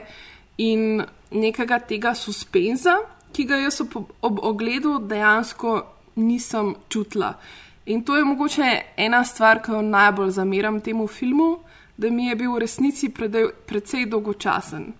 in 0.57 1.03
nekega 1.31 1.79
tega 1.79 2.15
suspenza, 2.15 2.97
ki 3.31 3.45
ga 3.45 3.55
jaz 3.55 3.81
ob, 3.81 3.95
ob 4.21 4.39
ogledu 4.41 4.99
dejansko 4.99 5.85
nisem 6.15 6.75
čutila. 6.89 7.33
In 7.85 8.03
to 8.03 8.15
je 8.15 8.23
mogoče 8.23 8.81
ena 8.97 9.23
stvar, 9.25 9.61
ki 9.63 9.71
jo 9.71 9.81
najbolj 9.81 10.31
zameram 10.31 10.81
temu 10.81 11.07
filmu, 11.07 11.57
da 11.97 12.09
mi 12.09 12.27
je 12.27 12.35
bil 12.35 12.53
v 12.53 12.59
resnici 12.63 13.09
predej, 13.09 13.49
precej 13.67 14.05
dolgočasen. 14.05 14.93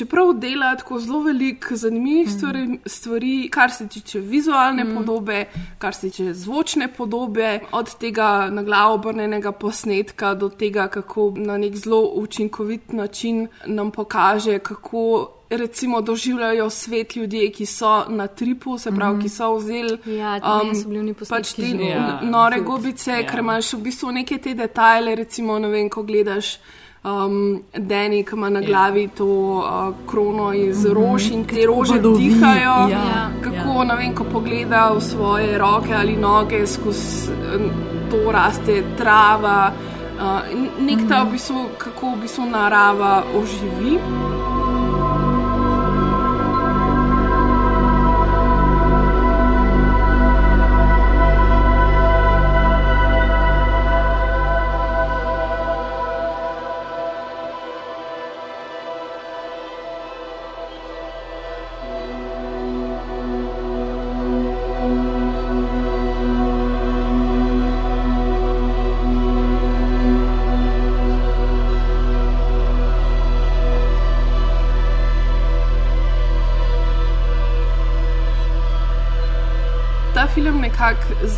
Čeprav 0.00 0.32
dela 0.32 0.76
tako 0.76 0.98
zelo 0.98 1.18
veliko 1.22 1.76
zanimivih 1.76 2.30
stvari, 2.32 2.78
stvari, 2.86 3.48
kar 3.52 3.70
se 3.70 3.88
tiče 3.88 4.20
vizualne 4.20 4.84
mm. 4.84 4.94
podobe, 4.96 5.44
kar 5.78 5.94
se 5.94 6.10
tiče 6.10 6.34
zvočne 6.34 6.88
podobe, 6.88 7.60
od 7.72 7.94
tega 7.98 8.48
na 8.50 8.62
glavo 8.62 8.94
obrnenega 8.94 9.52
posnetka 9.52 10.34
do 10.34 10.48
tega, 10.48 10.88
kako 10.88 11.34
na 11.36 11.58
nek 11.58 11.76
zelo 11.76 12.00
učinkovit 12.14 12.92
način 12.92 13.48
nam 13.66 13.90
pokaže, 13.90 14.58
kako 14.58 15.30
recimo 15.50 16.00
doživljajo 16.00 16.70
svet 16.70 17.16
ljudje, 17.16 17.52
ki 17.52 17.66
so 17.66 18.04
na 18.08 18.26
tripu, 18.26 18.78
se 18.78 18.90
pravi, 18.90 19.16
mm. 19.16 19.20
ki 19.22 19.28
so 19.28 19.54
vzeli 19.54 19.98
Ja, 20.16 20.40
um, 20.62 21.14
pač 21.28 21.52
te 21.52 21.68
ja, 21.68 22.20
nore 22.22 22.56
Ful. 22.56 22.66
gobice, 22.66 23.10
Ja. 23.10 23.20
ja. 23.20 23.26
ker 23.26 23.38
imaš 23.38 23.72
v 23.72 23.82
bistvu 23.82 24.12
neke 24.12 24.38
te 24.38 24.54
detajle, 24.54 25.14
recimo, 25.14 25.58
ne 25.58 25.68
vem, 25.68 25.90
ko 25.90 26.02
gledaš. 26.02 26.58
Um, 27.02 27.62
Dani, 27.72 28.24
ki 28.24 28.34
ima 28.36 28.50
na 28.50 28.60
glavi 28.60 29.08
to 29.08 29.24
uh, 29.24 29.64
krono 30.06 30.52
iz 30.52 30.84
Mhm. 30.84 30.92
rož 30.94 31.30
in 31.30 31.44
te 31.44 31.66
rože 31.66 31.94
Vodovi, 31.94 32.24
dihajo, 32.24 32.88
ja, 32.90 33.30
kako 33.40 33.78
ja. 33.78 33.84
ne 33.84 33.96
vem, 33.96 34.14
ko 34.14 34.24
pogleda 34.24 34.90
v 34.92 35.00
svoje 35.00 35.58
roke 35.58 35.94
ali 35.94 36.16
noge, 36.16 36.66
skozi 36.66 37.30
um, 37.56 37.70
to 38.10 38.32
raste 38.32 38.82
trava. 38.98 39.72
Uh, 40.20 40.40
nek 40.80 41.08
ta 41.08 41.22
v 41.24 41.30
bistvu, 41.32 41.68
kako 41.78 42.06
v 42.10 42.20
bistvu 42.20 42.44
narava 42.46 43.22
oživi. 43.34 43.96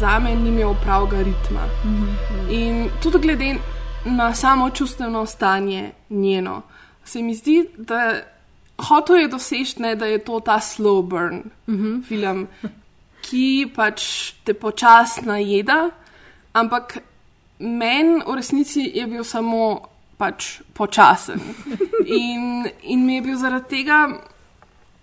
Za 0.00 0.18
me 0.18 0.34
ni 0.34 0.48
imel 0.48 0.74
pravega 0.84 1.22
ritma. 1.22 1.68
In 2.50 2.90
tudi 3.02 3.18
glede 3.18 3.54
na 4.04 4.34
samo 4.34 4.70
čustveno 4.70 5.26
stanje 5.26 5.90
njeno, 6.10 6.62
se 7.04 7.22
mi 7.22 7.34
zdi, 7.34 7.68
da 7.76 8.20
hotel 8.88 9.16
je 9.16 9.28
doseči, 9.28 9.82
ne, 9.82 9.94
da 9.96 10.06
je 10.06 10.18
to 10.18 10.40
ta 10.40 10.60
slow 10.60 11.02
burn 11.02 11.42
uh 11.66 11.74
-huh. 11.74 12.04
film, 12.04 12.48
ki 13.20 13.72
pač 13.76 14.32
te 14.44 14.54
počasi 14.54 15.26
najeda, 15.26 15.90
ampak 16.52 16.98
meni 17.58 18.22
v 18.26 18.36
resnici 18.36 18.90
je 18.94 19.06
bil 19.06 19.24
samo 19.24 19.80
pač 20.16 20.60
počasen. 20.72 21.40
In, 22.06 22.68
in 22.82 23.06
mi 23.06 23.14
je 23.14 23.22
bil 23.22 23.36
zaradi 23.36 23.68
tega 23.68 24.08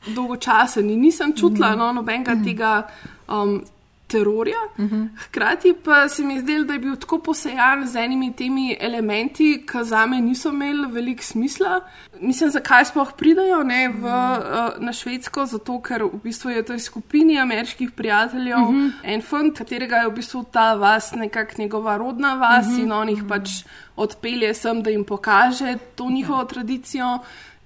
dolgočasen 0.05 0.89
in 0.89 1.01
nisem 1.01 1.33
čutila 1.35 1.75
no, 1.75 1.91
nobenega 1.93 2.35
tega 2.43 2.87
um, 3.27 3.61
terorja. 4.09 4.57
Uh 4.77 4.85
-huh. 4.85 5.07
Hkrati 5.17 5.73
pa 5.83 6.09
se 6.09 6.23
mi 6.23 6.39
zdelo, 6.39 6.63
da 6.65 6.73
je 6.73 6.79
bil 6.79 6.95
tako 6.95 7.19
posejan 7.19 7.87
z 7.87 7.95
enimi 7.95 8.33
temi 8.33 8.77
elementi, 8.79 9.65
ki 9.71 9.83
za 9.83 10.05
me 10.05 10.21
niso 10.21 10.49
imeli 10.49 10.91
veliko 10.91 11.23
smisla. 11.23 11.81
Mislim, 12.21 12.49
zakaj 12.49 12.85
sploh 12.85 13.11
pridajo 13.17 13.63
ne, 13.63 13.89
v, 13.89 14.03
uh, 14.03 14.83
na 14.83 14.93
Švedsko? 14.93 15.45
Zato, 15.45 15.81
ker 15.81 16.03
v 16.03 16.19
bistvu 16.23 16.49
je 16.49 16.63
to 16.63 16.79
skupini 16.79 17.39
ameriških 17.39 17.91
prijateljev, 17.91 18.57
uh 18.57 18.69
-huh. 18.69 18.91
en 19.03 19.21
fant, 19.21 19.57
katerega 19.57 19.95
je 19.95 20.09
v 20.09 20.15
bistvu 20.15 20.43
ta 20.51 20.73
vas 20.73 21.11
nekako 21.11 21.53
njegova 21.57 21.97
rodna 21.97 22.33
vas 22.33 22.65
uh 22.65 22.73
-huh. 22.73 22.83
in 22.83 22.91
on 22.91 23.09
jih 23.09 23.23
pač 23.29 23.49
odpelje 23.95 24.53
sem, 24.53 24.83
da 24.83 24.89
jim 24.89 25.03
pokaže 25.03 25.77
to 25.95 26.09
njihovo 26.09 26.43
tradicijo. 26.43 27.19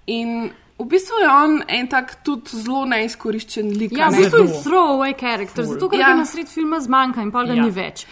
In 0.06 0.50
v 0.80 0.86
bistvu 0.86 1.16
je 1.22 1.30
on 1.30 1.62
en 1.68 1.88
tak 1.88 2.24
tudi 2.24 2.50
zelo 2.64 2.86
neizkoriščen 2.86 3.70
lik. 3.78 3.92
Ja, 3.92 4.10
v 4.10 4.12
ne? 4.12 4.18
bistvu 4.18 4.38
je 4.38 4.54
throwaway 4.64 5.14
character, 5.20 5.66
zato 5.66 5.90
ker 5.90 6.00
Ja. 6.00 6.08
ga 6.08 6.16
na 6.16 6.26
sred 6.26 6.48
filma 6.48 6.80
zmanjka 6.80 7.22
in 7.22 7.32
pa 7.32 7.44
ga 7.44 7.54
Ja. 7.54 7.64
ni 7.64 7.70
več. 7.72 8.06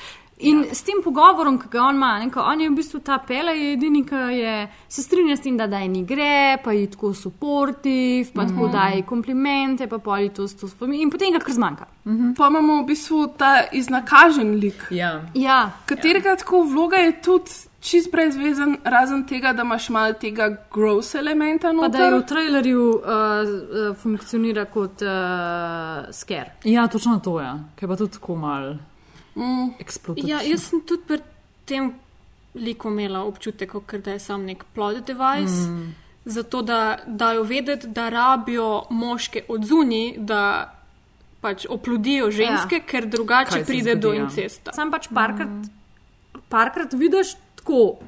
In 0.43 0.63
s 0.73 0.81
tem 0.81 1.03
pogovorom, 1.03 1.59
ki 1.59 1.67
ga 1.69 1.83
on 1.83 1.95
ima, 1.95 2.17
ne, 2.17 2.31
on 2.35 2.59
je 2.59 2.69
v 2.69 2.73
bistvu 2.73 2.99
ta 2.99 3.19
pele, 3.19 3.51
je 3.53 3.73
edini, 3.73 4.03
ki 4.03 4.15
je, 4.33 4.53
se 4.89 5.03
strinja 5.03 5.35
s 5.37 5.41
tem, 5.41 5.55
da 5.55 5.67
daj 5.67 5.87
ni 5.87 6.03
gre, 6.03 6.57
pa 6.63 6.71
je 6.71 6.87
tako 6.87 7.13
supportiv, 7.13 8.31
pa 8.33 8.45
tako 8.45 8.65
Mhm. 8.65 8.71
daje 8.71 9.01
komplimente, 9.03 9.87
pa 9.87 9.97
poli 9.99 10.29
to 10.29 10.47
s 10.47 10.55
to 10.55 10.67
spomin 10.67 11.01
in 11.01 11.09
potem 11.11 11.31
ga 11.31 11.39
kar 11.39 11.53
zmanjka. 11.53 11.85
Pa 12.35 12.47
imamo 12.47 12.81
v 12.81 12.85
bistvu 12.87 13.27
ta 13.37 13.65
iznakažen 13.71 14.55
lik. 14.55 14.87
Ja. 14.89 15.21
Ja. 15.35 15.71
Katerega 15.85 16.35
tako 16.35 16.63
vloga 16.63 16.97
je 16.97 17.21
tudi 17.21 17.51
čist 17.81 18.11
brezvezen, 18.11 18.77
razen 18.83 19.23
tega, 19.27 19.53
da 19.57 19.65
imaš 19.65 19.89
malo 19.89 20.13
tega 20.13 20.47
gross 20.73 21.15
elementa 21.15 21.67
Pa 21.67 21.73
noter. 21.73 21.91
da 21.91 22.05
je 22.05 22.19
v 22.19 22.21
trailerju 22.29 22.83
uh, 22.89 23.01
uh, 23.01 23.97
funkcionira 23.97 24.65
kot 24.65 25.01
uh, 25.01 25.09
sker. 26.13 26.51
Ja, 26.63 26.87
točno 26.87 27.19
to 27.19 27.39
je, 27.41 27.51
ker 27.75 27.89
pa 27.89 27.95
tudi 27.97 28.17
tako 28.19 28.35
mal 28.35 28.73
Mm. 29.35 29.69
eksplodirati. 29.79 30.31
Ja, 30.31 30.41
jaz 30.43 30.65
sem 30.67 30.81
tudi 30.83 31.03
pri 31.07 31.19
tem 31.65 31.93
liku 32.55 32.89
imela 32.91 33.21
občutek, 33.23 33.71
kot 33.71 34.03
da 34.03 34.11
je 34.11 34.19
sam 34.19 34.43
nek 34.45 34.65
plot 34.75 35.05
device. 35.07 35.69
Mm. 35.69 35.93
Zato, 36.25 36.61
da 36.61 36.99
dajo 37.07 37.43
vedeti, 37.43 37.87
da 37.87 38.09
rabijo 38.09 38.83
moške 38.89 39.45
od 39.47 39.63
zunaj, 39.65 40.17
da 40.17 40.41
pač 41.41 41.65
opludijo 41.69 42.27
ženske, 42.31 42.75
ja. 42.75 42.85
ker 42.85 43.07
drugače 43.09 43.51
Kaj 43.51 43.65
pride 43.65 43.95
zgodi, 43.95 44.01
do 44.01 44.13
ja. 44.13 44.23
incesta. 44.23 44.73
Sam 44.73 44.91
pač 44.91 45.07
parkrat, 45.13 45.49
parkrat 46.49 46.93
vidiš 46.93 47.33
tako 47.61 47.99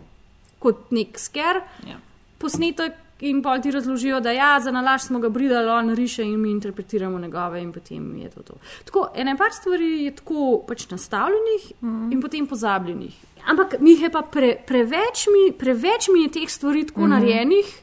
kot 0.59 0.91
nek 0.95 1.19
sker, 1.19 1.61
ja. 1.87 1.99
posnetek 2.39 2.99
in 3.23 3.41
pol 3.43 3.61
ti 3.63 3.71
razložijo, 3.71 4.19
da 4.19 4.31
ja, 4.35 4.59
za 4.59 4.71
nalaž 4.71 5.07
smo 5.07 5.19
ga 5.19 5.29
bridali, 5.29 5.69
on 5.69 5.93
riše 5.95 6.23
in 6.23 6.41
mi 6.41 6.51
interpretiramo 6.51 7.19
njegove 7.19 7.61
in 7.61 7.71
potem 7.73 8.15
je 8.17 8.29
to 8.29 8.43
to. 8.43 8.53
Tako, 8.85 9.07
ena 9.15 9.35
par 9.37 9.51
stvari 9.51 10.03
je 10.03 10.15
tako 10.15 10.63
pač 10.67 10.89
nastavljenih 10.89 11.71
mm. 11.81 12.11
in 12.11 12.21
potem 12.21 12.47
pozabljenih. 12.47 13.15
Ampak 13.47 13.75
mi 13.79 13.95
je 14.01 14.09
pa 14.11 14.21
pre, 14.21 14.55
preveč, 14.67 15.27
mi, 15.31 15.51
preveč 15.57 16.09
mi 16.13 16.23
je 16.23 16.31
teh 16.39 16.49
stvari 16.49 16.85
tako 16.87 17.05
mm. 17.05 17.09
narejenih, 17.09 17.73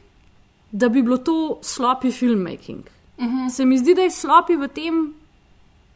da 0.71 0.89
bi 0.89 1.01
bilo 1.01 1.17
to 1.17 1.59
sloppy 1.61 2.11
filmmaking. 2.11 2.83
Mm 3.17 3.25
-hmm. 3.25 3.49
Se 3.49 3.65
mi 3.65 3.77
zdi, 3.77 3.95
da 3.95 4.01
je 4.01 4.09
sloppy 4.09 4.57
v 4.57 4.67
tem, 4.67 5.13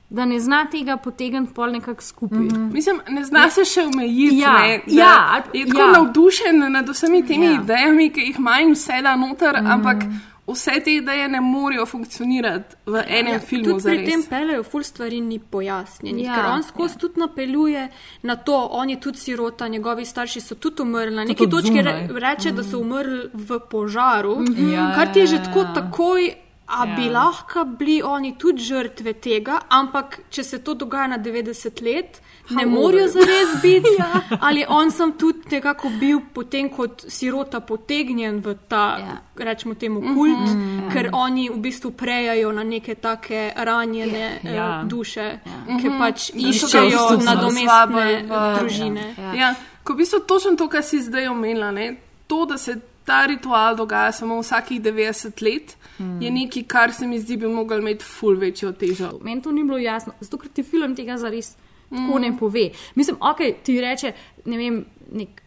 da 0.10 0.26
ne 0.26 0.40
zna 0.40 0.66
tega 0.72 0.98
potegniti 0.98 1.54
pol 1.54 1.72
nekako 1.72 2.02
skupaj. 2.04 2.38
Mm 2.40 2.50
-hmm. 2.50 2.74
Mislim, 2.74 3.02
ne 3.10 3.24
zna 3.24 3.50
se 3.50 3.66
še 3.66 3.82
omejiti. 3.82 4.38
Ja, 4.38 4.60
ne, 4.62 4.82
ja, 4.88 5.44
je 5.54 5.66
tako 5.68 5.80
ja. 5.80 5.86
ja. 5.86 5.92
navdušen 5.92 6.72
nad 6.72 6.90
vsemi 6.90 7.26
temi 7.28 7.46
Ja. 7.46 7.52
ja. 7.52 7.62
idejami, 7.62 8.10
ki 8.10 8.22
jih 8.22 8.36
ima 8.40 8.60
in 8.62 8.72
vse 8.74 9.02
da 9.02 9.16
noter, 9.16 9.62
mm. 9.62 9.68
ampak 9.68 10.04
vse 10.48 10.72
te 10.84 10.96
ideje 10.96 11.28
ne 11.30 11.42
morejo 11.42 11.86
funkcionirati 11.86 12.76
v 12.86 13.04
enem 13.08 13.34
ja, 13.34 13.40
filmu. 13.40 13.64
Tudi 13.66 13.84
pri 13.84 13.98
zares. 13.98 14.10
tem 14.10 14.24
pelejo 14.30 14.64
ful 14.64 14.84
stvari 14.84 15.22
ni 15.22 15.40
pojasnjenih, 15.40 16.26
Ja, 16.26 16.32
ja, 16.32 16.36
ker 16.42 16.52
on 16.52 16.64
skozi 16.64 16.94
ja. 16.94 17.00
tudi 17.00 17.20
napeljuje 17.20 17.90
na 18.22 18.36
to, 18.36 18.68
on 18.72 18.90
je 18.90 19.00
tudi 19.00 19.18
sirota, 19.18 19.68
njegovi 19.68 20.06
starši 20.06 20.42
so 20.42 20.56
tudi 20.56 20.82
umrli. 20.82 21.16
Na 21.16 21.24
neki 21.24 21.50
točki 21.50 21.82
re, 21.82 22.08
reče, 22.20 22.52
da 22.52 22.64
so 22.64 22.80
umrli 22.80 23.30
v 23.34 23.60
požaru, 23.72 24.36
Mhm. 24.40 24.74
Ja, 24.74 24.94
kar 24.96 25.14
ti 25.14 25.20
je 25.20 25.28
že 25.28 25.36
ja, 25.36 25.44
tako 25.44 25.60
ja. 25.60 25.74
takoj. 25.74 26.45
A 26.68 26.82
Ja. 26.82 26.96
bi 26.96 27.10
lahko 27.10 27.66
bili 27.68 28.02
oni 28.04 28.36
tudi 28.36 28.58
žrtve 28.60 29.14
tega, 29.16 29.60
ampak 29.70 30.20
če 30.30 30.44
se 30.44 30.60
to 30.60 30.74
dogaja 30.74 31.08
na 31.08 31.18
90 31.20 31.82
let, 31.84 32.18
ne 32.50 32.64
How 32.64 32.70
morajo 32.72 33.08
zares 33.08 33.62
biti. 33.62 33.90
ja. 34.00 34.10
Ali 34.40 34.66
on 34.68 34.92
sem 34.92 35.12
tudi 35.14 35.40
nekako 35.52 35.90
bil 35.92 36.20
potem 36.34 36.70
kot 36.70 37.06
sirota 37.08 37.60
potegnjen 37.60 38.40
v 38.40 38.56
ta, 38.68 38.98
ja. 39.00 39.18
rečemo 39.38 39.76
temu, 39.76 40.02
kult, 40.04 40.40
mm 40.40 40.46
Mhm. 40.48 40.80
-hmm. 40.80 40.94
ker 40.94 41.10
oni 41.14 41.50
v 41.50 41.58
bistvu 41.58 41.92
prejajo 41.92 42.52
na 42.52 42.64
neke 42.64 42.96
take 42.96 43.54
ranjene 43.56 44.40
Ja. 44.44 44.52
ja. 44.52 44.84
duše, 44.86 45.22
ja. 45.46 45.78
ki 45.78 45.90
Mhm. 45.90 46.00
pač 46.00 46.32
Da 46.34 46.40
so 46.42 46.48
iščejo 46.66 46.90
čustveno 46.90 47.24
nadomestne 47.26 47.66
slabe 47.66 48.24
v- 48.24 48.60
družine. 48.60 49.16
Ja. 49.18 49.34
Ja. 49.36 49.54
Ko 49.84 49.94
v 49.94 49.98
bistvu 49.98 50.20
točno 50.22 50.56
to, 50.56 50.68
kar 50.68 50.84
si 50.84 50.98
zdaj 51.00 51.28
omenila, 51.28 51.72
ne? 51.72 51.96
to, 52.28 52.46
da 52.46 52.58
se 52.58 52.76
ta 53.06 53.26
ritual 53.26 53.76
dogaja 53.76 54.12
samo 54.12 54.40
vsakih 54.40 54.82
90 54.82 55.42
let, 55.44 55.78
hmm. 55.98 56.22
je 56.22 56.32
nekaj, 56.32 56.64
kar 56.68 56.94
se 56.94 57.08
mi 57.08 57.20
zdi, 57.20 57.38
bi 57.38 57.48
mogel 57.48 57.80
imeti 57.80 58.06
ful 58.06 58.38
večjo 58.40 58.72
težo. 58.72 59.12
Meni 59.22 59.42
to 59.42 59.52
ni 59.52 59.64
bilo 59.64 59.78
jasno, 59.78 60.14
zato 60.20 60.38
ker 60.38 60.52
ti 60.54 60.64
film 60.64 60.96
tega 60.96 61.18
zares 61.18 61.56
mm. 61.90 61.98
tako 61.98 62.20
ne 62.20 62.38
pove. 62.38 62.70
Mislim, 62.96 63.18
ok, 63.20 63.38
ti 63.64 63.82
reče, 63.82 64.14
ne 64.46 64.58
vem, 64.58 64.86
nek 65.12 65.42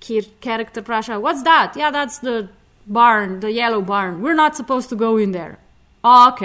kjer 0.00 0.24
karakter 0.40 0.82
vpraša, 0.82 1.18
what's 1.18 1.44
that? 1.44 1.76
Ja, 1.76 1.88
yeah, 1.88 1.94
that's 1.94 2.20
the 2.20 2.48
barn, 2.86 3.40
the 3.40 3.50
yellow 3.50 3.80
barn. 3.80 4.22
We're 4.22 4.34
not 4.34 4.56
supposed 4.56 4.88
to 4.88 4.96
go 4.96 5.16
in 5.18 5.32
there. 5.32 5.58
Ok. 6.08 6.40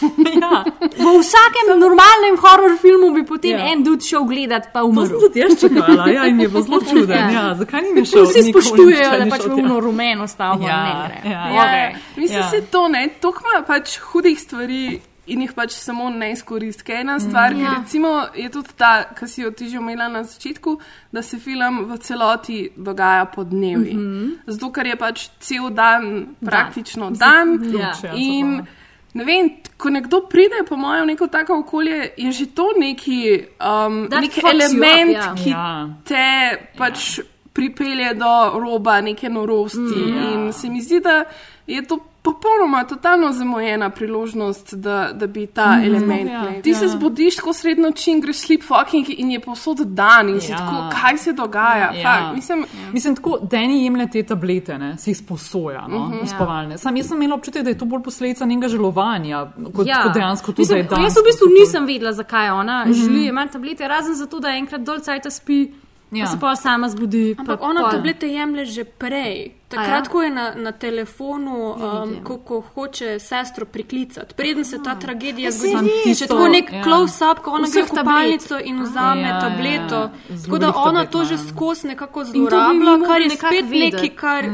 ja. 0.42 0.64
V 0.94 1.06
vsakem 1.18 1.66
normalnem 1.76 2.36
horror 2.36 2.76
filmu 2.78 3.10
bi 3.10 3.24
potem 3.24 3.50
Ja. 3.52 3.66
en 3.66 3.82
dude 3.82 4.04
šel 4.04 4.24
gledat, 4.24 4.68
pa 4.72 4.80
To 4.80 4.86
umrl. 4.86 5.06
sem 5.06 5.20
tudi 5.20 5.40
jaz 5.40 5.56
čakala, 5.56 6.06
ja, 6.08 6.26
in 6.26 6.40
je 6.40 6.48
bilo 6.48 6.62
zelo 6.62 6.80
čuden. 6.82 7.18
Ja. 7.26 7.30
Ja, 7.30 7.54
zakaj 7.54 7.82
ni 7.90 8.04
šel? 8.04 8.24
Vsi 8.24 8.42
spoštujejo, 8.50 9.10
da 9.18 9.26
pač 9.28 9.44
v 9.44 9.54
uno 9.56 9.80
rumeno 9.86 10.26
stavbo 10.26 10.64
Ja, 10.64 10.78
ne 10.78 10.92
gre. 11.02 11.30
ja. 11.30 11.42
Ja, 11.48 11.62
Okej. 11.62 11.88
Mislim, 12.16 12.38
Ja. 12.38 12.50
se 12.50 12.60
to 12.62 12.88
ne, 12.88 13.08
toliko 13.20 13.40
ima 13.46 13.62
pač 13.64 13.98
hudih 13.98 14.36
stvari 14.36 15.00
in 15.26 15.40
jih 15.42 15.52
pač 15.52 15.70
samo 15.72 16.10
ne 16.10 16.32
izkoristi. 16.32 16.92
Ena 16.92 17.20
stvar, 17.20 17.54
mm. 17.54 17.60
Ja. 17.60 17.70
ki 17.70 17.80
recimo 17.80 18.08
je 18.34 18.48
tudi 18.50 18.68
ta, 18.76 19.04
ki 19.18 19.28
si 19.28 19.42
jo 19.42 19.50
ti 19.50 19.68
že 19.68 19.78
omenila 19.78 20.08
na 20.08 20.24
začetku, 20.24 20.78
da 21.12 21.22
se 21.22 21.38
film 21.38 21.84
v 21.90 21.98
celoti 21.98 22.70
dogaja 22.76 23.24
po 23.24 23.44
dnevi. 23.44 23.94
Mm 23.94 24.00
-hmm. 24.00 24.30
Zato, 24.46 24.72
ker 24.72 24.86
je 24.86 24.96
pač 24.96 25.28
cel 25.38 25.70
dan 25.70 26.26
praktično 26.44 27.10
dan, 27.10 27.58
dan 27.58 27.80
Ja. 27.80 28.14
in 28.14 28.66
ne 29.14 29.24
vem, 29.24 29.50
ko 29.76 29.90
nekdo 29.90 30.20
pride, 30.28 30.64
po 30.68 30.76
mojem, 30.76 31.02
v 31.04 31.06
neko 31.06 31.26
tako 31.26 31.58
okolje, 31.58 32.10
je 32.16 32.32
že 32.32 32.46
to 32.46 32.72
neki, 32.78 33.44
um, 33.60 34.08
That 34.08 34.20
neki 34.20 34.40
you 34.40 34.48
up, 34.48 34.54
element, 34.54 35.12
ja. 35.12 35.34
ki 35.34 35.50
Ja. 35.50 35.88
te 36.04 36.56
pač 36.78 37.20
pripelje 37.52 38.14
do 38.14 38.60
roba 38.60 39.00
neke 39.00 39.28
norosti. 39.28 39.78
Mm, 39.78 40.32
in 40.46 40.52
se 40.52 40.68
mi 40.68 40.82
zdi, 40.82 41.00
da 41.00 41.24
je 41.66 41.82
to 41.82 41.98
popolnoma, 42.26 42.84
totalno 42.84 43.32
zamujena 43.32 43.90
priložnost, 43.90 44.74
da, 44.76 45.12
da 45.12 45.26
bi 45.26 45.46
ta 45.48 45.66
mm, 45.68 45.84
element. 45.84 46.28
ja, 46.28 46.42
Ja, 46.46 46.62
Ti 46.62 46.70
ja. 46.70 46.74
se 46.76 46.88
zbudiš 46.88 47.36
tako 47.36 47.52
srednjo 47.52 47.84
noč 47.84 48.06
in 48.06 48.20
greš 48.20 48.36
sleepwalking 48.38 49.04
in 49.10 49.30
je 49.30 49.40
posod 49.40 49.78
dan 49.80 50.28
in 50.28 50.34
ja. 50.34 50.40
si 50.40 50.52
Ja. 50.52 50.58
tako, 50.58 50.76
kaj 50.92 51.18
se 51.18 51.32
dogaja. 51.34 51.92
Ja. 51.92 52.02
Fakt, 52.04 52.34
mislim, 52.34 52.64
Mislim, 52.92 53.16
tako, 53.16 53.38
da 53.42 53.58
ni 53.60 53.84
jemlje 53.84 54.06
te 54.08 54.22
tablete, 54.24 54.78
ne, 54.78 54.98
si 54.98 55.10
jih 55.10 55.18
sposoja, 55.18 55.82
no, 55.82 55.98
Mhm. 55.98 56.06
uh 56.06 56.12
-huh. 56.12 56.24
uspavalne. 56.24 56.78
Sam 56.78 56.96
jaz 56.96 57.06
sem 57.06 57.16
imela 57.16 57.34
občutek, 57.34 57.62
da 57.62 57.70
je 57.70 57.78
to 57.78 57.84
bolj 57.84 58.02
posledica 58.02 58.44
njenega 58.44 58.68
žalovanja, 58.68 59.46
kot, 59.66 59.86
Ja. 59.86 59.96
ja. 59.96 60.02
kot 60.02 60.14
dejansko 60.14 60.52
to, 60.52 60.62
je 60.66 60.82
dan. 60.84 61.02
Jaz 61.02 61.14
v 61.14 61.24
bistvu 61.24 61.46
nisem 61.54 61.86
vedela, 61.86 62.12
zakaj 62.12 62.50
ona 62.50 62.76
mm 62.76 62.90
Mhm. 62.90 62.92
-hmm. 62.92 63.04
želi 63.04 63.26
imeti 63.26 63.52
tablete, 63.52 63.88
razen 63.88 64.14
zato, 64.14 64.40
da 64.40 64.48
enkrat 64.50 64.80
dol 64.80 64.98
cajt 64.98 65.26
spi, 65.30 65.60
ja. 65.62 65.68
Ja. 66.12 66.24
pa 66.24 66.30
se 66.30 66.40
pa 66.40 66.56
sama 66.56 66.88
zbudi. 66.88 67.34
Ampak 67.38 67.60
pa 67.60 67.66
ona 67.66 67.80
pol- 67.80 67.90
tablete 67.90 68.26
jemlje 68.28 68.64
že 68.64 68.84
prej. 68.84 69.52
Takrat, 69.68 70.08
ko 70.08 70.22
je 70.22 70.30
na, 70.30 70.54
na 70.54 70.72
telefonu, 70.72 71.70
um, 71.70 72.24
ko, 72.24 72.36
ko 72.38 72.60
hoče 72.74 73.18
sestro 73.18 73.66
priklicati, 73.66 74.34
preden 74.34 74.64
se 74.64 74.78
ta 74.78 74.94
tragedija 74.94 75.52
se 75.52 75.68
zgodi, 75.68 75.90
je 76.06 76.26
tako 76.28 76.48
nek 76.48 76.72
Ja. 76.72 76.82
close-up, 76.82 77.38
ko 77.38 77.50
ona 77.50 77.60
gre 77.62 77.82
Vseh 77.82 77.84
v 77.84 77.96
kopalnico 77.96 78.58
in 78.60 78.82
vzame 78.82 79.20
Ja, 79.22 79.28
ja, 79.28 79.40
tableto. 79.40 79.96
ja. 79.96 80.10
Tako 80.44 80.58
da 80.58 80.68
ona 80.68 80.84
tablet 80.92 81.10
to 81.10 81.24
že 81.24 81.34
imajo. 81.34 81.48
skozi 81.48 81.86
nekako 81.86 82.24
zlorablja, 82.24 83.06
kar 83.06 83.20
je 83.20 83.30
spet 83.30 83.64
vedeti. 83.64 83.80
nekaj, 83.92 84.10
kar 84.10 84.44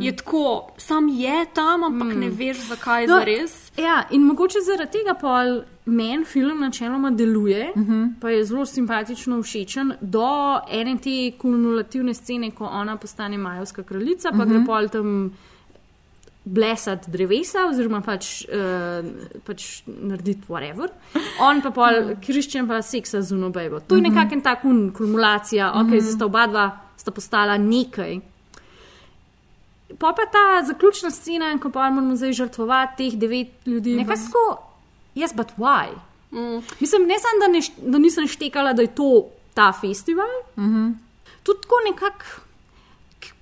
je 0.00 0.16
tako, 0.16 0.44
sam 0.76 1.08
je 1.08 1.46
tam, 1.54 1.84
ampak 1.84 2.14
ne 2.14 2.28
veš, 2.30 2.56
zakaj 2.58 3.06
No, 3.06 3.14
no, 3.14 3.18
zares. 3.18 3.72
Ja, 3.74 4.02
in 4.10 4.22
mogoče 4.22 4.58
zaradi 4.60 4.92
tega 4.92 5.14
pol 5.16 5.46
meni 5.86 6.24
film 6.24 6.60
načeloma 6.60 7.10
deluje, 7.12 7.70
uh 7.70 7.76
Mhm. 7.78 7.92
-huh. 7.92 8.12
pa 8.20 8.30
je 8.30 8.44
zelo 8.44 8.66
simpatično 8.66 9.42
všečen, 9.42 9.92
do 10.00 10.28
ene 10.70 10.96
te 10.98 11.32
kumulativne 11.38 12.14
scene, 12.14 12.50
ko 12.50 12.64
ona 12.66 12.96
postane 12.96 13.38
majovska 13.38 13.82
kraljica, 13.82 14.30
pa 14.30 14.36
uh 14.36 14.42
-huh. 14.42 14.46
Mhm. 14.46 14.51
Gre 14.52 14.66
pol 14.66 14.88
tam 14.92 15.16
blesati 16.44 17.10
drevesa, 17.10 17.68
oziroma 17.70 18.00
pač, 18.02 18.42
uh, 18.50 19.04
pač 19.46 19.82
narediti 19.86 20.48
whatever. 20.50 20.90
On 21.40 21.62
pa 21.62 21.70
pol, 21.74 22.16
Kriščen 22.22 22.66
pa 22.66 22.80
seksa 22.82 23.22
z 23.22 23.36
unobejbo. 23.36 23.84
To 23.86 23.98
je 23.98 24.02
nekakšen 24.08 24.42
tak 24.42 24.64
un, 24.66 24.88
kumulacija, 24.96 25.70
ok, 25.70 25.86
uh 25.86 25.92
-huh. 25.92 26.00
zdaj 26.00 26.16
sta 26.18 26.26
oba 26.26 26.46
dva 26.46 26.66
sta 26.96 27.10
postala 27.10 27.58
nekaj. 27.58 28.20
Pa 29.98 30.12
pa 30.16 30.24
ta 30.32 30.62
zaključna 30.66 31.10
scena, 31.10 31.58
ko 31.60 31.70
pa 31.70 31.90
moramo 31.90 32.16
zdaj 32.16 32.32
žrtvovati 32.32 32.96
teh 32.96 33.18
devet 33.20 33.66
ljudi. 33.66 33.96
Nekaj 33.96 34.16
tako, 34.16 34.62
yes, 35.14 35.36
but 35.36 35.52
why? 35.58 35.92
Mm. 36.32 36.62
Mislim, 36.80 37.06
ne 37.06 37.18
samo, 37.20 37.40
da, 37.40 37.48
ne, 37.52 37.60
da 37.92 37.98
nisem 37.98 38.28
štekala, 38.28 38.72
da 38.72 38.82
je 38.82 38.94
to 38.94 39.28
ta 39.54 39.72
festival. 39.72 40.30
Mm 40.56 40.64
-hmm. 40.64 40.94
Tudi 41.42 41.60
tako 41.60 41.74
nekako 41.90 42.24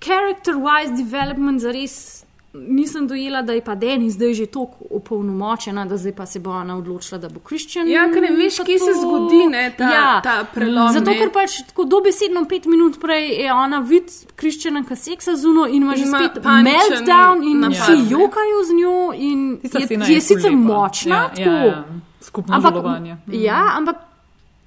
character-wise 0.00 0.96
development 0.96 1.60
za 1.60 1.70
res. 1.70 2.16
Nisem 2.52 3.06
dojela, 3.06 3.42
da 3.42 3.52
je 3.52 3.60
pa 3.62 3.74
Deni 3.74 4.08
zdaj 4.10 4.34
že 4.34 4.46
tako 4.46 4.74
opolnomočena, 4.90 5.84
da 5.86 5.94
zdaj 5.96 6.12
pa 6.12 6.26
se 6.26 6.40
bo 6.40 6.50
ona 6.52 6.74
odločila, 6.76 7.18
da 7.18 7.28
bo 7.28 7.38
kristjan. 7.40 7.86
Ja, 7.86 8.08
ker 8.10 8.22
ne 8.22 8.32
veš, 8.32 8.56
kje 8.66 8.78
se 8.80 8.94
zgodi, 8.96 9.44
ne, 9.46 9.70
ta- 9.78 10.18
ta 10.20 10.34
prelom, 10.44 10.90
Zato, 10.92 11.12
ker 11.12 11.30
pač 11.30 11.60
tako 11.68 11.84
dobesedno 11.86 12.42
pet 12.44 12.66
minut 12.66 12.98
prej 13.00 13.28
je 13.38 13.52
ona 13.54 13.78
vid 13.80 14.10
kristjana, 14.34 14.82
ki 14.82 14.96
seksa 14.98 15.36
zuno 15.36 15.68
in 15.68 15.78
ima 15.78 15.94
že 15.94 16.02
Ima 16.02 16.18
spet 16.18 16.42
meltdown 16.42 17.44
in 17.44 17.60
napad, 17.60 17.78
vsi 17.78 18.10
jokajo 18.10 18.58
z 18.64 18.74
njo 18.74 18.96
in 19.14 19.58
Tista 19.62 19.78
je, 19.78 19.86
je, 19.90 20.14
je 20.14 20.20
sicer 20.22 20.52
močna, 20.52 21.14
Ja, 21.14 21.28
tako. 21.28 21.50
ja, 21.50 21.64
ja. 21.66 21.84
Skupno 22.20 22.54
Ampak- 22.56 22.74
žalovanje. 22.74 23.14
Mhm. 23.26 23.34
Ja, 23.36 23.62
ampak 23.76 23.96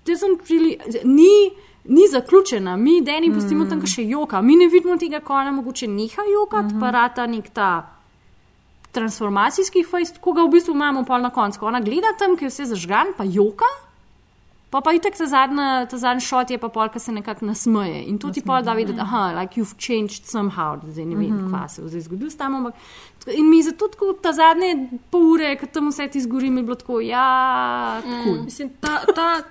doesn't 0.05 0.39
really, 0.47 0.77
ni, 1.03 1.51
ni 1.85 2.07
zaključena. 2.07 2.75
Mi, 2.77 3.01
Deni, 3.01 3.33
pustimo 3.33 3.63
Mhm. 3.63 3.69
tam, 3.69 3.81
ki 3.81 3.87
še 3.87 4.03
joka. 4.05 4.41
Mi 4.41 4.55
ne 4.55 4.67
vidimo 4.67 4.97
tega, 4.97 5.19
ko 5.19 5.33
ona 5.33 5.51
mogoče 5.51 5.87
neha 5.87 6.23
jokati, 6.33 6.73
Mhm. 6.73 6.79
pa 6.79 6.89
rata 6.91 7.25
nek 7.27 7.49
ta 7.49 7.85
transformacijski 8.91 9.83
fajst, 9.83 10.19
ko 10.21 10.33
ga 10.33 10.43
v 10.43 10.49
bistvu 10.49 10.71
imamo 10.71 11.03
pol 11.03 11.21
na 11.21 11.29
koncu. 11.29 11.59
Ko 11.59 11.65
ona 11.67 11.81
gleda 11.81 12.13
tam, 12.19 12.37
ki 12.37 12.45
je 12.45 12.49
vse 12.49 12.65
zažgan, 12.65 13.13
pa 13.17 13.23
joka. 13.23 13.65
Pa 14.69 14.81
pa 14.81 14.89
itek 14.93 15.13
ta 15.17 15.25
zadnji, 15.25 15.85
ta 15.89 15.97
zadnji 15.97 16.21
šot 16.21 16.49
je 16.49 16.57
pa 16.57 16.69
pol, 16.69 16.89
ki 16.89 16.99
se 16.99 17.11
nekako 17.11 17.45
nasmeje. 17.45 18.07
In 18.07 18.17
to 18.17 18.31
ti 18.31 18.41
pol 18.41 18.61
da 18.61 18.73
videti, 18.73 18.99
aha, 18.99 19.31
like 19.39 19.55
you've 19.55 19.75
changed 19.77 20.25
somehow, 20.25 20.77
da 20.77 20.91
zdaj 20.91 21.05
ne 21.05 21.15
vem, 21.15 21.29
Mhm. 21.29 21.49
kva 21.49 21.67
se 21.69 21.81
je 21.81 21.89
zdaj 21.89 22.01
zgodilo 22.01 22.29
s 22.29 22.35
tam. 22.35 22.55
Ampak, 22.55 22.73
in 23.27 23.49
mi 23.49 23.61
zato 23.63 23.87
tako 23.87 24.13
ta 24.13 24.31
zadnje 24.31 24.89
pol 25.11 25.21
ure, 25.33 25.55
ko 25.57 25.65
tam 25.67 25.89
vse 25.89 26.07
ti 26.07 26.21
zgori, 26.21 26.49
mi 26.49 26.59
je 26.59 26.63
bilo 26.63 26.75
tako, 26.75 26.99
ja, 26.99 28.01
cool. 28.23 28.35
Mm. 28.35 28.45
Mislim, 28.45 28.69
ta, 28.81 29.05
ta 29.15 29.41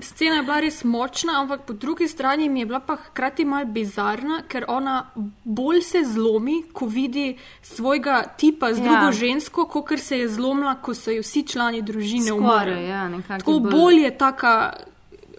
scena 0.00 0.36
je 0.36 0.42
bila 0.42 0.60
res 0.60 0.84
močna, 0.84 1.40
ampak 1.40 1.60
po 1.60 1.72
drugi 1.72 2.08
strani 2.08 2.48
mi 2.48 2.60
je 2.60 2.66
bila 2.66 2.80
pa 2.80 2.96
hkrati 2.96 3.44
mal 3.44 3.64
bizarna, 3.64 4.42
ker 4.42 4.64
ona 4.68 5.10
bolj 5.44 5.80
se 5.82 5.98
zlomi, 6.04 6.62
ko 6.72 6.86
vidi 6.86 7.36
svojega 7.62 8.24
tipa 8.36 8.74
z 8.74 8.78
Ja. 8.78 8.84
drugo 8.84 9.12
žensko, 9.12 9.64
kot 9.64 9.98
se 9.98 10.18
je 10.18 10.28
zlomila, 10.28 10.74
ko 10.74 10.94
so 10.94 11.10
ji 11.10 11.20
vsi 11.20 11.42
člani 11.42 11.82
družine 11.82 12.32
umrli. 12.32 12.84
ja, 12.84 13.10
Tako 13.28 13.58
bolj 13.60 14.02
je 14.02 14.18
taka. 14.18 14.72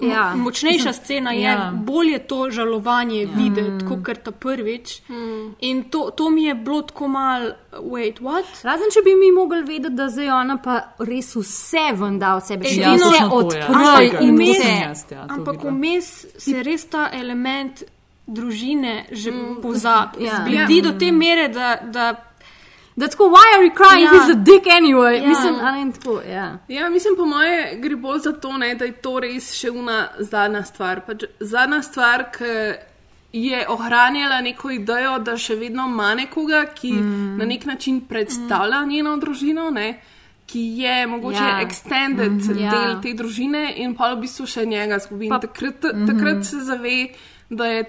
Ja. 0.02 0.36
Močnejša 0.36 0.94
scena 0.94 1.32
je, 1.32 1.42
ja. 1.42 1.52
ja. 1.52 1.72
bolj 1.76 2.12
je 2.12 2.20
to 2.20 2.52
žalovanje 2.52 3.22
ja. 3.22 3.30
videti, 3.38 3.86
kot 3.86 4.04
kar 4.04 4.16
ta 4.18 4.32
prvič. 4.32 5.02
Mm. 5.10 5.56
In 5.60 5.84
to, 5.84 6.10
to 6.10 6.30
mi 6.30 6.44
je 6.44 6.56
bilo 6.56 6.82
tako 6.82 7.08
mal, 7.08 7.42
wait, 7.74 8.20
what? 8.20 8.46
Razen 8.64 8.90
če 8.90 9.02
bi 9.02 9.16
mi 9.16 9.32
mogli 9.32 9.62
vedeti, 9.62 9.94
da 9.94 10.10
zdaj 10.10 10.30
ona 10.32 10.58
pa 10.58 10.80
res 11.00 11.36
vse 11.36 11.92
ven 11.94 12.20
da 12.20 12.36
od 12.36 12.46
sebe, 12.46 12.66
vse 12.66 12.82
Ja, 12.82 12.94
ja. 12.94 13.30
odpre 13.32 13.62
Ampak 13.62 14.22
in 14.22 14.38
vmes- 14.38 14.60
vse. 14.60 15.16
ja, 15.16 15.26
Ampak 15.30 15.64
vmes 15.64 16.26
se 16.38 16.64
res 16.64 16.86
ta 16.86 17.10
element 17.14 17.84
družine 18.28 19.06
že 19.12 19.32
mm, 19.32 19.62
pozabi. 19.62 20.24
ja. 20.24 20.32
Ja. 20.32 20.40
Zbledi 20.42 20.82
do 20.82 20.92
te 21.00 21.12
mere, 21.12 21.48
da. 21.48 21.76
da 21.84 22.31
Da 22.96 23.08
tako, 23.08 23.24
why 23.24 23.48
are 23.56 23.66
you 23.66 23.74
crying? 23.76 24.04
Ja. 24.04 24.12
He's 24.12 24.32
a 24.32 24.36
dick 24.36 24.66
anyway. 24.66 25.22
Ja. 25.22 25.28
Mislim, 25.28 25.56
a 25.62 25.72
ne 25.72 25.92
tako, 25.92 26.22
ja. 26.30 26.58
Ja, 26.68 26.90
mislim, 26.90 27.16
po 27.18 27.26
moje 27.26 27.76
gre 27.80 27.96
bolj 27.96 28.20
za 28.20 28.32
to, 28.34 28.58
ne, 28.58 28.76
da 28.76 28.86
je 28.86 28.92
to 28.92 29.20
res 29.20 29.54
še 29.54 29.72
una 29.72 30.08
zadnja 30.20 30.64
stvar. 30.64 31.02
Pač 31.06 31.24
zadnja 31.40 31.82
stvar, 31.82 32.26
ki 32.32 32.54
je 33.34 33.66
ohranjala 33.70 34.42
neko 34.42 34.70
idejo, 34.76 35.20
da 35.20 35.38
še 35.38 35.56
vedno 35.56 35.86
ima 35.88 36.16
nekoga, 36.16 36.66
ki 36.76 36.92
mm. 36.94 37.38
na 37.38 37.46
nek 37.46 37.66
način 37.66 38.02
predstavlja 38.02 38.82
mm. 38.86 38.90
njeno 38.90 39.18
družino. 39.18 39.70
Ne, 39.70 40.00
Ki 40.52 40.60
je 40.82 41.08
mogoče 41.08 41.38
Ja. 41.40 41.48
ja. 41.48 41.68
extended 41.68 42.32
mm. 42.32 42.40
-hmm. 42.40 42.60
Ja. 42.60 42.72
del 42.72 43.02
te 43.02 43.14
družine, 43.14 43.74
in 43.78 43.96
pa 43.96 44.14
v 44.14 44.20
bistvu 44.22 44.46
še 44.48 44.66
njega 44.66 45.00
zgubi. 45.00 45.30
Takrat, 45.30 45.84
Mhm. 45.94 46.08
takrat 46.08 46.46
se 46.46 46.58
zave, 46.60 47.08
da 47.50 47.66
je 47.66 47.84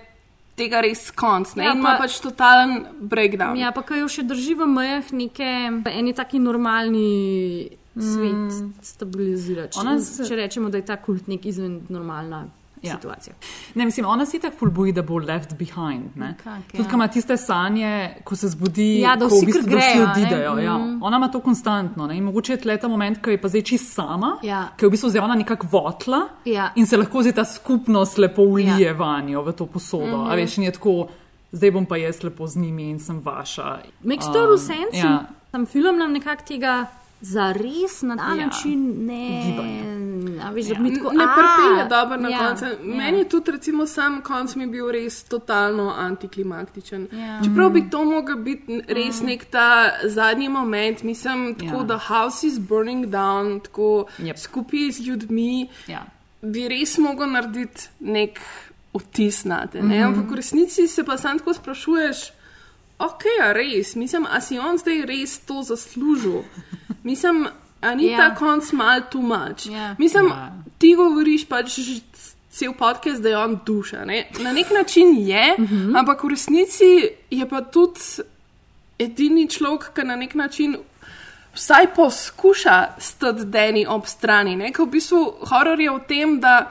tega 0.57 0.81
res 0.81 1.11
konc. 1.11 1.55
Ne, 1.57 1.65
Ja, 1.65 1.73
in 1.73 1.79
ima 1.79 1.97
pa- 1.97 2.05
pač 2.07 2.21
totalen 2.21 2.87
breakdown. 3.01 3.57
Ja, 3.57 3.71
pa 3.73 3.83
ko 3.83 3.95
jo 3.95 4.09
še 4.09 4.23
drži 4.23 4.55
v 4.55 4.67
mejah 4.67 5.13
neke, 5.13 5.49
eni 5.91 6.13
taki 6.15 6.39
normalni 6.39 7.71
svet 7.97 8.33
mm. 8.33 8.73
stabilizira. 8.83 9.69
Če, 9.69 9.81
Ona 9.81 9.99
se- 10.01 10.25
če 10.25 10.37
rečemo, 10.37 10.71
da 10.71 10.79
je 10.79 10.85
ta 10.85 10.97
kult 10.97 11.29
nek 11.29 11.45
izven 11.47 11.81
normalna 11.89 12.47
Ja. 12.83 12.91
ja. 12.91 12.95
situacija. 12.95 13.35
Ne, 13.75 13.85
mislim, 13.85 14.07
ona 14.07 14.27
si 14.27 14.39
tako 14.39 14.67
boji, 14.69 14.93
da 14.93 15.03
bo 15.03 15.19
left 15.19 15.55
behind. 15.55 16.17
Ne? 16.17 16.27
Nekako, 16.29 16.51
Tudi, 16.71 16.83
ja. 16.83 16.89
ko 16.91 16.95
ima 16.95 17.09
tiste 17.09 17.37
sanje, 17.37 17.91
ko 18.25 18.37
se 18.37 18.49
zbudi, 18.49 19.01
Ja, 19.01 19.17
da 19.17 19.27
vsi 19.27 19.35
v 19.37 19.47
bistvu 19.47 19.63
kar 19.63 19.71
da 19.71 19.77
grejo, 19.79 20.07
odidejo. 20.07 20.59
Ja. 20.59 20.79
Mm. 20.79 21.03
Ona 21.03 21.17
ima 21.17 21.29
to 21.29 21.41
konstantno. 21.41 22.07
Ne? 22.07 22.17
In 22.17 22.25
mogoče 22.25 22.53
je 22.53 22.59
tle 22.59 22.77
ta 22.77 22.89
moment, 22.89 23.23
ko 23.23 23.31
je 23.31 23.39
pa 23.39 23.49
zdaj 23.49 23.63
čist 23.63 23.95
sama, 23.95 24.39
Ja. 24.43 24.69
ki 24.77 24.85
je 24.85 24.89
v 24.89 24.93
bistvu 24.93 25.11
zdaj 25.11 25.23
ona 25.23 25.35
nekako 25.35 25.67
votla 25.69 26.21
Ja. 26.45 26.73
in 26.75 26.87
se 26.87 26.97
lahko 26.97 27.23
zdaj 27.23 27.33
ta 27.35 27.45
skupnost 27.47 28.19
lepo 28.19 28.43
ulije 28.43 28.67
Ja. 28.71 28.79
ja. 28.81 28.93
vanjo 28.95 29.43
v 29.43 29.53
to 29.53 29.67
posodo. 29.67 30.07
Mm 30.07 30.11
Mhm. 30.13 30.21
-hmm. 30.21 30.33
A 30.33 30.37
veš, 30.37 30.59
in 30.59 30.65
je 30.65 30.73
tako, 30.73 31.09
zdaj 31.53 31.71
bom 31.71 31.87
pa 31.87 31.97
jaz 31.97 32.23
lepo 32.23 32.47
z 32.47 32.57
njimi 32.57 32.91
in 32.91 33.01
sem 33.01 33.21
vaša. 33.21 33.79
Makes 34.03 34.27
Um, 34.27 34.33
total 34.33 34.59
sense. 34.59 34.95
Ja. 34.95 35.05
Ja. 35.05 35.27
Tam 35.51 35.67
film 35.67 35.99
nam 35.99 36.13
nekako 36.13 36.43
tega 36.45 36.87
zares 37.21 38.03
na 38.03 38.17
ta 38.17 38.23
Ja. 38.25 38.35
ja. 38.35 38.47
način 38.47 39.07
ne. 39.07 39.43
A 40.43 40.51
veš, 40.51 40.69
Ja. 40.69 40.79
mi 40.79 40.95
tako 40.95 41.13
ne 41.13 41.25
"A, 41.25 41.29
pripelje 41.29 41.89
dobro 41.91 42.17
na 42.19 42.29
ja, 42.29 42.39
ja, 42.39 42.49
koncu. 42.49 42.65
Meni 42.83 43.19
je 43.19 43.25
tudi, 43.27 43.51
recimo, 43.51 43.87
sam 43.87 44.21
konc 44.23 44.55
mi 44.55 44.67
bil 44.67 44.89
res 44.89 45.23
totalno 45.25 45.91
antiklimaktičen. 45.91 47.09
Ja. 47.13 47.41
Čeprav 47.45 47.71
bi 47.71 47.91
to 47.91 48.05
mogel 48.05 48.37
biti 48.39 48.83
res 48.89 49.21
Mm. 49.21 49.27
nek 49.27 49.45
ta 49.47 49.69
zadnji 50.05 50.49
moment, 50.51 51.03
mislim, 51.03 51.55
tako 51.55 51.77
Ja. 51.77 51.83
da 51.85 51.99
house 51.99 52.47
is 52.47 52.59
burning 52.61 53.07
down, 53.07 53.61
tako 53.61 54.07
Yep. 54.19 54.37
skupaj 54.39 54.91
z 54.91 55.01
ljudmi, 55.01 55.69
Ja. 55.87 56.03
bi 56.43 56.69
res 56.69 56.99
mogel 56.99 57.29
narediti 57.29 57.89
nek 58.01 58.41
vtis 58.95 59.45
na 59.45 59.67
te. 59.67 59.79
Mm 59.79 59.85
Mhm. 59.85 59.93
-hmm. 59.93 60.07
Ampak 60.07 60.31
v 60.31 60.35
resnici 60.35 60.89
se 60.89 61.05
pa 61.05 61.17
sam 61.17 61.39
tako 61.39 61.55
sprašuješ. 61.55 62.31
Ok, 63.01 63.23
a 63.43 63.53
res, 63.53 63.95
mislim, 63.95 64.27
a 64.27 64.41
si 64.41 64.59
on 64.61 64.79
zdaj 64.79 65.03
res 65.03 65.39
to 65.39 65.63
zaslužil? 65.63 66.43
Mislim, 67.05 67.47
a 67.83 67.95
ni 67.95 68.07
Ja. 68.11 68.17
ta 68.19 68.35
konc 68.35 68.73
mal 68.73 69.01
too 69.11 69.23
much? 69.23 69.67
Ja. 69.67 69.95
Mislim, 69.99 70.27
Ja. 70.27 70.53
ti 70.79 70.95
govoriš 70.95 71.45
pač 71.49 71.79
cel 72.51 72.73
podcast, 72.73 73.23
da 73.23 73.29
je 73.29 73.39
on 73.39 73.59
duša. 73.67 74.05
Ne? 74.05 74.27
Na 74.39 74.53
nek 74.53 74.71
način 74.71 75.17
je, 75.19 75.55
uh 75.59 75.65
-huh. 75.71 75.99
ampak 75.99 76.25
v 76.25 76.29
resnici 76.29 77.09
je 77.31 77.49
pa 77.49 77.61
tudi 77.61 78.01
edini 78.99 79.49
človek, 79.49 79.91
ki 79.95 80.03
na 80.05 80.17
nek 80.17 80.35
način 80.35 80.77
vsaj 81.55 81.87
poskuša 81.95 82.87
stati 82.99 83.45
Deni 83.45 83.87
ob 83.87 84.07
strani. 84.07 84.57
Ne? 84.57 84.73
Ker 84.73 84.87
v 84.87 84.91
bistvu 84.91 85.35
horor 85.51 85.81
je 85.81 85.91
v 85.91 86.01
tem, 86.09 86.41
da 86.41 86.71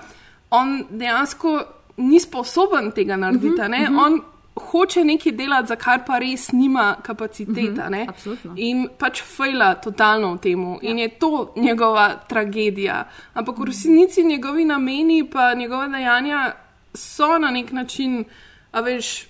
on 0.49 0.85
dejansko 0.89 1.63
ni 1.97 2.19
sposoben 2.19 2.91
tega 2.91 3.15
narediti. 3.15 3.47
Uh 3.47 3.67
-huh, 3.67 3.83
uh 3.83 3.89
-huh. 3.89 4.05
On 4.05 4.21
hoče 4.55 5.03
nekaj 5.03 5.31
delati, 5.31 5.67
za 5.67 5.75
kar 5.75 6.05
pa 6.05 6.19
res 6.19 6.51
nima 6.51 6.95
kapaciteta. 7.03 7.89
-huh, 7.89 8.09
absolutno. 8.09 8.53
in 8.57 8.87
pač 8.97 9.21
fejla 9.21 9.75
totalno 9.75 10.33
v 10.33 10.37
tem. 10.37 10.63
Ja. 10.63 10.77
In 10.81 10.99
je 10.99 11.09
to 11.09 11.53
njegova 11.55 12.15
tragedija. 12.27 13.07
Ampak 13.33 13.57
v 13.57 13.63
resnici 13.63 14.23
njegovi 14.23 14.65
nameni 14.65 15.29
pa 15.29 15.53
njegova 15.53 15.87
dejanja 15.87 16.53
so 16.93 17.37
na 17.37 17.51
nek 17.51 17.71
način, 17.71 18.25
a 18.71 18.81
veš. 18.81 19.27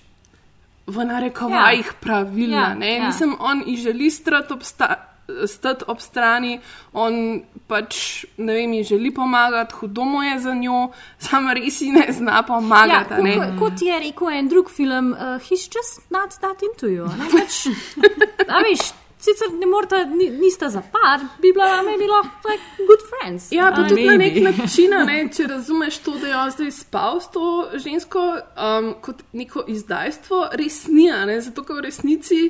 V 0.86 1.04
narekovajih 1.04 1.86
ja. 1.86 1.92
pravilna. 2.00 2.76
Ja, 2.80 2.86
Ja. 2.86 3.06
Mislim, 3.06 3.36
on 3.40 3.62
želi 3.76 4.10
stati 4.10 4.52
ob, 4.52 4.62
sta, 4.62 5.11
stati 5.46 5.84
ob 5.86 6.00
strani, 6.00 6.60
on 6.92 7.42
pač 7.68 8.24
ne 8.36 8.56
vem, 8.56 8.74
želi 8.84 9.12
pomagati, 9.14 9.74
hudo 9.80 10.04
mu 10.04 10.22
je 10.22 10.38
za 10.38 10.54
njo, 10.54 10.88
samo 11.26 11.54
res 11.54 11.80
ji 11.80 11.90
ne 11.90 12.06
zna 12.12 12.42
pomagati. 12.46 13.14
Ja, 13.14 13.22
ne. 13.22 13.36
kot, 13.36 13.58
kot 13.58 13.82
je 13.82 14.00
rekel 14.00 14.34
en 14.38 14.48
drug 14.48 14.70
film, 14.70 15.12
uh, 15.12 15.38
he's 15.48 15.68
just 15.68 16.10
not 16.10 16.40
that 16.40 16.62
into 16.62 16.88
you. 16.88 17.06
Ne, 17.18 17.30
pač, 17.32 17.66
a 18.54 18.62
veš, 18.64 18.92
sicer 19.22 19.52
ne 19.58 19.66
morata, 19.66 20.04
ni, 20.04 20.30
nista 20.30 20.68
za 20.68 20.82
par, 20.92 21.20
bi 21.42 21.52
bila, 21.52 21.82
maybe 21.82 22.06
lahko 22.10 22.48
like 22.48 22.86
good 22.86 23.02
friends. 23.10 23.52
Ja, 23.52 23.70
pa 23.76 23.88
tudi 23.88 24.06
na 24.06 24.16
nek 24.16 24.36
način, 24.42 24.90
ne, 25.06 25.18
če 25.36 25.46
razumeš 25.46 25.98
to, 25.98 26.16
da 26.18 26.28
je 26.28 26.36
on 26.36 26.50
zdaj 26.50 26.70
spal 26.70 27.20
s 27.20 27.30
to 27.34 27.46
žensko 27.84 28.22
um, 28.40 28.94
kot 29.00 29.22
neko 29.32 29.64
izdajstvo, 29.68 30.46
res 30.58 30.86
ni, 30.88 31.06
ne, 31.26 31.40
zato 31.40 31.64
ker 31.66 31.78
v 31.78 31.86
resnici 31.86 32.40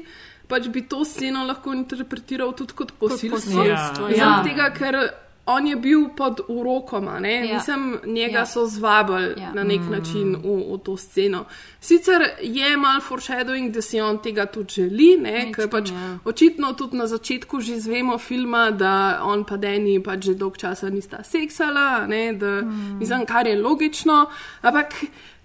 pač 0.53 0.69
bi 0.69 0.85
to 0.85 1.03
sceno 1.05 1.43
lahko 1.45 1.73
interpretiral 1.73 2.53
tudi 2.53 2.73
kot 2.75 2.93
posilstvo. 2.93 3.33
posilstvo, 3.33 4.09
Zaradi 4.11 4.19
ja. 4.19 4.39
tega, 4.45 4.71
ker 4.71 5.03
on 5.45 5.67
je 5.67 5.75
bil 5.77 6.05
pod 6.15 6.41
urokom, 6.49 7.09
a 7.09 7.17
ne, 7.19 7.33
Ja. 7.41 7.55
mislim, 7.57 7.81
njega 8.07 8.39
Ja. 8.39 8.47
so 8.47 8.67
zvabili 8.67 9.33
Ja. 9.37 9.49
na 9.53 9.65
nek 9.65 9.81
način 9.91 10.37
v, 10.37 10.53
v 10.69 10.79
to 10.79 10.97
sceno. 10.97 11.45
Sicer 11.81 12.23
je 12.41 12.77
mal 12.77 13.01
foreshadowing, 13.01 13.73
da 13.73 13.83
si 13.83 14.01
on 14.01 14.19
tega 14.19 14.47
tudi 14.47 14.75
želi, 14.75 15.17
ne, 15.19 15.51
ker 15.53 15.67
pač 15.69 15.91
ja. 15.91 16.19
očitno 16.25 16.73
tudi 16.73 16.97
na 16.97 17.07
začetku 17.07 17.61
že 17.61 17.75
izvemo 17.75 18.19
filma, 18.19 18.71
da 18.71 18.93
on 19.25 19.43
pa 19.45 19.57
Deni 19.57 19.99
pač 20.01 20.25
že 20.25 20.35
dolg 20.35 20.57
časa 20.57 20.91
nista 20.91 21.25
seksala, 21.25 22.07
ne, 22.07 22.33
da, 22.35 22.63
mm. 22.63 22.99
mislim, 22.99 23.27
kar 23.27 23.47
je 23.47 23.59
logično, 23.59 24.27
ampak 24.63 24.95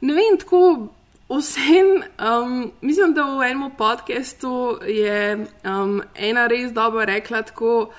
ne 0.01 0.13
vem, 0.13 0.37
tako 0.37 0.87
vsem, 1.29 1.87
um, 2.19 2.51
mislim, 2.81 3.13
da 3.13 3.23
v 3.23 3.41
enem 3.43 3.71
podkastu 3.71 4.51
je 4.83 5.35
um, 5.65 5.97
ena 6.15 6.47
res 6.47 6.71
dobro 6.71 7.05
rekla 7.05 7.41
tako. 7.41 7.89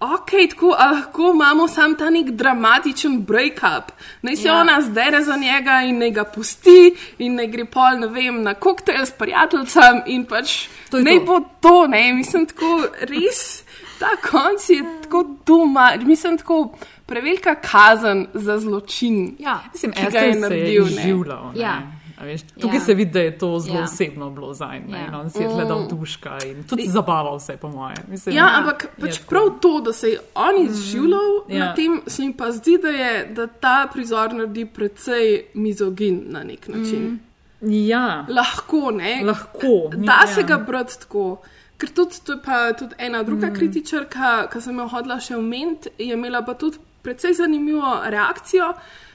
Ok, 0.00 0.30
tako 0.50 0.66
lahko 0.68 1.30
imamo 1.30 1.68
sam 1.68 1.94
ta 1.94 2.10
nek 2.10 2.30
dramatičen 2.30 3.18
break-up. 3.20 3.82
Naj 4.22 4.36
se 4.36 4.48
Ja. 4.48 4.54
ona 4.56 4.80
zdere 4.80 5.22
za 5.22 5.36
njega 5.36 5.82
in 5.82 5.98
naj 5.98 6.10
ga 6.10 6.24
pusti, 6.24 6.94
in 7.18 7.34
naj 7.34 7.46
gre 7.46 7.64
pol, 7.66 7.98
ne 7.98 8.06
vem, 8.08 8.42
na 8.42 8.54
koktejl 8.54 9.02
s 9.02 9.10
prijateljem 9.10 9.66
in 10.06 10.24
pač 10.24 10.68
je 10.92 11.02
naj 11.02 11.18
to. 11.18 11.24
bo 11.26 11.40
to, 11.60 11.86
ne, 11.86 12.12
mislim, 12.12 12.46
tako 12.46 12.70
res, 13.02 13.64
ta 13.98 14.16
konc 14.22 14.70
je 14.70 14.82
tako 15.02 15.24
doma, 15.46 15.92
mislim, 15.98 16.38
tako 16.38 16.76
prevelika 17.06 17.54
kazen 17.54 18.26
za 18.34 18.58
zločin. 18.58 19.36
Ja, 19.38 19.60
Mislim, 19.72 19.92
ki 19.92 20.00
ga 20.02 20.06
Ester 20.08 20.22
je 20.22 20.32
se 20.32 20.36
je 20.36 20.40
naredil. 20.40 20.84
ne. 20.84 20.90
izživljal. 20.92 21.52
ne. 21.54 21.60
Ja. 21.60 21.82
Veš, 22.20 22.42
tukaj 22.54 22.76
Ja. 22.76 22.80
se 22.80 22.94
vidi, 22.94 23.10
da 23.10 23.20
je 23.20 23.38
to 23.38 23.58
zelo 23.58 23.78
Ja. 23.78 23.84
osebno 23.84 24.30
bilo 24.30 24.54
za 24.54 24.66
njega. 24.68 24.96
Ja. 24.96 25.04
Ja. 25.04 25.20
On 25.20 25.30
si 25.30 25.38
je 25.38 25.48
tle 25.48 25.64
dal 25.64 25.80
Mm. 25.80 25.88
duška 25.90 26.38
in 26.46 26.64
tudi 26.64 26.84
zabaval 26.86 27.38
se, 27.40 27.56
po 27.56 27.68
mojem. 27.68 27.96
Mislim, 28.08 28.36
Ja, 28.36 28.50
ampak 28.54 28.86
pač 29.00 29.20
prav 29.20 29.60
to, 29.60 29.80
da 29.80 29.92
se 29.92 30.08
je 30.08 30.18
on 30.34 30.64
izživljal 30.64 31.20
mm, 31.48 31.52
Ja. 31.52 31.58
na 31.58 31.74
tem, 31.74 32.02
se 32.06 32.22
mi 32.22 32.32
pa 32.32 32.52
zdi, 32.52 32.78
da, 32.78 32.88
je, 32.88 33.26
da 33.26 33.46
ta 33.46 33.88
prizor 33.92 34.32
naredi 34.32 34.66
precej 34.66 35.44
mizogin 35.54 36.22
na 36.26 36.42
nek 36.42 36.68
način. 36.68 37.02
Mm. 37.02 37.20
Ja. 37.62 38.26
Lahko, 38.28 38.90
ne? 38.90 39.22
Lahko. 39.24 39.90
Da 39.96 40.12
ja. 40.20 40.26
se 40.26 40.42
ga 40.42 40.56
brati 40.58 41.00
tako. 41.00 41.40
Ker 41.78 41.88
tudi, 41.88 42.14
je 42.28 42.36
pa 42.44 42.72
tudi 42.72 42.94
ena 42.98 43.22
druga 43.22 43.46
Mm. 43.46 43.50
mm. 43.50 43.54
kritičarka, 43.54 44.48
ki 44.48 44.60
sem 44.60 44.78
jo 44.78 44.88
hodila 44.88 45.20
še 45.20 45.36
omeniti, 45.36 45.88
je 45.98 46.12
imela 46.12 46.42
pa 46.42 46.54
tudi 46.54 46.76
precej 47.02 47.34
zanimivo 47.34 48.00
reakcijo. 48.04 48.72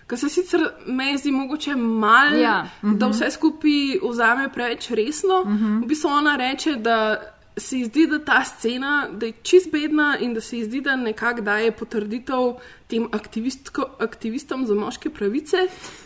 Ker 0.08 0.18
se 0.18 0.30
sicer 0.30 0.62
meni 0.86 1.18
zdi 1.18 1.32
mogoče 1.32 1.76
malo, 1.76 2.38
Ja. 2.38 2.42
ja. 2.84 2.94
da 2.94 3.08
vse 3.08 3.32
skupaj 3.32 4.00
vzame 4.04 4.50
preveč 4.54 4.90
resno. 4.90 5.42
Uh 5.42 5.52
-huh. 5.52 5.84
V 5.84 5.88
bistvu 5.88 6.10
ona 6.10 6.36
reče, 6.36 6.76
da 6.76 7.18
se 7.58 7.78
ji 7.78 7.86
zdi, 7.86 8.08
da 8.08 8.20
ta 8.20 8.44
scena 8.44 9.08
da 9.12 9.26
je 9.26 9.32
čist 9.44 9.72
bedna 9.72 10.18
in 10.20 10.34
da 10.34 10.42
se 10.42 10.58
ji 10.58 10.64
zdi, 10.64 10.82
da 10.82 10.96
nekako 10.96 11.42
daje 11.42 11.72
potrditev 11.72 12.54
tem 12.88 13.08
aktivistom 14.00 14.66
za 14.66 14.76
moške 14.76 15.10
pravice 15.10 15.58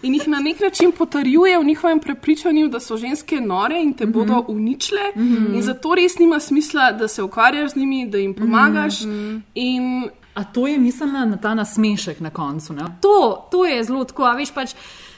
in 0.01 0.13
jih 0.13 0.27
na 0.27 0.39
nek 0.39 0.59
način 0.59 0.91
potrjuje 0.91 1.59
v 1.59 1.63
njihovem 1.63 1.99
prepričanju, 1.99 2.67
da 2.67 2.79
so 2.79 2.97
ženske 2.97 3.41
nore 3.41 3.81
in 3.81 3.93
te 3.93 4.03
uh 4.03 4.09
-huh. 4.09 4.13
bodo 4.13 4.45
uničile. 4.47 5.01
Uh 5.15 5.21
-huh. 5.21 5.55
In 5.55 5.61
zato 5.61 5.95
res 5.95 6.17
nima 6.19 6.39
smisla, 6.39 6.91
da 6.91 7.07
se 7.07 7.23
ukvarjaš 7.23 7.71
z 7.71 7.75
njimi, 7.75 8.09
da 8.09 8.17
jim 8.17 8.33
pomagaš. 8.33 9.01
Uh 9.01 9.07
-huh. 9.07 9.41
in 9.53 10.09
A 10.33 10.43
to 10.43 10.67
je 10.67 10.77
mislila 10.77 11.25
na 11.25 11.37
ta 11.37 11.53
nasmešek 11.53 12.19
na 12.19 12.29
koncu. 12.29 12.73
Ne? 12.73 12.83
To, 13.01 13.47
to 13.51 13.65
je 13.65 13.83
zelo 13.83 14.03
tako, 14.03 14.23
a 14.23 14.33
veš 14.33 14.51
pač. 14.53 14.75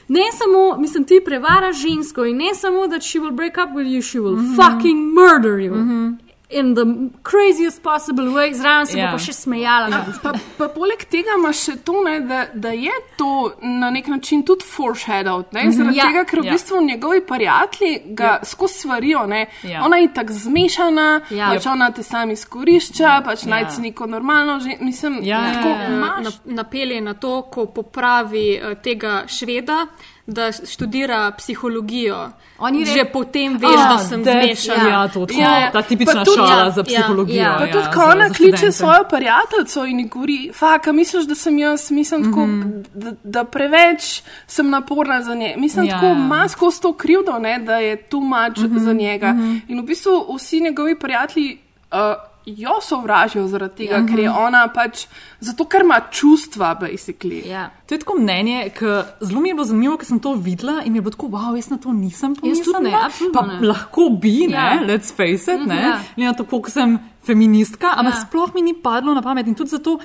Ne 0.08 0.24
samo, 0.32 0.76
mislim, 0.80 1.04
ti 1.04 1.20
prevaraš 1.24 1.76
žensko 1.76 2.24
in 2.24 2.36
ne 2.36 2.54
samo, 2.54 2.86
da 2.86 3.00
she 3.00 3.20
will 3.20 3.32
break 3.32 3.56
up 3.56 3.76
with 3.76 3.86
you, 3.86 4.02
she 4.02 4.20
will 4.20 4.36
mm 4.36 4.46
-hmm. 4.46 4.56
fucking 4.56 5.12
murder 5.14 5.60
you. 5.60 5.74
Mm 5.74 5.88
-hmm. 5.88 6.21
In 6.52 6.74
the 6.74 6.84
craziest 7.22 7.82
possible 7.82 8.24
way, 8.26 8.52
zraven 8.52 8.86
se 8.86 8.92
yeah. 8.92 9.04
Ja. 9.04 9.10
bo 9.10 9.16
pa 9.16 9.24
še 9.24 9.32
smejala. 9.32 9.86
A, 9.88 10.04
pa, 10.22 10.32
pa 10.58 10.68
poleg 10.68 11.04
tega 11.04 11.36
imaš 11.38 11.56
še 11.58 11.76
to, 11.78 12.02
ne, 12.02 12.20
da, 12.20 12.46
da 12.54 12.68
je 12.70 12.90
to 13.16 13.28
na 13.62 13.90
nek 13.90 14.06
način 14.06 14.42
tudi 14.42 14.64
foreshadowed. 14.66 15.44
Ne, 15.52 15.62
Mhm. 15.64 15.70
zaradi 15.72 15.96
Ja. 15.96 16.04
tega, 16.04 16.24
ker 16.24 16.40
v 16.40 16.44
Ja. 16.44 16.52
bistvu 16.52 16.80
njegovi 16.82 17.20
prijatelji 17.22 18.02
ga 18.06 18.24
Ja. 18.24 18.40
skozi 18.44 18.74
svarijo. 18.78 19.26
Ne. 19.26 19.46
Ja. 19.62 19.84
Ona 19.84 19.96
je 19.96 20.14
tako 20.14 20.32
zmešana, 20.32 21.20
Ja. 21.30 21.48
pač 21.48 21.66
ona 21.66 21.90
te 21.90 22.02
sam 22.02 22.30
izkorišča, 22.30 23.22
pač 23.24 23.42
Ja. 23.42 23.50
najti 23.50 23.80
neko 23.82 24.06
normalno 24.06 24.60
žen. 24.60 24.76
Mislim, 24.80 25.18
Ja, 25.22 25.38
ja, 25.38 25.52
tako 25.54 25.68
ja, 25.68 25.74
ja. 25.74 25.88
imaš. 25.88 26.24
na- 26.44 26.54
napelje 26.54 27.00
na 27.00 27.14
to, 27.14 27.42
ko 27.44 27.66
popravi 27.66 28.54
eh, 28.54 28.74
tega 28.76 29.22
šveda, 29.26 29.86
da 30.26 30.52
študira 30.52 31.30
psihologijo. 31.32 32.30
On 32.58 32.74
ji 32.74 32.84
re- 32.84 32.92
Že 32.92 33.04
potem 33.06 33.52
veš, 33.54 33.70
Ah, 33.76 33.88
da 33.88 33.98
sem 34.00 34.24
that's- 34.24 34.44
zmešana. 34.44 34.88
Ja, 34.90 35.08
to, 35.08 35.26
to, 35.26 35.34
Ja, 35.34 35.58
ja. 35.58 35.70
ta 35.70 35.82
tipična 35.82 36.24
tudi- 36.24 36.36
šala 36.38 36.58
ja, 36.58 36.70
za 36.70 36.80
ja, 36.80 36.84
psihologijo. 36.84 37.36
ja. 37.36 37.54
Pa 37.58 37.64
ja, 37.66 37.72
tudi, 37.72 37.84
ko 37.94 38.00
ona 38.02 38.28
kliče 38.30 38.72
svojo 38.72 39.04
prijateljico 39.04 39.84
in 39.84 40.08
govori, 40.08 40.50
faka, 40.54 40.92
misliš, 40.92 41.24
da 41.24 41.34
sem 41.34 41.58
jaz, 41.58 41.90
mislim, 41.90 42.24
tako, 42.24 42.46
Mhm. 42.46 42.70
da, 42.94 43.12
da 43.24 43.44
preveč 43.44 44.22
sem 44.46 44.70
naporna 44.70 45.22
za 45.22 45.34
nje. 45.34 45.54
Mislim, 45.58 45.86
Ja, 45.86 45.92
tako 45.92 46.06
ja. 46.06 46.12
ima 46.14 46.48
skozi 46.48 46.80
to 46.80 46.92
krivdo, 46.92 47.38
ne, 47.38 47.58
da 47.58 47.76
je 47.76 47.96
tu 47.98 48.20
mač 48.20 48.58
za 48.58 48.92
njega. 48.92 49.34
In 49.68 49.80
v 49.80 49.84
bistvu 49.84 50.10
vsi 50.36 50.60
njegovi 50.60 50.98
prijatelji. 50.98 51.58
Uh, 51.92 51.98
Jo 52.46 52.80
sovražijo 52.80 53.46
zaradi 53.46 53.74
tega, 53.76 53.96
Ja. 53.96 54.06
ker 54.06 54.18
je 54.18 54.30
ona 54.30 54.68
pač, 54.68 55.06
zato 55.40 55.64
ker 55.64 55.80
ima 55.80 56.00
čustva, 56.10 56.76
basically. 56.76 57.46
Ja. 57.46 57.70
To 57.86 57.94
je 57.94 57.98
tako 57.98 58.14
mnenje, 58.14 58.70
ki 58.70 58.86
zelo 59.20 59.40
mi 59.40 59.48
je 59.48 59.54
bilo 59.54 59.64
zanimivo, 59.64 59.96
ker 59.96 60.06
sem 60.06 60.18
to 60.18 60.32
videla 60.34 60.82
in 60.82 60.92
mi 60.92 60.98
je 60.98 61.02
bilo 61.02 61.10
tako, 61.10 61.26
wow, 61.28 61.54
jaz 61.56 61.70
na 61.70 61.78
to 61.78 61.92
nisem 61.92 62.34
pomislila. 62.34 62.80
ne, 62.80 62.90
pa 63.32 63.42
ne. 63.42 63.60
lahko 63.62 64.08
bi, 64.12 64.46
ne, 64.46 64.54
Ja. 64.54 64.80
let's 64.82 65.12
face 65.12 65.46
it, 65.46 65.60
Mhm, 65.60 65.68
ne, 65.68 65.74
ja. 65.76 65.98
glede 66.16 66.26
na 66.26 66.34
to, 66.34 66.44
koliko 66.44 66.70
sem 66.70 66.98
feministka, 67.22 67.86
ampak 67.90 68.14
Ja. 68.14 68.20
sploh 68.20 68.54
mi 68.54 68.62
ni 68.62 68.74
padlo 68.74 69.14
na 69.14 69.22
pamet 69.22 69.46
in 69.46 69.54
tudi 69.54 69.70
zato. 69.70 69.98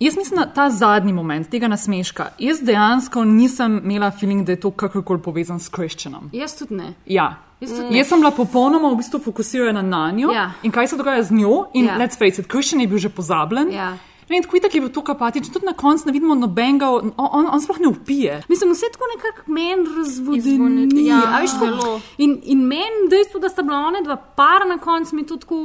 Jaz 0.00 0.16
mislim, 0.16 0.40
da 0.40 0.46
ta 0.46 0.70
zadnji 0.70 1.12
moment 1.12 1.48
tega 1.48 1.68
nasmeška, 1.68 2.26
jaz 2.38 2.60
dejansko 2.62 3.24
nisem 3.24 3.78
imela 3.84 4.10
feeling, 4.10 4.46
da 4.46 4.52
je 4.52 4.60
to 4.60 4.70
kakorkoli 4.70 5.22
povezan 5.22 5.60
s 5.60 5.68
krščanom. 5.68 6.30
Jaz 6.32 6.56
tudi 6.58 6.74
ne. 6.74 6.92
Ja. 7.06 7.36
Jaz 7.60 7.70
tudi 7.70 7.90
ne. 7.90 7.98
jaz 7.98 8.08
sem 8.08 8.20
bila 8.20 8.30
popolnoma 8.30 8.90
v 8.92 8.96
bistvu 8.96 9.18
fokusirana 9.20 9.82
na 9.82 10.10
njo 10.10 10.32
Ja. 10.32 10.50
in 10.62 10.70
kaj 10.70 10.88
se 10.88 10.96
dogaja 10.96 11.22
z 11.22 11.32
njo. 11.32 11.64
In 11.74 11.84
Ja. 11.84 11.96
let's 11.98 12.18
face 12.18 12.42
it, 12.42 12.46
krščan 12.46 12.80
je 12.80 12.86
bil 12.88 12.98
že 12.98 13.08
pozabljen. 13.08 13.72
Ja. 13.72 13.96
In 14.28 14.42
tako 14.42 14.56
itak 14.56 14.74
je 14.74 14.80
bil 14.80 14.90
to 14.90 15.02
apatičen, 15.08 15.52
tudi 15.52 15.66
na 15.66 15.72
koncu 15.72 16.02
ne 16.06 16.12
vidimo 16.12 16.34
nobenega, 16.34 16.88
on, 16.90 17.12
on, 17.16 17.46
on 17.52 17.60
sploh 17.60 17.78
ne 17.80 17.88
upije. 17.88 18.42
Mislim, 18.48 18.72
vse 18.72 18.86
tako 18.92 19.04
nekako 19.16 19.52
meni. 19.52 20.36
Izvoniti, 20.38 21.04
ja, 21.06 21.20
a 21.26 21.40
veš, 21.40 21.50
tako- 21.50 21.66
zelo. 21.66 22.00
in, 22.18 22.40
in 22.44 22.58
meni 22.58 23.08
dejstvo, 23.10 23.40
da 23.40 23.48
sta 23.48 23.62
bila 23.62 23.78
ona 23.78 24.00
dva 24.04 24.16
para 24.16 24.64
na 24.64 24.78
koncu, 24.78 25.16
mi 25.16 25.26
to 25.26 25.36
tako, 25.36 25.56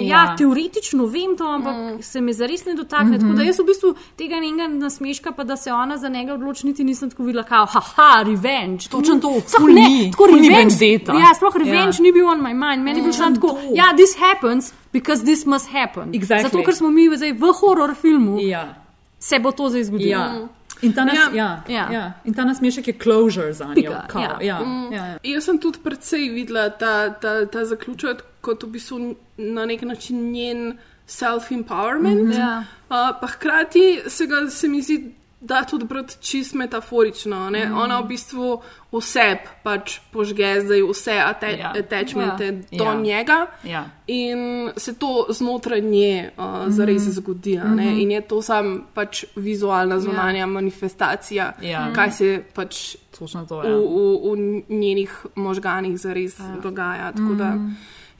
ja, 0.00 0.06
Ja. 0.24 0.36
teoretično 0.36 1.06
vem 1.06 1.36
to, 1.38 1.44
ampak 1.44 1.76
mm. 1.76 2.02
se 2.02 2.20
mi 2.20 2.32
zares 2.32 2.64
ne 2.64 2.74
dotakne. 2.74 3.04
Mm 3.10 3.14
-hmm. 3.14 3.20
Tako 3.20 3.32
da 3.32 3.42
jaz 3.42 3.58
v 3.58 3.64
bistvu 3.64 3.94
tega 4.16 4.34
njenega 4.34 4.68
nasmeška, 4.68 5.32
pa 5.32 5.44
da 5.44 5.56
se 5.56 5.72
ona 5.72 5.96
za 5.96 6.08
njega 6.08 6.34
odloči, 6.34 6.66
niti 6.66 6.84
nisem 6.84 7.10
tako 7.10 7.22
videla, 7.22 7.44
kao, 7.44 7.66
haha, 7.66 8.22
revenge. 8.22 8.88
Točno 8.90 9.20
to, 9.20 9.40
Sploh 9.46 9.68
ne, 9.68 10.10
tako 10.10 10.26
revenge. 10.26 10.86
Ja, 11.20 11.34
sploh 11.36 11.56
revenge 11.56 11.96
Ja. 11.98 12.02
ni 12.02 12.12
bil 12.12 12.26
on 12.26 12.38
my 12.40 12.54
mind. 12.68 12.84
Meni 12.84 12.98
je 12.98 13.02
bil 13.02 13.12
samo 13.12 13.34
tako, 13.34 13.58
ja, 13.74 13.84
this 13.96 14.16
happens. 14.18 14.72
Because 14.92 15.22
this 15.24 15.46
must 15.46 15.68
happen. 15.68 16.14
Exactly. 16.14 16.42
Zato, 16.42 16.62
ker 16.64 16.74
smo 16.74 16.90
mi 16.90 17.08
zdaj 17.16 17.32
v 17.32 17.52
horor 17.60 17.94
filmu, 17.94 18.38
Ja. 18.40 18.74
se 19.18 19.38
bo 19.38 19.52
to 19.52 19.68
zdaj 19.68 19.84
zgodilo. 19.84 20.10
Ja. 20.10 20.48
In 20.82 20.92
ta, 20.92 21.04
nas, 21.04 21.14
Ja. 21.16 21.28
ja, 21.34 21.62
ja. 21.68 21.74
Ja. 21.74 21.92
Ja. 21.92 22.12
In 22.24 22.34
ta 22.34 22.44
nasmešek 22.44 22.88
je 22.88 22.94
closure 23.02 23.52
za 23.52 23.64
njo. 23.64 23.74
Pika, 23.74 24.06
kao, 24.08 24.22
ja. 24.22 24.38
Ja. 24.40 24.58
Mm. 24.60 24.92
Ja, 24.92 25.04
ja. 25.06 25.18
Jaz 25.24 25.44
sem 25.44 25.58
tudi 25.58 25.78
precej 25.84 26.28
videla 26.30 26.70
ta, 26.70 27.10
ta, 27.10 27.46
ta 27.46 27.64
zaključek 27.64 28.22
kot 28.40 28.62
v 28.62 28.66
bistvu 28.66 29.14
na 29.36 29.66
nek 29.66 29.82
način 29.82 30.32
njen 30.32 30.78
self-empowerment. 31.08 32.22
Mhm. 32.28 32.32
Ja. 32.32 32.64
Uh, 32.90 33.10
pa 33.20 33.26
hkrati 33.26 34.00
se, 34.06 34.26
ga, 34.26 34.50
se 34.50 34.68
mi 34.68 34.82
zdi, 34.82 35.14
da 35.40 35.64
tudi 35.64 35.84
brati 35.84 36.16
čist 36.20 36.54
metaforično. 36.54 37.50
Ne? 37.50 37.64
Mhm. 37.64 37.74
Mm. 37.74 37.78
Ona 37.78 38.00
v 38.00 38.06
bistvu 38.08 38.62
vse 38.92 39.38
pač 39.62 39.98
požge, 40.12 40.60
zdaj 40.60 40.82
vse 40.82 41.18
ate, 41.20 41.46
Ja. 41.46 41.56
ja. 41.56 41.72
attachmente 41.78 42.44
Ja. 42.44 42.52
ja. 42.52 42.78
do 42.78 42.84
Ja. 42.84 42.92
ja. 42.92 43.00
njega. 43.00 43.46
Ja. 43.64 43.84
In 44.06 44.70
se 44.76 44.94
to 44.98 45.26
znotraj 45.28 45.80
nje 45.80 46.30
uh, 46.38 46.44
zares 46.68 47.02
zgodi. 47.02 47.58
Mm 47.58 47.76
-hmm. 47.78 48.02
In 48.02 48.10
je 48.10 48.20
to 48.20 48.42
sam 48.42 48.86
pač 48.94 49.24
vizualna 49.36 50.00
zunanja 50.00 50.38
ja. 50.38 50.46
manifestacija, 50.46 51.52
Ja. 51.62 51.92
kaj 51.92 52.10
se 52.12 52.42
pač 52.54 52.96
to 53.18 53.26
v. 53.26 53.64
Ja. 53.64 53.76
v, 53.76 53.82
v 54.24 54.62
njenih 54.68 55.26
možganih 55.34 55.98
zares 55.98 56.38
ja. 56.38 56.56
dogaja. 56.62 57.12
Tako 57.12 57.34
Da, 57.34 57.58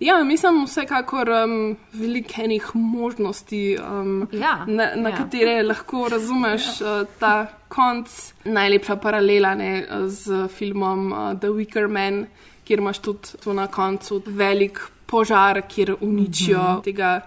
ja, 0.00 0.24
mislim, 0.24 0.64
vsekakor 0.64 1.28
um, 1.30 1.76
veliko 1.92 2.42
enih 2.42 2.70
možnosti, 2.74 3.78
um, 3.90 4.28
Ja, 4.32 4.64
na, 4.66 4.90
na 4.96 5.08
ja. 5.08 5.16
katere 5.16 5.62
lahko 5.62 6.08
razumeš 6.08 6.80
uh, 6.80 7.06
ta 7.18 7.46
konc. 7.68 8.08
Najlepša 8.44 8.96
paralela 8.96 9.54
ne, 9.54 9.86
z 10.06 10.48
filmom 10.48 11.12
uh, 11.12 11.38
The 11.40 11.48
Wicker 11.48 11.88
Man, 11.88 12.26
kjer 12.64 12.78
imaš 12.78 12.98
tudi 12.98 13.38
tu 13.44 13.52
na 13.52 13.66
koncu 13.66 14.22
velik 14.26 14.78
požar, 15.06 15.62
kjer 15.68 15.94
uničijo 16.00 16.58
-hmm. 16.58 16.82
tega. 16.84 17.20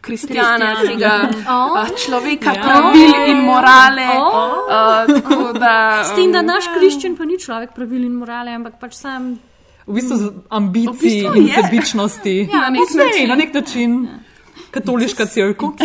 Kristjana, 0.00 0.76
tega 0.86 1.28
Oh. 1.48 1.72
uh, 1.72 1.88
človeka, 2.06 2.52
Ja. 2.52 2.62
pravil 2.62 3.14
in 3.30 3.36
morale. 3.44 4.08
Oh. 4.20 4.52
Uh, 4.68 5.58
da, 5.58 6.02
S 6.04 6.14
tem, 6.14 6.32
da 6.32 6.40
um, 6.40 6.46
naš 6.46 6.64
kriščen 6.78 7.16
pa 7.16 7.24
ni 7.24 7.38
človek 7.38 7.72
pravil 7.74 8.04
in 8.04 8.12
morale, 8.12 8.50
ampak 8.50 8.74
pač 8.80 8.92
sam. 8.92 9.38
V 9.86 9.92
bistvu 9.92 10.32
ambicij 10.48 10.92
V 10.92 11.00
bistvu 11.00 11.34
in 11.34 11.48
sebičnosti. 11.48 12.48
Ja, 12.52 12.60
na 12.60 12.68
nek 12.70 12.80
Okej, 12.82 12.96
način. 13.04 13.28
Na 13.28 13.34
nek 13.34 13.54
način. 13.54 14.08
Katoliška 14.70 15.26
crkva. 15.26 15.68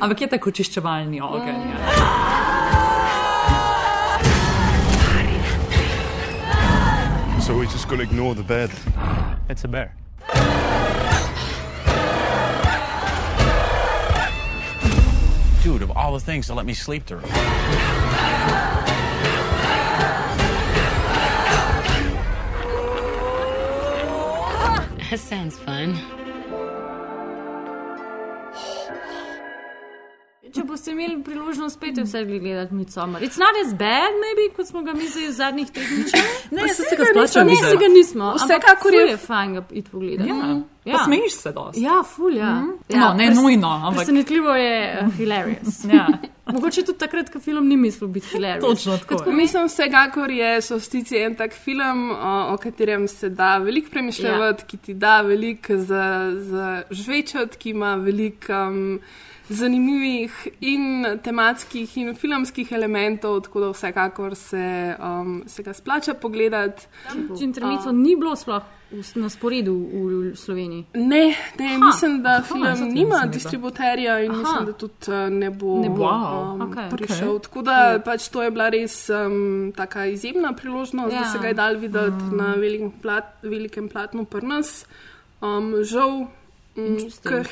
Ampak 0.00 0.20
je 0.20 0.26
tako 0.28 0.50
čiščevalni 0.50 1.20
ogenj. 1.20 1.48
Ja. 1.48 1.78
So 7.40 7.52
we're 7.52 7.64
just 7.64 7.88
gonna 7.88 8.02
ignore 8.02 8.34
the 8.34 8.42
bed. 8.42 8.70
It's 9.48 9.64
a 9.64 9.68
bear. 9.68 9.92
Dude, 15.62 15.82
of 15.82 15.90
all 15.96 16.12
the 16.12 16.20
things 16.20 16.46
to 16.46 16.54
let 16.54 16.66
me 16.66 16.74
sleep 16.74 17.04
through. 17.04 17.22
That 25.10 25.20
sounds 25.20 25.56
fun. 25.58 26.23
Boste 30.62 30.90
imeli 30.90 31.22
priložnost 31.22 31.76
spet 31.76 31.98
vse 31.98 32.24
gledati 32.24 32.74
Midsommar. 32.74 33.22
It's 33.22 33.38
not 33.38 33.54
as 33.66 33.72
bad, 33.72 34.12
maybe, 34.16 34.54
kot 34.56 34.66
smo 34.66 34.82
ga 34.82 34.92
mislili 34.92 35.28
v 35.28 35.32
zadnjih 35.32 35.70
treh 35.70 35.88
dneh. 35.88 36.24
Ne, 36.52 36.68
se 36.68 36.82
se 36.82 36.96
ga 36.96 37.04
splača 37.04 37.44
Ne, 37.44 37.56
se 37.56 37.76
ga 37.76 37.88
nismo. 37.88 38.34
Vsekakor 38.34 38.94
je- 38.94 39.06
je 39.06 39.16
fajn 39.16 39.54
ga 39.54 39.64
iti 39.72 39.90
pogledati. 39.90 40.28
Ja. 40.28 40.34
Mm. 40.34 40.64
Pa 40.86 41.04
smejiš 41.04 41.32
se 41.32 41.52
dosti. 41.52 41.82
Ja, 41.82 42.02
ful, 42.06 42.36
ja. 42.36 42.50
Mhm. 42.52 42.70
ja 42.90 42.98
No, 43.00 43.14
ne 43.14 43.26
pres- 43.26 43.34
nujno, 43.34 43.68
ampak- 43.68 43.96
Presenetljivo 43.96 44.50
je 44.50 44.98
uh, 45.02 45.14
hilarious. 45.14 45.84
Ja. 45.92 46.06
Mogoče 46.46 46.82
tudi 46.82 46.98
takrat, 46.98 47.30
ko 47.30 47.40
film 47.40 47.68
ni 47.68 47.76
mislil 47.76 48.08
biti 48.08 48.26
hilarious. 48.28 48.64
Točno 48.66 48.98
tako. 48.98 49.14
Tako 49.14 49.32
mislim, 49.32 49.66
vsekakor 49.66 50.30
je 50.30 50.60
Solstici 50.60 51.16
en 51.16 51.34
tak 51.34 51.52
film, 51.54 52.10
o, 52.10 52.48
o 52.50 52.56
katerem 52.56 53.08
se 53.08 53.28
da 53.30 53.58
veliko 53.58 53.90
premišljati, 53.90 54.38
ja. 54.60 54.66
ki 54.66 54.76
ti 54.76 54.94
da 54.94 55.20
veliko 55.22 55.76
za, 55.78 56.04
za 56.34 56.82
žvečati, 56.90 57.56
ki 57.58 57.70
ima 57.70 57.94
veliko 57.96 58.52
um, 58.52 59.00
zanimivih 59.48 60.48
in 60.60 61.04
tematskih 61.22 61.96
in 61.98 62.14
filmskih 62.14 62.72
elementov, 62.72 63.40
tako 63.40 63.60
da 63.60 63.70
vsekakor 63.70 64.34
se, 64.34 64.94
um, 64.98 65.42
se 65.46 65.62
ga 65.62 65.72
splača 65.72 66.14
pogledati. 66.14 66.86
Intermico 67.40 67.92
ni 67.92 68.16
bilo 68.16 68.36
sploh 68.36 68.62
na 69.14 69.28
sporedu 69.28 69.74
v, 69.74 70.30
v 70.32 70.36
Sloveniji. 70.36 70.84
Ne, 70.94 71.34
ne 71.58 71.66
Aha, 71.74 71.86
mislim, 71.86 72.22
da 72.22 72.38
aha, 72.38 72.42
film 72.42 72.92
nima 72.94 73.26
distributerja 73.26 74.20
in 74.20 74.30
Aha. 74.30 74.40
mislim, 74.40 74.66
da 74.66 74.72
tudi 74.72 74.94
uh, 75.08 75.32
ne 75.32 75.50
bo, 75.50 75.80
Ne 75.80 75.90
bo. 75.90 76.04
um, 76.04 76.60
Okej. 76.62 76.90
prišel. 76.90 77.28
Okej. 77.28 77.42
Tako 77.42 77.62
da 77.62 78.00
pač 78.04 78.28
to 78.28 78.42
je 78.42 78.50
bila 78.50 78.68
res 78.68 79.10
um, 79.10 79.72
taka 79.76 80.06
izjemna 80.06 80.52
priložnost, 80.52 81.12
ja. 81.12 81.16
Ja. 81.16 81.22
da 81.22 81.32
se 81.32 81.38
ga 81.38 81.48
je 81.48 81.54
dal 81.54 81.76
videti 81.76 82.24
mm. 82.24 82.36
na 82.36 82.54
velikem, 82.54 82.90
plat, 83.02 83.34
velikem 83.42 83.88
platnu 83.88 84.24
pri 84.24 84.46
nas. 84.46 84.86
Um, 85.42 85.74
žal, 85.82 86.28
um, 86.76 86.98
ker 87.24 87.48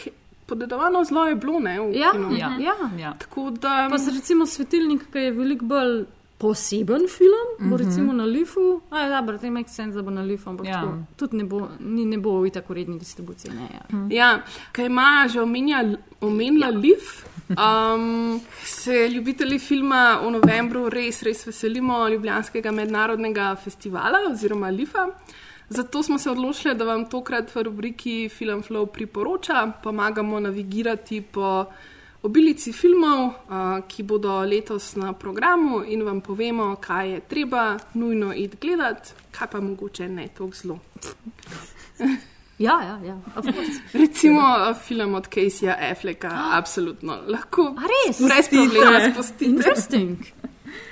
podedovano 0.53 1.05
zelo 1.05 1.27
je 1.27 1.37
bilo, 1.37 1.59
ne? 1.61 1.79
v 1.81 1.93
Ja, 1.97 2.13
kinu. 2.13 2.33
ja, 2.37 2.51
ja. 2.61 2.77
ja. 2.99 3.13
Tako 3.19 3.51
da. 3.53 3.87
Pa 3.89 3.99
se 3.99 4.11
recimo 4.13 4.47
svetilnik, 4.47 5.09
ki 5.09 5.19
je 5.21 5.31
veliko 5.35 5.65
bolj 5.67 6.03
poseben 6.39 7.05
film, 7.09 7.43
bo 7.61 7.65
Mhm. 7.69 7.77
recimo 7.77 8.13
na 8.13 8.25
Lifu. 8.27 8.63
Aj, 8.91 9.09
dobro, 9.11 9.39
te 9.39 9.49
make 9.49 9.71
sense, 9.71 9.95
da 9.95 10.03
bo 10.03 10.11
na 10.11 10.23
Lifu, 10.23 10.51
ampak 10.51 10.67
Ja. 10.67 10.81
ja. 10.81 10.95
tudi 11.17 11.37
ne 11.37 11.45
bo, 11.47 11.61
ni, 11.81 12.05
ne 12.05 12.19
bo 12.19 12.41
v 12.41 12.51
tako 12.51 12.75
redni 12.75 12.99
distribuciji. 12.99 13.53
Ne, 13.53 13.69
ja. 13.71 13.85
Ja, 14.11 14.31
kaj 14.73 14.87
ima 14.87 15.05
že 15.29 15.41
omenja, 15.41 15.85
omenila 16.21 16.67
ja. 16.67 16.73
Liv. 16.75 16.99
Um, 17.51 18.41
se 18.65 19.09
ljubitelji 19.09 19.59
filma 19.61 20.01
v 20.19 20.31
novembru 20.33 20.89
res, 20.89 21.23
res 21.23 21.45
veselimo 21.45 22.09
Ljubljanskega 22.09 22.73
mednarodnega 22.73 23.57
festivala 23.57 24.19
oziroma 24.31 24.71
Lifa. 24.71 25.07
Zato 25.69 26.03
smo 26.03 26.19
se 26.19 26.31
odločili, 26.31 26.75
da 26.75 26.85
vam 26.85 27.07
tokrat 27.11 27.55
v 27.55 27.63
rubriki 27.63 28.29
Film 28.29 28.63
Flow 28.63 28.87
priporoča, 28.87 29.73
pomagamo 29.83 30.41
navigirati 30.41 31.21
po 31.23 31.65
obilici 32.23 32.73
filmov, 32.73 33.33
ki 33.89 34.03
bodo 34.03 34.41
letos 34.41 34.95
na 34.97 35.13
programu 35.13 35.83
in 35.87 36.03
vam 36.03 36.21
povemo, 36.21 36.77
kaj 36.81 37.11
je 37.11 37.21
treba 37.21 37.79
nujno 37.95 38.35
iti 38.35 38.57
gledati, 38.61 39.13
kaj 39.31 39.49
pa 39.51 39.61
mogoče 39.61 40.09
ne 40.09 40.29
tako 40.29 40.51
zelo. 40.55 40.79
Ja, 42.59 42.83
ja, 42.83 43.01
ja. 43.07 43.17
of 43.37 43.45
course. 43.45 43.81
Recimo 43.93 44.75
film 44.87 45.15
od 45.15 45.29
Caseyja 45.29 45.77
Afflecka, 45.91 46.31
absolutno 46.59 47.19
lahko. 47.27 47.75
A 47.79 47.83
res? 47.91 48.21
Brez 48.21 48.49
problema 48.49 49.01
spustite. 49.13 49.45
Interesting. 49.45 50.19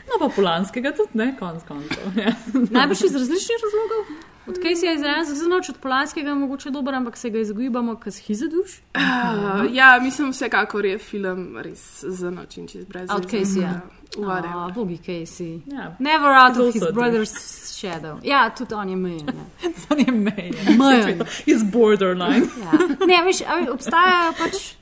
No, 0.08 0.18
pa 0.18 0.28
polanskega 0.34 0.92
tudi 0.96 1.20
ne, 1.20 1.36
konc 1.38 1.62
koncev. 1.68 2.18
Ja. 2.18 2.32
Najbrž 2.70 3.04
iz 3.06 3.14
različnih 3.14 3.62
razlogov. 3.62 4.29
Od 4.46 4.56
Caseyja 4.56 4.90
je 4.90 4.94
izrazen 4.94 5.36
za 5.36 5.48
noč, 5.48 5.68
od 5.68 5.76
Polanskega 5.76 6.34
mogoče 6.34 6.70
dober, 6.70 6.94
ampak 6.94 7.16
se 7.16 7.30
ga 7.30 7.38
izogibamo, 7.38 7.96
ker 7.96 8.12
si 8.12 8.34
zaduš. 8.34 8.80
Uh, 8.94 9.74
ja, 9.74 9.98
mislim, 10.02 10.30
vsekakor 10.30 10.84
je 10.84 10.98
film 10.98 11.58
res 11.58 12.04
za 12.04 12.30
noč 12.30 12.56
in 12.56 12.68
čez 12.68 12.84
brez 12.84 13.10
Od 13.12 13.26
Caseyja. 13.30 13.80
Uvare. 14.18 14.48
Ah, 14.48 14.72
Bogi 14.74 14.98
Casey. 15.06 15.60
Ja. 15.66 15.96
Never 15.98 16.34
out 16.34 16.56
of 16.56 16.56
He's 16.56 16.72
his 16.72 16.82
also 16.82 17.00
a 17.00 17.02
brother's 17.02 17.32
shadow. 17.78 18.18
Ja, 18.22 18.50
tudi 18.50 18.74
on 18.74 18.88
je 18.88 18.96
mejen. 18.96 19.26
Ja. 19.26 19.70
On 19.90 19.98
je 19.98 20.12
mejen. 20.12 20.54
Mejen. 20.78 21.22
Iz 21.46 21.62
borderline. 21.62 22.46
Ja. 22.62 23.06
Ne, 23.06 23.22
veš, 23.24 23.42
obstajajo 23.72 24.32
pač 24.38 24.79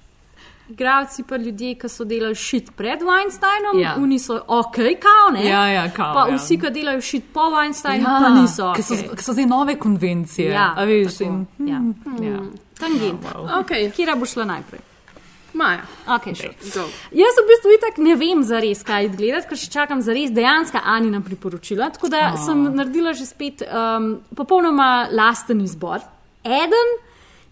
igralci, 0.68 1.22
pa 1.22 1.36
ljudje, 1.36 1.74
ki 1.74 1.88
so 1.88 2.04
delali 2.04 2.34
šit 2.34 2.70
pred 2.76 3.00
Weinsteinom, 3.00 3.80
Ja. 3.80 3.94
oni 3.96 4.18
so 4.18 4.40
ok, 4.46 4.76
kao 5.00 5.30
ne. 5.32 5.46
Ja, 5.46 5.66
ja, 5.66 5.90
kao, 5.90 6.14
Pa 6.14 6.26
ja. 6.28 6.36
vsi, 6.36 6.58
ki 6.58 6.70
delajo 6.70 7.00
šit 7.00 7.24
po 7.32 7.40
Weinsteinu, 7.50 8.02
ja, 8.02 8.18
pa 8.22 8.28
niso. 8.30 8.72
Ker 8.74 8.84
so, 8.84 8.94
ker 9.10 9.22
so 9.22 9.32
zdaj 9.32 9.46
nove 9.46 9.78
konvencije. 9.78 10.50
Ja, 10.50 10.74
a 10.76 10.84
veš, 10.84 11.18
tako, 11.18 11.24
in, 11.24 11.68
ja. 11.68 11.80
ja. 12.22 12.38
Tangent. 12.78 13.24
Okay. 13.58 13.90
Kira 13.90 14.14
bo 14.14 14.26
šla 14.26 14.44
najprej? 14.44 14.80
Maja. 15.52 15.82
Okay. 16.06 16.34
Go. 16.74 16.84
Jaz 17.10 17.34
v 17.34 17.44
bistvu 17.48 17.70
itak 17.74 17.96
ne 17.98 18.14
vem 18.14 18.42
za 18.44 18.60
res, 18.60 18.82
kaj 18.84 19.08
gledati, 19.08 19.48
ker 19.48 19.58
še 19.58 19.70
čakam 19.70 20.02
za 20.02 20.12
res 20.12 20.30
dejansko 20.30 20.78
Anina 20.84 21.20
priporočila. 21.20 21.88
Tako 21.90 22.08
da 22.08 22.20
Ah. 22.28 22.36
sem 22.36 22.60
naredila 22.74 23.12
že 23.16 23.26
spet 23.26 23.64
um, 23.64 24.20
popolnoma 24.36 25.08
lasten 25.10 25.60
izbor. 25.60 26.04
Eden 26.44 26.90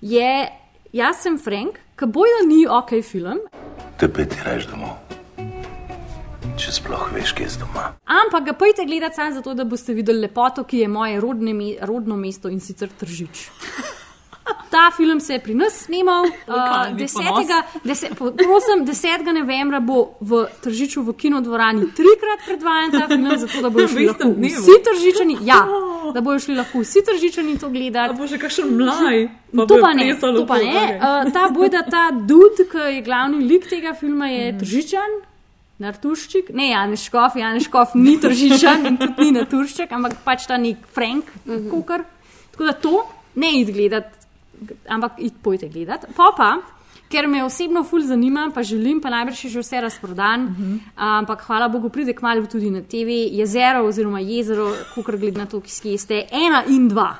je 0.00 0.48
Jaz 0.92 1.16
sem 1.22 1.38
Frank, 1.38 1.80
ki 1.98 2.06
bojda 2.06 2.44
ni 2.46 2.66
ok 2.66 3.00
film, 3.02 3.40
Tebe 3.98 4.26
ti 4.28 4.36
reš 4.44 4.68
domov. 4.70 4.92
Če 6.56 6.72
sploh 6.72 7.08
veš, 7.14 7.32
kje 7.36 7.46
je 7.46 7.58
doma. 7.60 7.88
ampak 8.06 8.44
ga 8.44 8.52
pojte 8.52 8.84
gledati 8.84 9.16
samo 9.16 9.34
zato, 9.34 9.54
da 9.54 9.64
boste 9.64 9.94
videli 9.94 10.20
lepoto, 10.20 10.64
ki 10.64 10.78
je 10.78 10.88
moje 10.88 11.20
rodne, 11.20 11.52
rodno 11.82 12.16
mesto 12.16 12.48
in 12.48 12.60
sicer 12.60 12.88
Tržič. 12.88 13.50
Ta 14.70 14.90
film 14.90 15.20
se 15.20 15.32
je 15.32 15.40
pri 15.40 15.54
nas 15.54 15.72
snimal. 15.76 16.24
Uh, 16.24 16.32
Lokalni 16.48 16.98
10. 16.98 17.82
Deset, 17.84 18.14
prosim, 18.16 18.84
10. 18.84 19.32
novembra 19.32 19.80
bo 19.80 20.14
v 20.20 20.46
Tržiču 20.60 21.02
v 21.02 21.12
kinodvorani 21.14 21.80
trikrat 21.90 22.40
predvajan 22.46 22.90
ta 22.92 23.06
film, 23.06 23.26
zato 23.38 23.62
da 23.62 23.70
bodo 23.70 23.86
V 23.86 23.88
šli 23.88 24.06
lahko 24.06 24.28
vsi 24.32 24.76
tržičani. 24.84 25.36
Ja, 25.42 25.60
da 26.14 26.20
bodo 26.20 26.38
šli 26.38 26.54
lahko 26.54 26.80
vsi 26.80 27.02
tržičani 27.02 27.58
to 27.58 27.68
gledati. 27.68 28.14
bo 28.14 28.26
še 28.26 28.38
kakšen 28.38 28.70
mlaj. 28.70 29.28
pa 29.48 29.62
To 29.62 29.66
bojo 29.66 29.82
pa 29.82 29.92
ne, 29.92 30.06
to 30.14 30.46
pa 30.46 30.58
ne. 30.58 30.84
Uh, 30.96 31.32
ta 31.32 31.48
bojda, 31.50 31.82
ta 31.82 32.10
dud, 32.12 32.60
ki 32.66 32.78
je 32.90 33.02
glavni 33.02 33.42
lik 33.42 33.66
tega 33.66 33.94
filma, 33.94 34.28
je 34.28 34.52
Mhm. 34.52 34.58
tržičan. 34.58 35.10
Nartuščik, 35.78 36.50
ne 36.50 36.70
Janeškov, 36.70 37.36
Janeškov 37.36 37.96
ni 37.96 38.16
tržičan 38.16 38.86
in 38.86 38.96
tudi 38.96 39.24
ni 39.24 39.32
naturšček, 39.36 39.90
ampak 39.92 40.14
pač 40.24 40.46
ta 40.48 40.56
nek 40.56 40.76
Frank, 40.88 41.24
Mhm. 41.46 41.68
kukar. 41.70 42.04
Tako 42.52 42.64
da 42.64 42.72
to 42.72 42.94
ne 43.36 43.60
id 43.60 43.68
gledati, 43.70 44.15
ampak 44.88 45.12
id 45.18 45.32
pojte 45.42 45.68
gledati. 45.68 46.06
Pa 46.16 46.32
pa, 46.36 46.50
ker 47.08 47.28
me 47.28 47.44
osebno 47.44 47.84
ful 47.84 48.00
zanima, 48.00 48.50
pa 48.54 48.62
želim, 48.62 49.00
pa 49.00 49.10
najbrž 49.10 49.44
je 49.44 49.50
že 49.50 49.60
vse 49.60 49.80
razprodan, 49.80 50.42
Mhm. 50.42 50.76
ampak 50.96 51.42
hvala 51.42 51.68
Bogu 51.68 51.88
pride 51.88 52.12
k 52.12 52.22
malu 52.22 52.46
tudi 52.46 52.70
na 52.70 52.80
TV, 52.82 53.08
jezero 53.32 53.84
oziroma 53.84 54.20
jezero, 54.20 54.66
kukar 54.94 55.16
glede 55.16 55.38
na 55.38 55.46
to, 55.46 55.60
ki 55.60 55.98
ste, 55.98 56.24
ena 56.32 56.64
in 56.68 56.88
dva. 56.88 57.14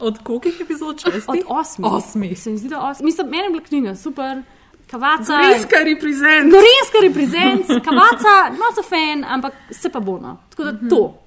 Od 0.00 0.18
kolikih 0.18 0.60
epizod 0.60 1.00
šestih? 1.00 1.24
Od 1.28 1.38
osmih. 1.48 1.92
Osmih. 1.92 2.38
Se 2.38 2.50
mi 2.50 2.58
zdi, 2.58 2.68
da 2.68 2.80
osmih. 2.80 3.04
Mislim, 3.04 3.26
meni 3.26 3.42
je 3.44 3.50
bila 3.50 3.62
knjiga 3.62 3.94
super. 3.96 4.42
Kavaca. 4.86 5.36
Gorenjska 5.36 5.76
reprezent. 5.84 6.48
Gorenjska 6.50 6.98
reprezent, 7.02 7.66
kavaca, 7.84 8.34
not 8.52 8.78
a 8.78 8.84
fan, 8.84 9.24
ampak 9.26 9.52
se 9.70 9.88
pa 9.90 10.00
bo 10.00 10.18
no. 10.18 10.36
Tako 10.50 10.64
da 10.64 10.88
to. 10.88 11.18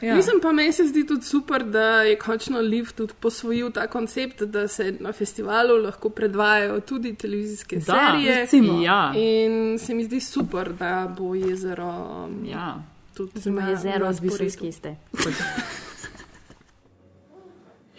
Ja. 0.00 0.14
Mislim 0.14 0.40
pa, 0.40 0.52
meni 0.52 0.72
se 0.72 0.86
zdi 0.86 1.06
tudi 1.06 1.22
super, 1.22 1.62
da 1.62 2.02
je 2.02 2.16
končno 2.18 2.58
Liv 2.60 2.88
tudi 2.92 3.12
posvojil 3.20 3.70
ta 3.70 3.86
koncept, 3.86 4.42
da 4.42 4.68
se 4.68 4.96
na 5.00 5.12
festivalu 5.12 5.76
lahko 5.76 6.08
predvajajo 6.08 6.80
tudi 6.80 7.14
televizijske 7.14 7.76
Da, 7.76 7.82
serije. 7.82 8.34
recimo. 8.34 8.82
Ja. 8.82 9.12
In 9.14 9.78
se 9.78 9.94
mi 9.94 10.04
zdi 10.04 10.20
super, 10.20 10.72
da 10.72 11.14
bo 11.18 11.34
jezero. 11.34 11.88
um, 12.24 12.44
Ja. 12.44 12.82
Tudi 13.14 13.30
Oziroma 13.36 13.60
na- 13.60 13.70
jezero, 13.70 13.98
na 13.98 14.10
odvisno, 14.10 14.30
sporedu. 14.30 14.46
iz 14.46 14.56
kje 14.56 14.72
ste. 14.72 14.96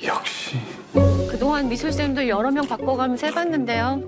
역시 0.03 0.57
그동안 1.29 1.69
미술쌤도 1.69 2.27
여러 2.27 2.49
명 2.51 2.65
바꿔가면서 2.65 3.27
해봤는데요. 3.27 4.01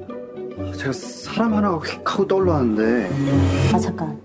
제가 0.78 0.92
사람 0.92 1.54
하나가 1.54 1.78
휙 1.78 2.02
하고 2.12 2.28
떠올랐는데 2.28 3.10
아 3.74 3.78
잠깐. 3.80 4.20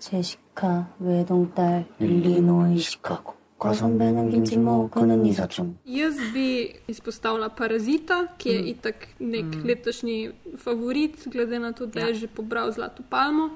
제시카 0.00 0.88
외동딸 1.00 1.86
일리노이 2.00 2.78
시카고 2.78 3.34
과선배는 3.58 4.30
김치모 4.30 4.90
그는 4.90 5.24
이사촌 5.24 5.78
Jaz 5.86 6.16
bi 6.34 6.76
izpostavila 6.88 7.48
Parazita, 7.56 8.28
ki 8.38 8.50
je 8.50 8.60
Mm. 8.60 8.66
itak 8.68 9.08
nek 9.18 9.44
Mm. 9.44 9.56
mm. 9.60 9.64
letošnji 9.66 10.30
favorit, 10.58 11.26
glede 11.26 11.58
na 11.58 11.72
to, 11.72 11.86
da 11.86 12.00
ja. 12.00 12.06
je 12.08 12.14
že 12.14 12.26
pobral 12.28 12.72
Zlato 12.72 13.02
palmo. 13.10 13.50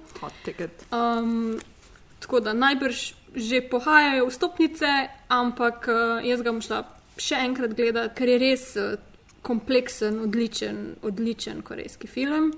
Um, 0.92 1.58
tako 2.20 2.40
da 2.40 2.52
najbrž 2.52 3.14
že 3.36 3.60
pohajajo 3.60 4.26
vstopnice, 4.26 5.08
ampak 5.28 5.88
uh, 5.88 6.24
jaz 6.26 6.42
ga 6.42 6.50
bom 6.52 6.60
šla 6.60 6.84
še 7.16 7.36
enkrat 7.44 7.76
gledati, 7.76 8.14
ker 8.16 8.28
je 8.28 8.38
res 8.38 8.76
uh, 8.76 8.96
kompleksen, 9.42 10.18
odličen, 10.24 10.96
odličen 11.02 11.62
korejski 11.62 12.06
film. 12.08 12.52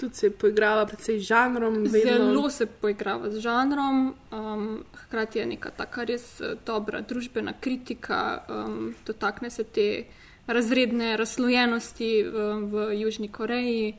Tudi 0.00 0.14
se 0.14 0.30
poigrava 0.30 0.86
predvsej 0.86 1.18
z 1.18 1.22
žanrom. 1.22 1.74
vedno. 1.74 1.90
Zelo 2.24 2.50
se 2.50 2.66
poigrava 2.66 3.30
z 3.30 3.38
žanrom, 3.38 4.14
um, 4.32 4.84
hkrati 4.94 5.38
je 5.38 5.46
neka 5.46 5.70
taka 5.70 6.04
res 6.04 6.40
eh, 6.40 6.54
dobra 6.66 7.00
družbena 7.00 7.52
kritika, 7.60 8.42
um, 8.48 8.94
dotakne 9.06 9.50
se 9.50 9.64
te 9.64 10.04
razredne 10.46 11.16
razslojenosti 11.16 12.22
v, 12.22 12.34
v 12.62 13.00
Južni 13.00 13.28
Koreji, 13.28 13.94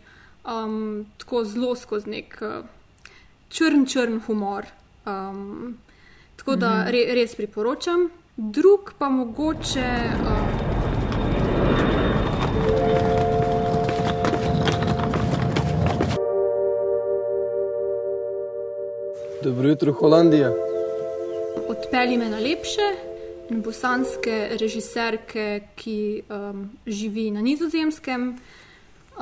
um, 0.45 1.05
tako 1.17 1.43
zelo 1.43 1.75
skozi 1.75 2.09
nek 2.09 2.37
uh, 2.41 2.65
črn, 3.49 3.85
črn 3.85 4.19
humor. 4.19 4.65
Um, 5.05 5.77
tako 6.35 6.55
da 6.55 6.69
Mhm. 6.69 6.87
re, 6.87 7.15
res 7.15 7.35
priporočam. 7.35 8.09
Drug 8.37 8.93
pa 8.99 9.09
mogoče. 9.09 9.87
Um, 10.19 10.74
Dobro 19.45 19.69
jutro, 19.69 19.93
Holandija. 19.93 20.53
Odpelji 21.67 22.17
me 22.17 22.29
na 22.29 22.37
lepše, 22.37 22.87
in 23.49 23.61
bosanske 23.61 24.49
režiserke, 24.59 25.61
ki 25.75 26.21
um, 26.29 26.69
živi 26.87 27.31
na 27.31 27.41
nizozemskem, 27.41 28.29
uh, 29.17 29.21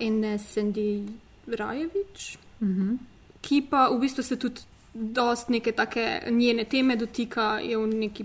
Ene 0.00 0.38
Sandy 0.38 1.02
Rajevič, 1.46 2.38
Mhm. 2.60 2.94
ki 3.40 3.66
pa 3.70 3.88
v 3.88 3.98
bistvu 4.00 4.22
se 4.22 4.36
tudi 4.36 4.60
dost 4.94 5.48
neke 5.48 5.72
take 5.72 6.22
njene 6.30 6.64
teme 6.64 6.96
dotika, 6.96 7.58
je 7.58 7.76
v 7.76 7.86
neki 7.86 8.24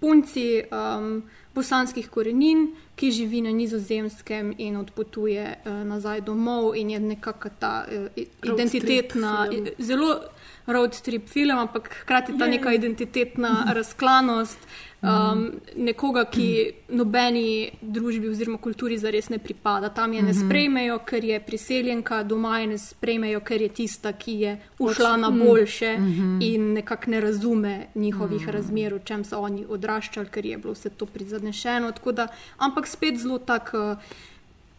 punci 0.00 0.62
um, 0.70 1.22
bosanskih 1.56 2.08
korenin, 2.08 2.66
ki 2.94 3.10
živi 3.12 3.40
na 3.42 3.50
nizozemskem 3.52 4.54
in 4.58 4.76
odpotuje 4.76 5.42
uh, 5.56 5.72
nazaj 5.84 6.20
domov 6.22 6.74
in 6.74 6.90
je 6.90 7.00
nekako 7.02 7.48
ta 7.58 7.84
uh, 7.84 8.06
identitetna, 8.44 9.48
i- 9.50 9.72
zelo 9.80 10.20
road 10.66 11.00
trip 11.00 11.28
film, 11.28 11.58
ampak 11.58 11.90
hkrati 11.96 12.38
ta 12.38 12.44
Je. 12.44 12.50
neka 12.50 12.72
identitetna 12.72 13.50
razklanost 13.74 14.58
um, 14.98 15.44
nekoga, 15.78 16.24
ki 16.26 16.46
nobeni 16.90 17.46
družbi 17.82 18.28
oziroma 18.28 18.58
kulturi 18.58 18.98
zares 18.98 19.28
ne 19.28 19.38
pripada. 19.38 19.88
Tam 19.90 20.12
je 20.12 20.22
ne 20.22 20.32
Mhm. 20.32 20.40
sprejmejo, 20.40 20.98
ker 21.00 21.24
je 21.24 21.40
priseljenka, 21.40 22.22
doma 22.24 22.58
je 22.58 22.66
ne 22.66 22.78
sprejmejo, 22.80 23.40
ker 23.40 23.62
je 23.62 23.68
tista, 23.70 24.12
ki 24.14 24.32
je 24.34 24.56
ušla 24.80 25.16
na 25.16 25.30
mm, 25.30 25.38
boljše 25.40 25.92
mhm. 25.94 26.38
in 26.42 26.72
nekako 26.72 27.10
ne 27.10 27.20
razume 27.20 27.74
njihovih 27.94 28.42
Mhm. 28.42 28.50
razmer, 28.50 28.94
v 28.94 29.04
čem 29.04 29.24
so 29.24 29.38
oni 29.40 29.64
odraščali, 29.68 30.26
ker 30.28 30.46
je 30.46 30.58
bilo 30.58 30.72
vse 30.72 30.90
to 30.90 31.06
prizadnešeno. 31.06 31.45
Tako 31.92 32.12
Da, 32.12 32.28
ampak 32.58 32.86
spet 32.86 33.18
zelo 33.18 33.38
tak. 33.38 33.70
Uh, 33.74 33.96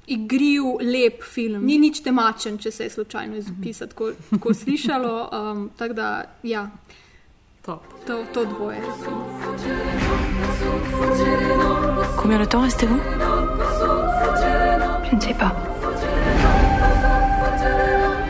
Igriv, 0.08 0.64
lep 0.80 1.24
film, 1.24 1.66
ni 1.66 1.78
nič 1.78 2.00
temačen, 2.00 2.58
če 2.58 2.72
se 2.72 2.84
je 2.84 2.90
slučajno 2.90 3.36
iz 3.36 3.50
opisa 3.52 3.88
tako, 3.88 4.14
tako 4.30 4.54
slišalo. 4.54 5.30
Um, 5.36 5.70
tako 5.78 5.94
da, 5.94 6.24
ja, 6.44 6.70
Top. 7.68 7.84
to, 8.06 8.24
to 8.34 8.46
dvoje. 8.46 8.80
Combien 12.22 12.40
de 12.40 12.46
temps 12.46 12.62
restez-vous 12.62 13.02
Je 15.10 15.16
ne 15.16 15.22
sais 15.22 15.34
pas. 15.34 15.52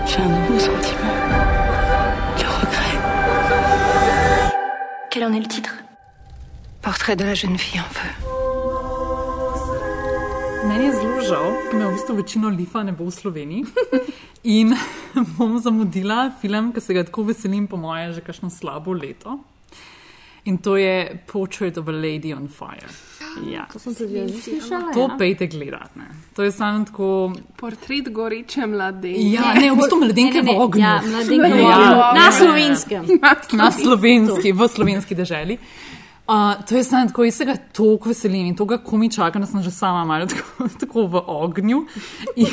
J'ai 0.07 0.21
un 0.21 0.27
nouveau 0.27 0.59
sentiment. 0.59 1.13
Le 2.37 2.47
regret. 2.47 2.97
Quel 5.11 5.23
en 5.23 5.33
est 5.33 5.39
le 5.39 5.47
titre 5.47 5.75
Portrait 6.81 7.15
de 7.15 7.23
la 7.23 7.35
jeune 7.35 7.57
fille 7.59 7.79
en 7.79 7.83
feu. 7.83 8.26
Meni 10.67 10.85
je 10.85 10.93
zelo 10.93 11.21
žal, 11.23 11.47
ker 11.69 11.79
me 11.79 11.85
v 11.87 11.93
bistvu 11.95 12.15
večino 12.17 12.49
lifa 12.51 12.83
ne 12.83 12.91
bo 12.91 13.05
v 13.07 13.13
Sloveniji. 13.13 13.65
In 14.57 14.73
bom 15.37 15.57
zamudila 15.59 16.31
film, 16.41 16.71
ki 16.75 16.81
se 16.83 16.95
ga 16.95 17.03
tako 17.07 17.27
veselim, 17.29 17.67
po 17.67 17.77
moje, 17.77 18.17
že 18.17 18.23
kakšno 18.25 18.49
slabo 18.51 18.93
leto. 18.93 19.39
In 20.47 20.57
to 20.63 20.77
je 20.79 21.19
Portrait 21.27 21.75
of 21.77 21.87
a 21.87 21.95
Lady 21.95 22.33
on 22.35 22.47
Fire. 22.47 22.87
Ja. 23.37 23.67
To 23.69 23.77
sem 23.77 23.93
tudi 23.93 24.15
jaz 24.17 24.31
slišala. 24.41 24.89
To 24.95 25.03
ja. 25.05 25.15
pejte 25.19 25.45
gledati. 25.45 25.99
Ne. 25.99 26.07
To 26.33 26.41
je 26.41 26.49
samo 26.51 26.85
tako. 26.89 27.09
Portret 27.53 28.07
goreče 28.09 28.65
mladenke. 28.65 29.27
Ja, 29.29 29.51
ne, 29.53 29.67
v 29.69 29.77
bistvu 29.77 29.99
mladenke 30.01 30.41
v 30.41 30.55
ognju. 30.55 30.81
Ja, 30.81 30.95
mladenke 31.05 31.51
v 31.53 31.59
Ja, 31.59 31.75
ognju. 31.75 31.99
ja, 31.99 32.07
Na 32.17 32.31
slovenskem. 32.33 33.03
Na 33.53 33.69
slovenski, 33.69 34.49
v 34.57 34.67
slovenski 34.67 35.13
deželi. 35.13 35.59
Uh, 36.27 36.65
to 36.67 36.75
je 36.75 36.83
samo 36.83 37.07
tako, 37.07 37.23
jaz 37.23 37.35
se 37.35 37.45
ga 37.45 37.55
toliko 37.55 38.09
veselim 38.09 38.45
in 38.45 38.55
to 38.55 38.65
ga 38.65 38.77
komi 38.77 39.11
čakam, 39.11 39.41
da 39.41 39.47
sem 39.47 39.61
že 39.63 39.71
sama 39.71 40.05
malo 40.05 40.25
tako, 40.25 40.67
tako 40.81 41.05
v 41.07 41.21
ognju. 41.27 41.85
In, 42.35 42.47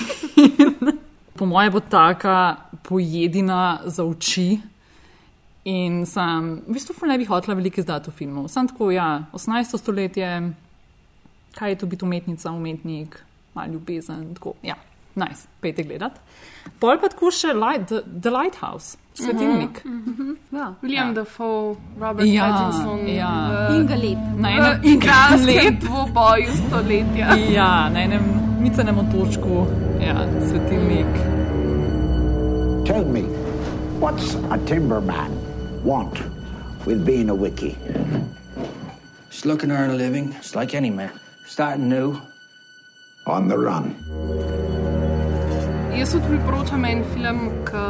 po 1.34 1.46
moje 1.46 1.70
bo 1.70 1.80
taka 1.80 2.56
pojedina 2.82 3.80
za 3.84 4.04
oči. 4.04 4.60
In 5.64 6.06
sem, 6.06 6.62
v 6.68 6.76
bistvu 6.76 7.06
ne 7.08 7.18
bi 7.18 7.24
hotela 7.24 7.56
veliko 7.56 7.80
izdati 7.80 8.10
v 8.10 8.14
filmu. 8.14 8.48
Sam 8.48 8.68
tako, 8.68 8.90
ja, 8.90 9.24
18. 9.32 9.78
stoletje, 9.78 10.52
kaj 11.54 11.70
je 11.70 11.78
to 11.78 11.86
biti 11.86 12.04
umetnica, 12.04 12.52
umetnik, 12.52 13.18
malo 13.54 13.72
ljubezen, 13.72 14.34
tako, 14.34 14.52
ja, 14.62 14.76
nice, 15.16 15.46
pejte 15.62 15.82
gledat. 15.82 16.18
Pol 16.80 16.96
pa 16.98 17.08
tako 17.08 17.30
še 17.30 17.52
light, 17.54 17.86
the, 17.88 18.02
the 18.20 18.30
Lighthouse, 18.30 18.96
svetilnik. 19.14 19.82
Ja. 20.52 20.74
William 20.82 21.08
Ja. 21.08 21.14
Dafoe, 21.20 21.76
Robert 22.00 22.26
Ja, 22.26 22.46
Pattinson. 22.48 23.06
ja. 23.08 23.32
v- 23.70 23.76
In 23.76 23.86
ga 23.86 23.96
lep. 23.96 24.18
Na 24.36 24.48
v 24.48 24.52
enem 24.58 24.84
in 24.84 24.98
ga 24.98 25.06
igralskem 25.06 25.46
lep. 25.46 25.80
dvoboju 25.80 26.50
stoletja. 26.60 27.36
Ja, 27.52 27.88
na 27.90 28.00
enem 28.00 28.24
micenem 28.60 28.98
otočku, 28.98 29.66
ja, 30.00 30.16
svetilnik. 30.48 31.12
Tell 32.86 33.04
me, 33.04 33.22
what's 34.00 34.34
a 34.50 34.58
timberman 34.66 35.30
want 35.84 36.20
with 36.86 37.04
being 37.04 37.30
a 37.30 37.34
wiki? 37.34 37.76
Just 39.30 39.46
looking 39.46 39.68
to 39.70 39.74
earn 39.76 39.90
a 39.90 39.94
living, 39.94 40.32
just 40.32 40.54
like 40.56 40.74
any 40.74 40.90
man. 40.90 41.10
Starting 41.46 41.88
new. 41.88 42.16
On 43.26 43.48
the 43.48 43.56
run. 43.58 43.94
Jaz 45.98 46.10
tudi 46.12 46.24
priporočam 46.26 46.84
en 46.84 47.04
film, 47.14 47.38
ki 47.68 47.82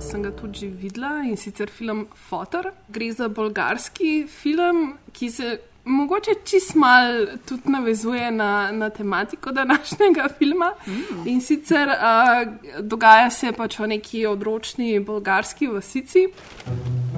sem 0.00 0.22
ga 0.22 0.30
tudi 0.30 0.68
videla 0.70 1.24
in 1.26 1.36
sicer 1.36 1.70
film 1.74 2.04
Fotor. 2.28 2.68
Gre 2.88 3.08
za 3.12 3.26
bolgarski 3.28 4.26
film, 4.30 4.92
ki 5.12 5.30
se 5.30 5.48
mogoče 5.84 6.36
čist 6.44 6.76
mal 6.78 7.26
tudi 7.48 7.72
navezuje 7.74 8.30
na, 8.30 8.70
na 8.72 8.90
tematiko 8.90 9.52
današnjega 9.52 10.28
filma. 10.38 10.70
Mm. 10.86 11.26
In 11.26 11.40
sicer 11.40 11.88
uh, 11.88 12.46
dogaja 12.82 13.30
se 13.30 13.52
pač 13.52 13.78
v 13.78 13.90
neki 13.96 14.26
odročni 14.26 15.00
bolgarski 15.00 15.66
vasici. 15.66 16.28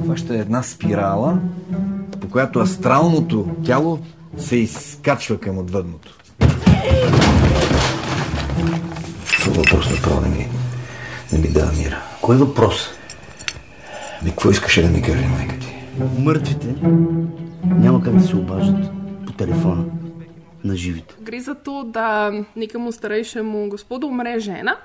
Това 0.03 0.16
ще 0.16 0.36
е 0.36 0.41
една 0.41 0.62
спирала, 0.62 1.38
по 2.20 2.30
която 2.30 2.61
астралното 2.61 3.49
тяло 3.66 3.99
се 4.38 4.57
изкачва 4.57 5.38
към 5.38 5.59
отвъдното. 5.59 6.18
Това 6.38 7.30
въпрос 9.60 9.91
направо 9.91 10.22
не 10.22 10.28
ми, 10.28 10.47
не 11.32 11.39
ми 11.39 11.47
дава 11.47 11.72
мира. 11.72 12.01
Кой 12.22 12.36
е 12.36 12.39
въпрос? 12.39 12.89
Ми, 14.24 14.30
какво 14.30 14.49
искаше 14.49 14.82
да 14.82 14.89
ми 14.89 15.01
каже 15.01 15.28
майка 15.28 15.60
ти? 15.60 15.76
Мъртвите 16.20 16.76
няма 17.64 18.03
как 18.03 18.16
да 18.16 18.28
се 18.28 18.36
обаждат 18.36 18.91
по 19.26 19.34
телефона 19.34 19.86
на 20.64 20.76
живите. 20.76 21.16
Gre 21.22 21.39
za 21.39 21.56
to, 21.56 21.84
da 21.84 22.32
nekemu 22.56 22.91
starejšemu 22.91 23.70
gospodu 23.70 24.08
umre 24.08 24.39
žena. 24.39 24.76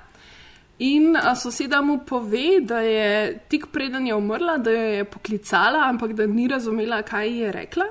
In 0.79 1.17
a, 1.17 1.35
soseda 1.37 1.81
mu 1.81 1.99
pove, 2.07 2.61
da 2.61 2.81
je 2.81 3.39
tik 3.49 3.67
preden 3.73 4.07
je 4.07 4.15
umrla, 4.15 4.59
da 4.59 4.71
jo 4.71 4.83
je 4.83 5.05
poklicala, 5.05 5.89
ampak 5.89 6.13
da 6.13 6.27
ni 6.27 6.49
razumela, 6.49 7.03
kaj 7.03 7.29
ji 7.29 7.39
je 7.39 7.53
rekla. 7.53 7.85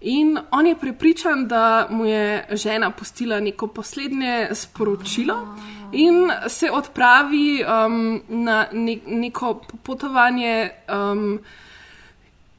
In 0.00 0.38
on 0.50 0.66
je 0.66 0.76
prepričan, 0.76 1.48
da 1.48 1.86
mu 1.90 2.04
je 2.04 2.46
žena 2.50 2.90
pustila 2.90 3.40
neko 3.40 3.66
poslednje 3.66 4.48
sporočilo 4.52 5.56
in 5.92 6.30
se 6.48 6.70
odpravi 6.70 7.64
um, 7.64 8.22
na 8.28 8.66
ne, 8.72 8.98
neko 9.06 9.60
potovanje. 9.82 10.70
Um, 10.88 11.40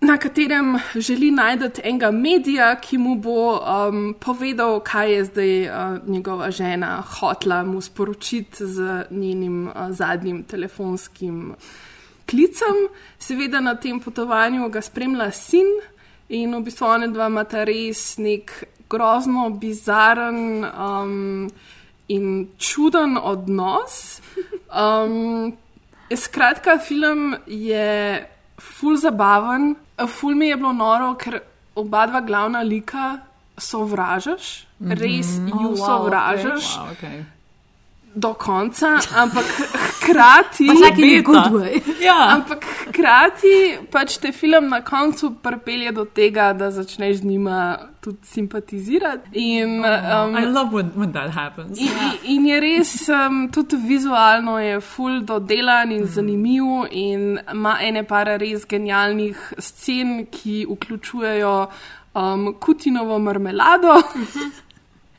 na 0.01 0.17
katerem 0.17 0.79
želi 0.95 1.31
najti 1.31 1.81
enega 1.83 2.11
medija, 2.11 2.75
ki 2.75 2.97
mu 2.97 3.15
bo 3.15 3.57
um, 3.57 4.15
povedal, 4.19 4.79
kaj 4.79 5.13
je 5.13 5.25
zdaj 5.25 5.69
uh, 5.69 6.07
njegova 6.07 6.51
žena 6.51 7.01
hotla 7.01 7.63
mu 7.63 7.81
sporočiti 7.81 8.65
z 8.65 9.05
njenim 9.11 9.67
uh, 9.67 9.73
zadnjim 9.89 10.43
telefonskim 10.43 11.55
klicem. 12.29 12.87
Seveda 13.19 13.59
na 13.59 13.75
tem 13.75 13.99
potovanju 13.99 14.69
ga 14.69 14.81
spremlja 14.81 15.31
sin 15.31 15.65
in 16.29 16.55
v 16.55 16.63
bistvu 16.63 16.85
ona 16.85 17.07
dva 17.07 17.27
imata 17.31 17.63
res 17.63 18.17
nek 18.17 18.51
grozno, 18.89 19.49
bizaren 19.49 20.65
um, 20.65 21.47
in 22.07 22.47
čuden 22.57 23.17
odnos. 23.17 24.01
Um, 24.67 25.53
skratka, 26.11 26.75
film 26.77 27.37
je 27.47 28.19
ful 28.59 28.97
zabaven. 28.99 29.75
Ful 30.11 30.35
mi 30.35 30.49
je 30.49 30.57
bilo 30.59 30.73
noro, 30.75 31.13
ker 31.15 31.39
oba 31.79 32.05
dva 32.05 32.19
glavna 32.21 32.61
lika 32.67 33.17
sovražaš, 33.57 34.67
mm 34.79 34.91
-hmm. 34.91 34.99
res 34.99 35.27
ju 35.37 35.53
Oh, 35.53 35.71
wow, 35.71 35.85
sovražaš. 35.85 36.75
okay, 36.75 36.83
wow, 36.83 36.91
okay. 36.91 37.23
Do 38.15 38.33
konca, 38.33 38.99
ampak 39.15 39.45
hkrati. 40.01 40.69
Ampak 40.69 40.97
like 40.97 41.31
hkrati 42.97 43.77
pač 43.93 44.17
te 44.17 44.31
film 44.33 44.71
na 44.73 44.81
koncu 44.81 45.35
pripelje 45.43 45.91
do 45.93 46.05
tega, 46.05 46.49
da 46.57 46.71
začneš 46.71 47.21
z 47.21 47.25
njima 47.25 47.77
tudi 48.01 48.25
simpatizirati. 48.25 49.29
In, 49.33 49.79
um, 49.85 50.37
I 50.37 50.45
love 50.45 50.73
when, 50.73 50.91
when 50.95 51.11
that 51.13 51.29
happens. 51.29 51.79
In, 51.79 51.93
in 52.23 52.47
je 52.47 52.59
res 52.59 52.93
um, 53.09 53.47
tudi 53.53 53.77
vizualno 53.77 54.57
je 54.59 54.81
full 54.81 55.21
dodelan 55.21 55.91
in 55.91 56.05
zanimiv, 56.05 56.87
in 56.91 57.39
ima 57.53 57.77
ene 57.81 58.03
para 58.03 58.37
res 58.37 58.65
genialnih 58.65 59.53
scen, 59.59 60.25
ki 60.31 60.65
vključujejo 60.69 61.55
um, 62.13 62.53
Kutinovo 62.59 63.19
marmelado. 63.19 64.01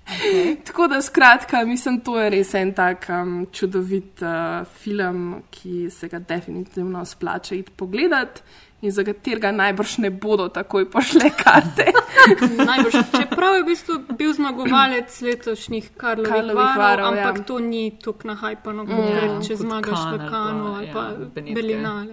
Okay. 0.08 0.56
Tako 0.64 0.86
da, 0.86 1.02
skratka, 1.02 1.64
mislim, 1.64 2.00
to 2.00 2.20
je 2.20 2.30
res 2.30 2.54
en 2.54 2.72
tak 2.72 3.06
um, 3.12 3.46
čudovit 3.52 4.22
uh, 4.22 4.64
film, 4.80 5.42
ki 5.50 5.90
se 5.90 6.08
ga 6.08 6.18
definitivno 6.18 7.04
splača 7.04 7.54
iti 7.54 7.70
pogledati 7.76 8.40
in 8.80 8.90
za 8.90 9.04
katerega 9.04 9.50
najbrž 9.52 9.98
ne 9.98 10.10
bodo 10.10 10.48
takoj 10.48 10.90
pošle 10.90 11.30
karte. 11.44 11.84
najbrž, 12.70 12.94
čeprav 13.18 13.54
je 13.54 13.62
v 13.62 13.66
bistvu 13.66 13.94
bil 14.18 14.32
zmagovalec 14.32 15.20
letošnjih 15.20 15.90
Karlovih, 15.96 16.32
Karlovih 16.32 16.56
varov, 16.56 16.78
varov, 16.78 17.06
ampak 17.06 17.38
ja. 17.38 17.44
to 17.44 17.58
ni 17.58 17.98
tako 18.04 18.28
nahajpano, 18.28 18.84
Mm. 18.84 18.90
mm, 18.90 19.42
če 19.46 19.56
zmagaš 19.56 19.98
v 19.98 20.06
ali 20.08 20.28
Kanu 20.30 20.64
pa, 20.64 20.76
ali 20.76 20.86
ja, 20.86 20.92
pa 20.92 21.02
Benetke. 21.34 21.54
Berlinale. 21.54 22.12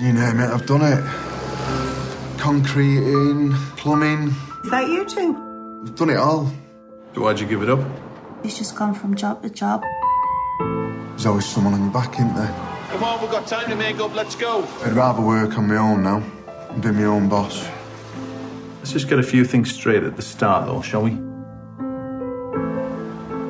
You 0.00 0.12
name 0.12 0.40
it, 0.40 0.50
I've 0.50 0.66
done 0.66 0.82
it. 0.82 1.00
Concreting, 2.40 3.54
plumbing, 3.76 4.32
Is 4.64 4.70
that 4.70 4.88
you 4.88 5.04
two? 5.06 5.49
I've 5.82 5.96
done 5.96 6.10
it 6.10 6.16
all. 6.16 6.50
So 7.14 7.22
why'd 7.22 7.40
you 7.40 7.46
give 7.46 7.62
it 7.62 7.70
up? 7.70 7.80
He's 8.42 8.56
just 8.58 8.76
gone 8.76 8.94
from 8.94 9.14
job 9.14 9.42
to 9.42 9.50
job. 9.50 9.82
There's 11.10 11.26
always 11.26 11.46
someone 11.46 11.74
on 11.74 11.82
your 11.82 11.92
back, 11.92 12.14
isn't 12.14 12.34
there? 12.34 12.54
Come 12.90 13.04
on, 13.04 13.20
we've 13.20 13.30
got 13.30 13.46
time 13.46 13.68
to 13.70 13.76
make 13.76 13.98
up. 14.00 14.14
Let's 14.14 14.34
go. 14.34 14.66
I'd 14.84 14.92
rather 14.92 15.22
work 15.22 15.56
on 15.58 15.68
my 15.68 15.76
own 15.76 16.02
now 16.02 16.22
and 16.70 16.82
be 16.82 16.90
my 16.90 17.04
own 17.04 17.28
boss. 17.28 17.66
Let's 18.78 18.92
just 18.92 19.08
get 19.08 19.18
a 19.18 19.22
few 19.22 19.44
things 19.44 19.72
straight 19.72 20.02
at 20.02 20.16
the 20.16 20.22
start, 20.22 20.66
though, 20.66 20.82
shall 20.82 21.02
we? 21.02 21.10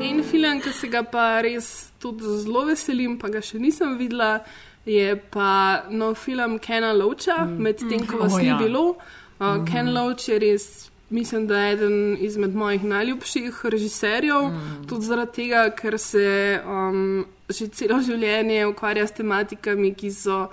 En 0.03 0.23
film, 0.23 0.61
ki 0.61 0.73
se 0.73 0.89
ga 0.89 1.03
pa 1.03 1.41
res 1.45 1.93
tudi 2.01 2.25
zelo 2.43 2.65
veselim, 2.67 3.19
pa 3.21 3.29
ga 3.29 3.41
še 3.45 3.59
nisem 3.61 3.97
videla, 3.99 4.41
je 4.87 5.15
pa 5.31 5.83
nov 5.91 6.17
film 6.19 6.59
Kena 6.59 6.93
Loacha, 6.97 7.45
mm. 7.45 7.59
medtem 7.61 8.07
ko 8.09 8.19
vas 8.23 8.35
Oh, 8.35 8.39
ni 8.39 8.49
ja. 8.49 8.59
bilo. 8.59 8.97
Uh, 9.41 9.65
Ken 9.65 9.93
Loach 9.95 10.29
je 10.29 10.39
res, 10.39 10.90
mislim, 11.11 11.47
da 11.47 11.59
je 11.59 11.73
eden 11.73 12.17
izmed 12.21 12.55
mojih 12.55 12.85
najljubših 12.85 13.61
režiserjev, 13.65 14.43
mm. 14.43 14.87
tudi 14.89 15.07
zaradi 15.07 15.33
tega, 15.33 15.71
ker 15.77 15.99
se 15.99 16.61
um, 16.67 17.25
že 17.49 17.69
celo 17.69 18.01
življenje 18.03 18.67
ukvarja 18.67 19.07
s 19.07 19.17
tematikami, 19.19 19.95
ki 19.95 20.13
so 20.15 20.45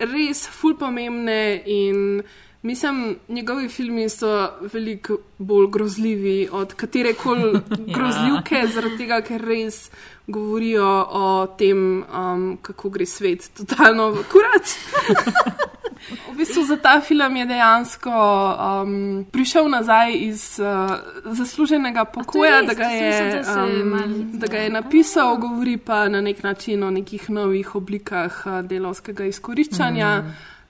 res 0.00 0.46
fulpomembne 0.48 1.62
in 1.66 2.22
mislim, 2.64 3.16
njegovi 3.28 3.68
filmi 3.68 4.08
so 4.08 4.50
veliko 4.72 5.18
bolj 5.38 5.68
grozljivi 5.70 6.48
od 6.52 6.74
katerekoli 6.74 7.52
Ja. 7.86 7.94
grozljivke, 7.94 8.66
zaradi 8.74 8.98
tega, 8.98 9.20
ker 9.20 9.44
res 9.44 9.90
govorijo 10.26 10.88
o 11.10 11.46
tem, 11.58 12.04
um, 12.08 12.56
kako 12.62 12.88
gre 12.90 13.06
svet 13.06 13.50
totalno 13.56 14.10
v 14.16 14.24
kurat. 14.32 14.76
V 16.10 16.36
bistvu 16.36 16.64
za 16.64 16.76
ta 16.76 17.00
film 17.00 17.36
je 17.36 17.46
dejansko 17.46 18.10
um, 18.12 19.24
prišel 19.32 19.68
nazaj 19.68 20.12
iz 20.12 20.60
uh, 20.60 20.90
zasluženega 21.24 22.04
pokoja, 22.04 22.60
res? 22.60 22.66
da 22.68 22.74
ga, 22.74 22.84
je, 22.84 23.42
um, 23.56 24.30
da 24.32 24.46
ga 24.46 24.56
je 24.58 24.70
napisal, 24.70 25.36
govori 25.36 25.76
pa 25.76 26.08
na 26.08 26.20
nek 26.20 26.42
način 26.42 26.82
o 26.82 26.90
nekih 26.90 27.30
novih 27.30 27.74
oblikah 27.74 28.42
uh, 28.46 28.60
delovskega 28.64 29.24
izkoriščanja. 29.24 30.24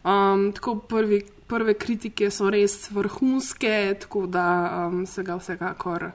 Um, 0.05 0.53
tako 0.53 0.77
prvi, 0.77 1.23
prve 1.47 1.75
kritike 1.75 2.31
so 2.31 2.51
res 2.51 2.91
vrhunske, 2.91 3.95
tako 4.01 4.27
da 4.27 4.47
um, 4.87 5.07
se 5.07 5.23
ga 5.23 5.37
vsekakor. 5.37 6.11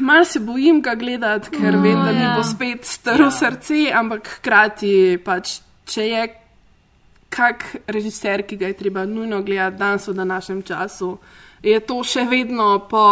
Mal 0.00 0.24
se 0.24 0.40
bojim 0.40 0.82
ga 0.82 0.94
gledati, 0.94 1.50
ker 1.50 1.74
No, 1.74 1.82
vem, 1.82 1.96
da 2.04 2.12
mi 2.12 2.22
ja. 2.22 2.34
bo 2.36 2.42
spet 2.44 2.84
strl 2.84 3.22
Ja. 3.22 3.30
srce, 3.30 3.90
ampak 3.94 4.28
hkrati 4.38 5.18
pač, 5.24 5.60
če 5.84 6.04
je 6.08 6.26
kak 7.30 7.64
režiser, 7.86 8.42
ki 8.42 8.56
ga 8.56 8.66
je 8.66 8.72
treba 8.74 9.04
nujno 9.06 9.42
gledati 9.42 9.76
danes 9.78 10.08
v 10.08 10.14
današnjem 10.14 10.62
času, 10.62 11.18
je 11.62 11.80
to 11.80 12.02
še 12.04 12.24
vedno 12.30 12.78
po 12.90 13.04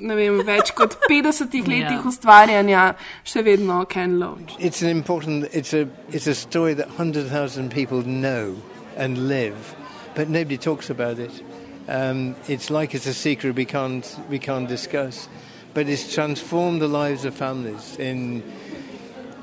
ne 0.00 0.14
vem, 0.16 0.38
več 0.46 0.70
kot 0.72 0.96
50 1.10 1.52
letih 1.68 1.98
Ja. 2.00 2.02
ustvarjanja, 2.08 2.94
še 3.24 3.42
vedno 3.44 3.84
Ken 3.84 4.18
Loach. 4.18 4.56
It's 4.58 4.80
an 4.82 4.88
important. 4.88 5.44
It's 5.52 5.74
a. 5.74 5.86
It's 6.10 6.26
a 6.26 6.34
story 6.34 6.74
that 6.74 6.88
hundred 6.96 7.28
thousand 7.28 7.70
people 7.70 8.00
know 8.02 8.56
and 8.96 9.28
live, 9.28 9.74
but 10.16 10.28
nobody 10.28 10.56
talks 10.56 10.88
about 10.90 11.18
it. 11.18 11.42
Um, 11.88 12.34
it's 12.48 12.70
like 12.70 12.94
it's 12.96 13.06
a 13.06 13.12
secret 13.14 13.56
we 13.56 13.64
can't 13.66 14.06
we 14.30 14.38
can't 14.38 14.68
discuss, 14.68 15.28
but 15.74 15.86
it's 15.88 16.14
transformed 16.14 16.80
the 16.80 16.88
lives 16.88 17.24
of 17.26 17.34
families 17.34 17.98
in 17.98 18.42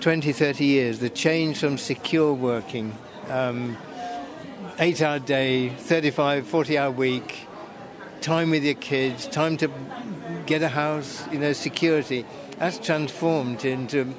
20, 0.02 0.32
30 0.34 0.66
years. 0.66 1.00
The 1.00 1.10
change 1.10 1.60
from 1.60 1.78
secure 1.78 2.34
working, 2.34 2.94
um, 3.30 3.78
eight 4.80 5.02
hour 5.02 5.20
day, 5.20 5.70
35, 5.70 6.48
40 6.48 6.78
hour 6.78 6.92
week, 6.92 7.48
time 8.22 8.52
with 8.52 8.64
your 8.64 8.76
kids, 8.76 9.28
time 9.28 9.58
to 9.58 9.72
get 10.46 10.62
a 10.62 10.70
house, 10.70 11.28
you 11.32 11.40
know, 11.40 11.54
security. 11.54 12.26
That's 12.60 12.78
transformed 12.78 13.66
into 13.66 14.14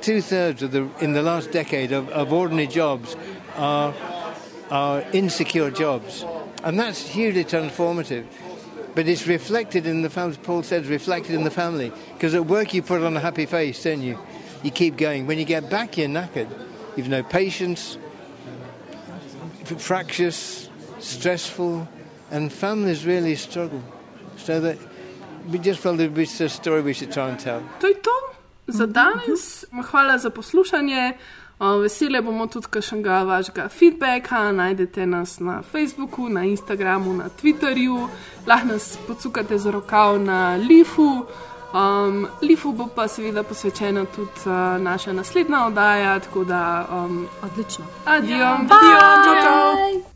two 0.00 0.20
thirds 0.20 0.62
of 0.62 0.72
the 0.72 0.88
in 1.00 1.12
the 1.12 1.22
last 1.22 1.50
decade 1.50 1.92
of, 1.92 2.08
of 2.10 2.32
ordinary 2.32 2.66
jobs 2.66 3.16
are 3.56 3.94
are 4.70 5.02
insecure 5.12 5.70
jobs, 5.70 6.24
and 6.64 6.78
that's 6.78 7.06
hugely 7.06 7.44
transformative. 7.44 8.26
But 8.94 9.08
it's 9.08 9.26
reflected 9.26 9.86
in 9.86 10.02
the 10.02 10.10
family. 10.10 10.36
Paul 10.42 10.62
says 10.62 10.86
reflected 10.88 11.34
in 11.34 11.44
the 11.44 11.50
family 11.50 11.92
because 12.14 12.34
at 12.34 12.46
work 12.46 12.74
you 12.74 12.82
put 12.82 13.02
on 13.02 13.16
a 13.16 13.20
happy 13.20 13.46
face, 13.46 13.82
don't 13.82 14.02
you? 14.02 14.18
You 14.62 14.70
keep 14.70 14.96
going. 14.96 15.26
When 15.26 15.38
you 15.38 15.46
get 15.46 15.70
back, 15.70 15.96
you're 15.96 16.08
knackered. 16.08 16.48
You've 16.96 17.08
no 17.08 17.22
patience, 17.22 17.96
fractious, 19.78 20.68
stressful, 21.00 21.86
and 22.30 22.52
families 22.52 23.06
really 23.06 23.36
struggle. 23.36 23.82
So 24.36 24.60
that 24.60 24.78
we 25.50 25.58
just 25.58 25.80
felt 25.80 26.00
it 26.00 26.12
was 26.16 26.40
a 26.40 26.48
story 26.48 26.82
we 26.82 26.94
should 26.94 27.12
try 27.12 27.28
and 27.28 27.38
tell. 27.38 27.62
To 27.80 27.86
je 27.86 27.94
to 27.94 28.10
za 28.66 28.86
danes. 28.86 29.64
Hvala 29.90 30.18
za 30.18 30.30
poslušanje. 30.30 31.12
O, 31.58 31.78
Vesele 31.78 32.22
bomo 32.22 32.46
tudi 32.46 32.66
kakšnega 32.70 33.22
vašega 33.22 33.68
feedbacka. 33.68 34.52
Najdete 34.52 35.06
nas 35.06 35.38
na 35.40 35.62
Facebooku, 35.62 36.28
na 36.28 36.44
Instagramu, 36.44 37.12
na 37.12 37.28
Twitterju, 37.28 38.08
lahko 38.46 38.66
nas 38.66 38.98
pocukate 39.06 39.58
za 39.58 39.70
rokav 39.70 40.18
na 40.20 40.56
Lifu. 40.56 41.26
Um, 41.72 42.28
Lifu 42.42 42.72
bo 42.72 42.86
pa 42.86 43.08
seveda 43.08 43.42
posvečena 43.42 44.04
tudi 44.04 44.44
uh, 44.46 44.52
naša 44.82 45.12
naslednja 45.12 45.66
oddaja, 45.66 46.18
tako 46.20 46.44
da. 46.44 46.86
Um, 46.90 47.28
Odlično. 47.42 47.84
Adijo, 48.04 48.38
ja, 48.38 48.52
adijo, 48.54 49.00
čau, 49.24 49.34
čau. 49.44 50.12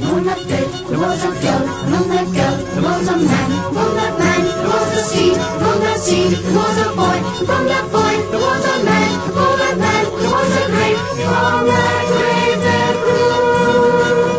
Moon 0.00 0.28
up 0.28 0.38
there, 0.38 0.66
there 0.88 0.98
was 0.98 1.24
a 1.24 1.30
girl, 1.42 1.62
moon 1.90 2.08
that 2.10 2.26
girl, 2.34 2.56
there 2.74 2.82
was 2.82 3.08
a 3.08 3.16
man, 3.16 3.50
moon 3.74 3.94
that 3.94 4.18
man, 4.18 4.42
there 4.42 4.66
was 4.66 4.90
a 4.98 5.02
seed, 5.10 5.36
moon 5.62 5.78
that 5.84 5.98
seed, 6.00 6.32
there 6.32 6.56
was 6.56 6.78
a 6.82 6.88
boy, 6.98 7.18
from 7.46 7.64
that 7.70 7.86
boy, 7.94 8.14
there 8.30 8.42
was 8.42 8.64
a 8.74 8.76
man, 8.84 9.10
from 9.30 9.54
that 9.60 9.76
man, 9.78 10.04
there 10.18 10.32
was 10.34 10.50
a 10.50 10.64
grave, 10.74 10.98
from 10.98 11.66
that 11.70 12.04
grave 12.10 12.60
there 12.66 12.94
grew. 13.04 14.33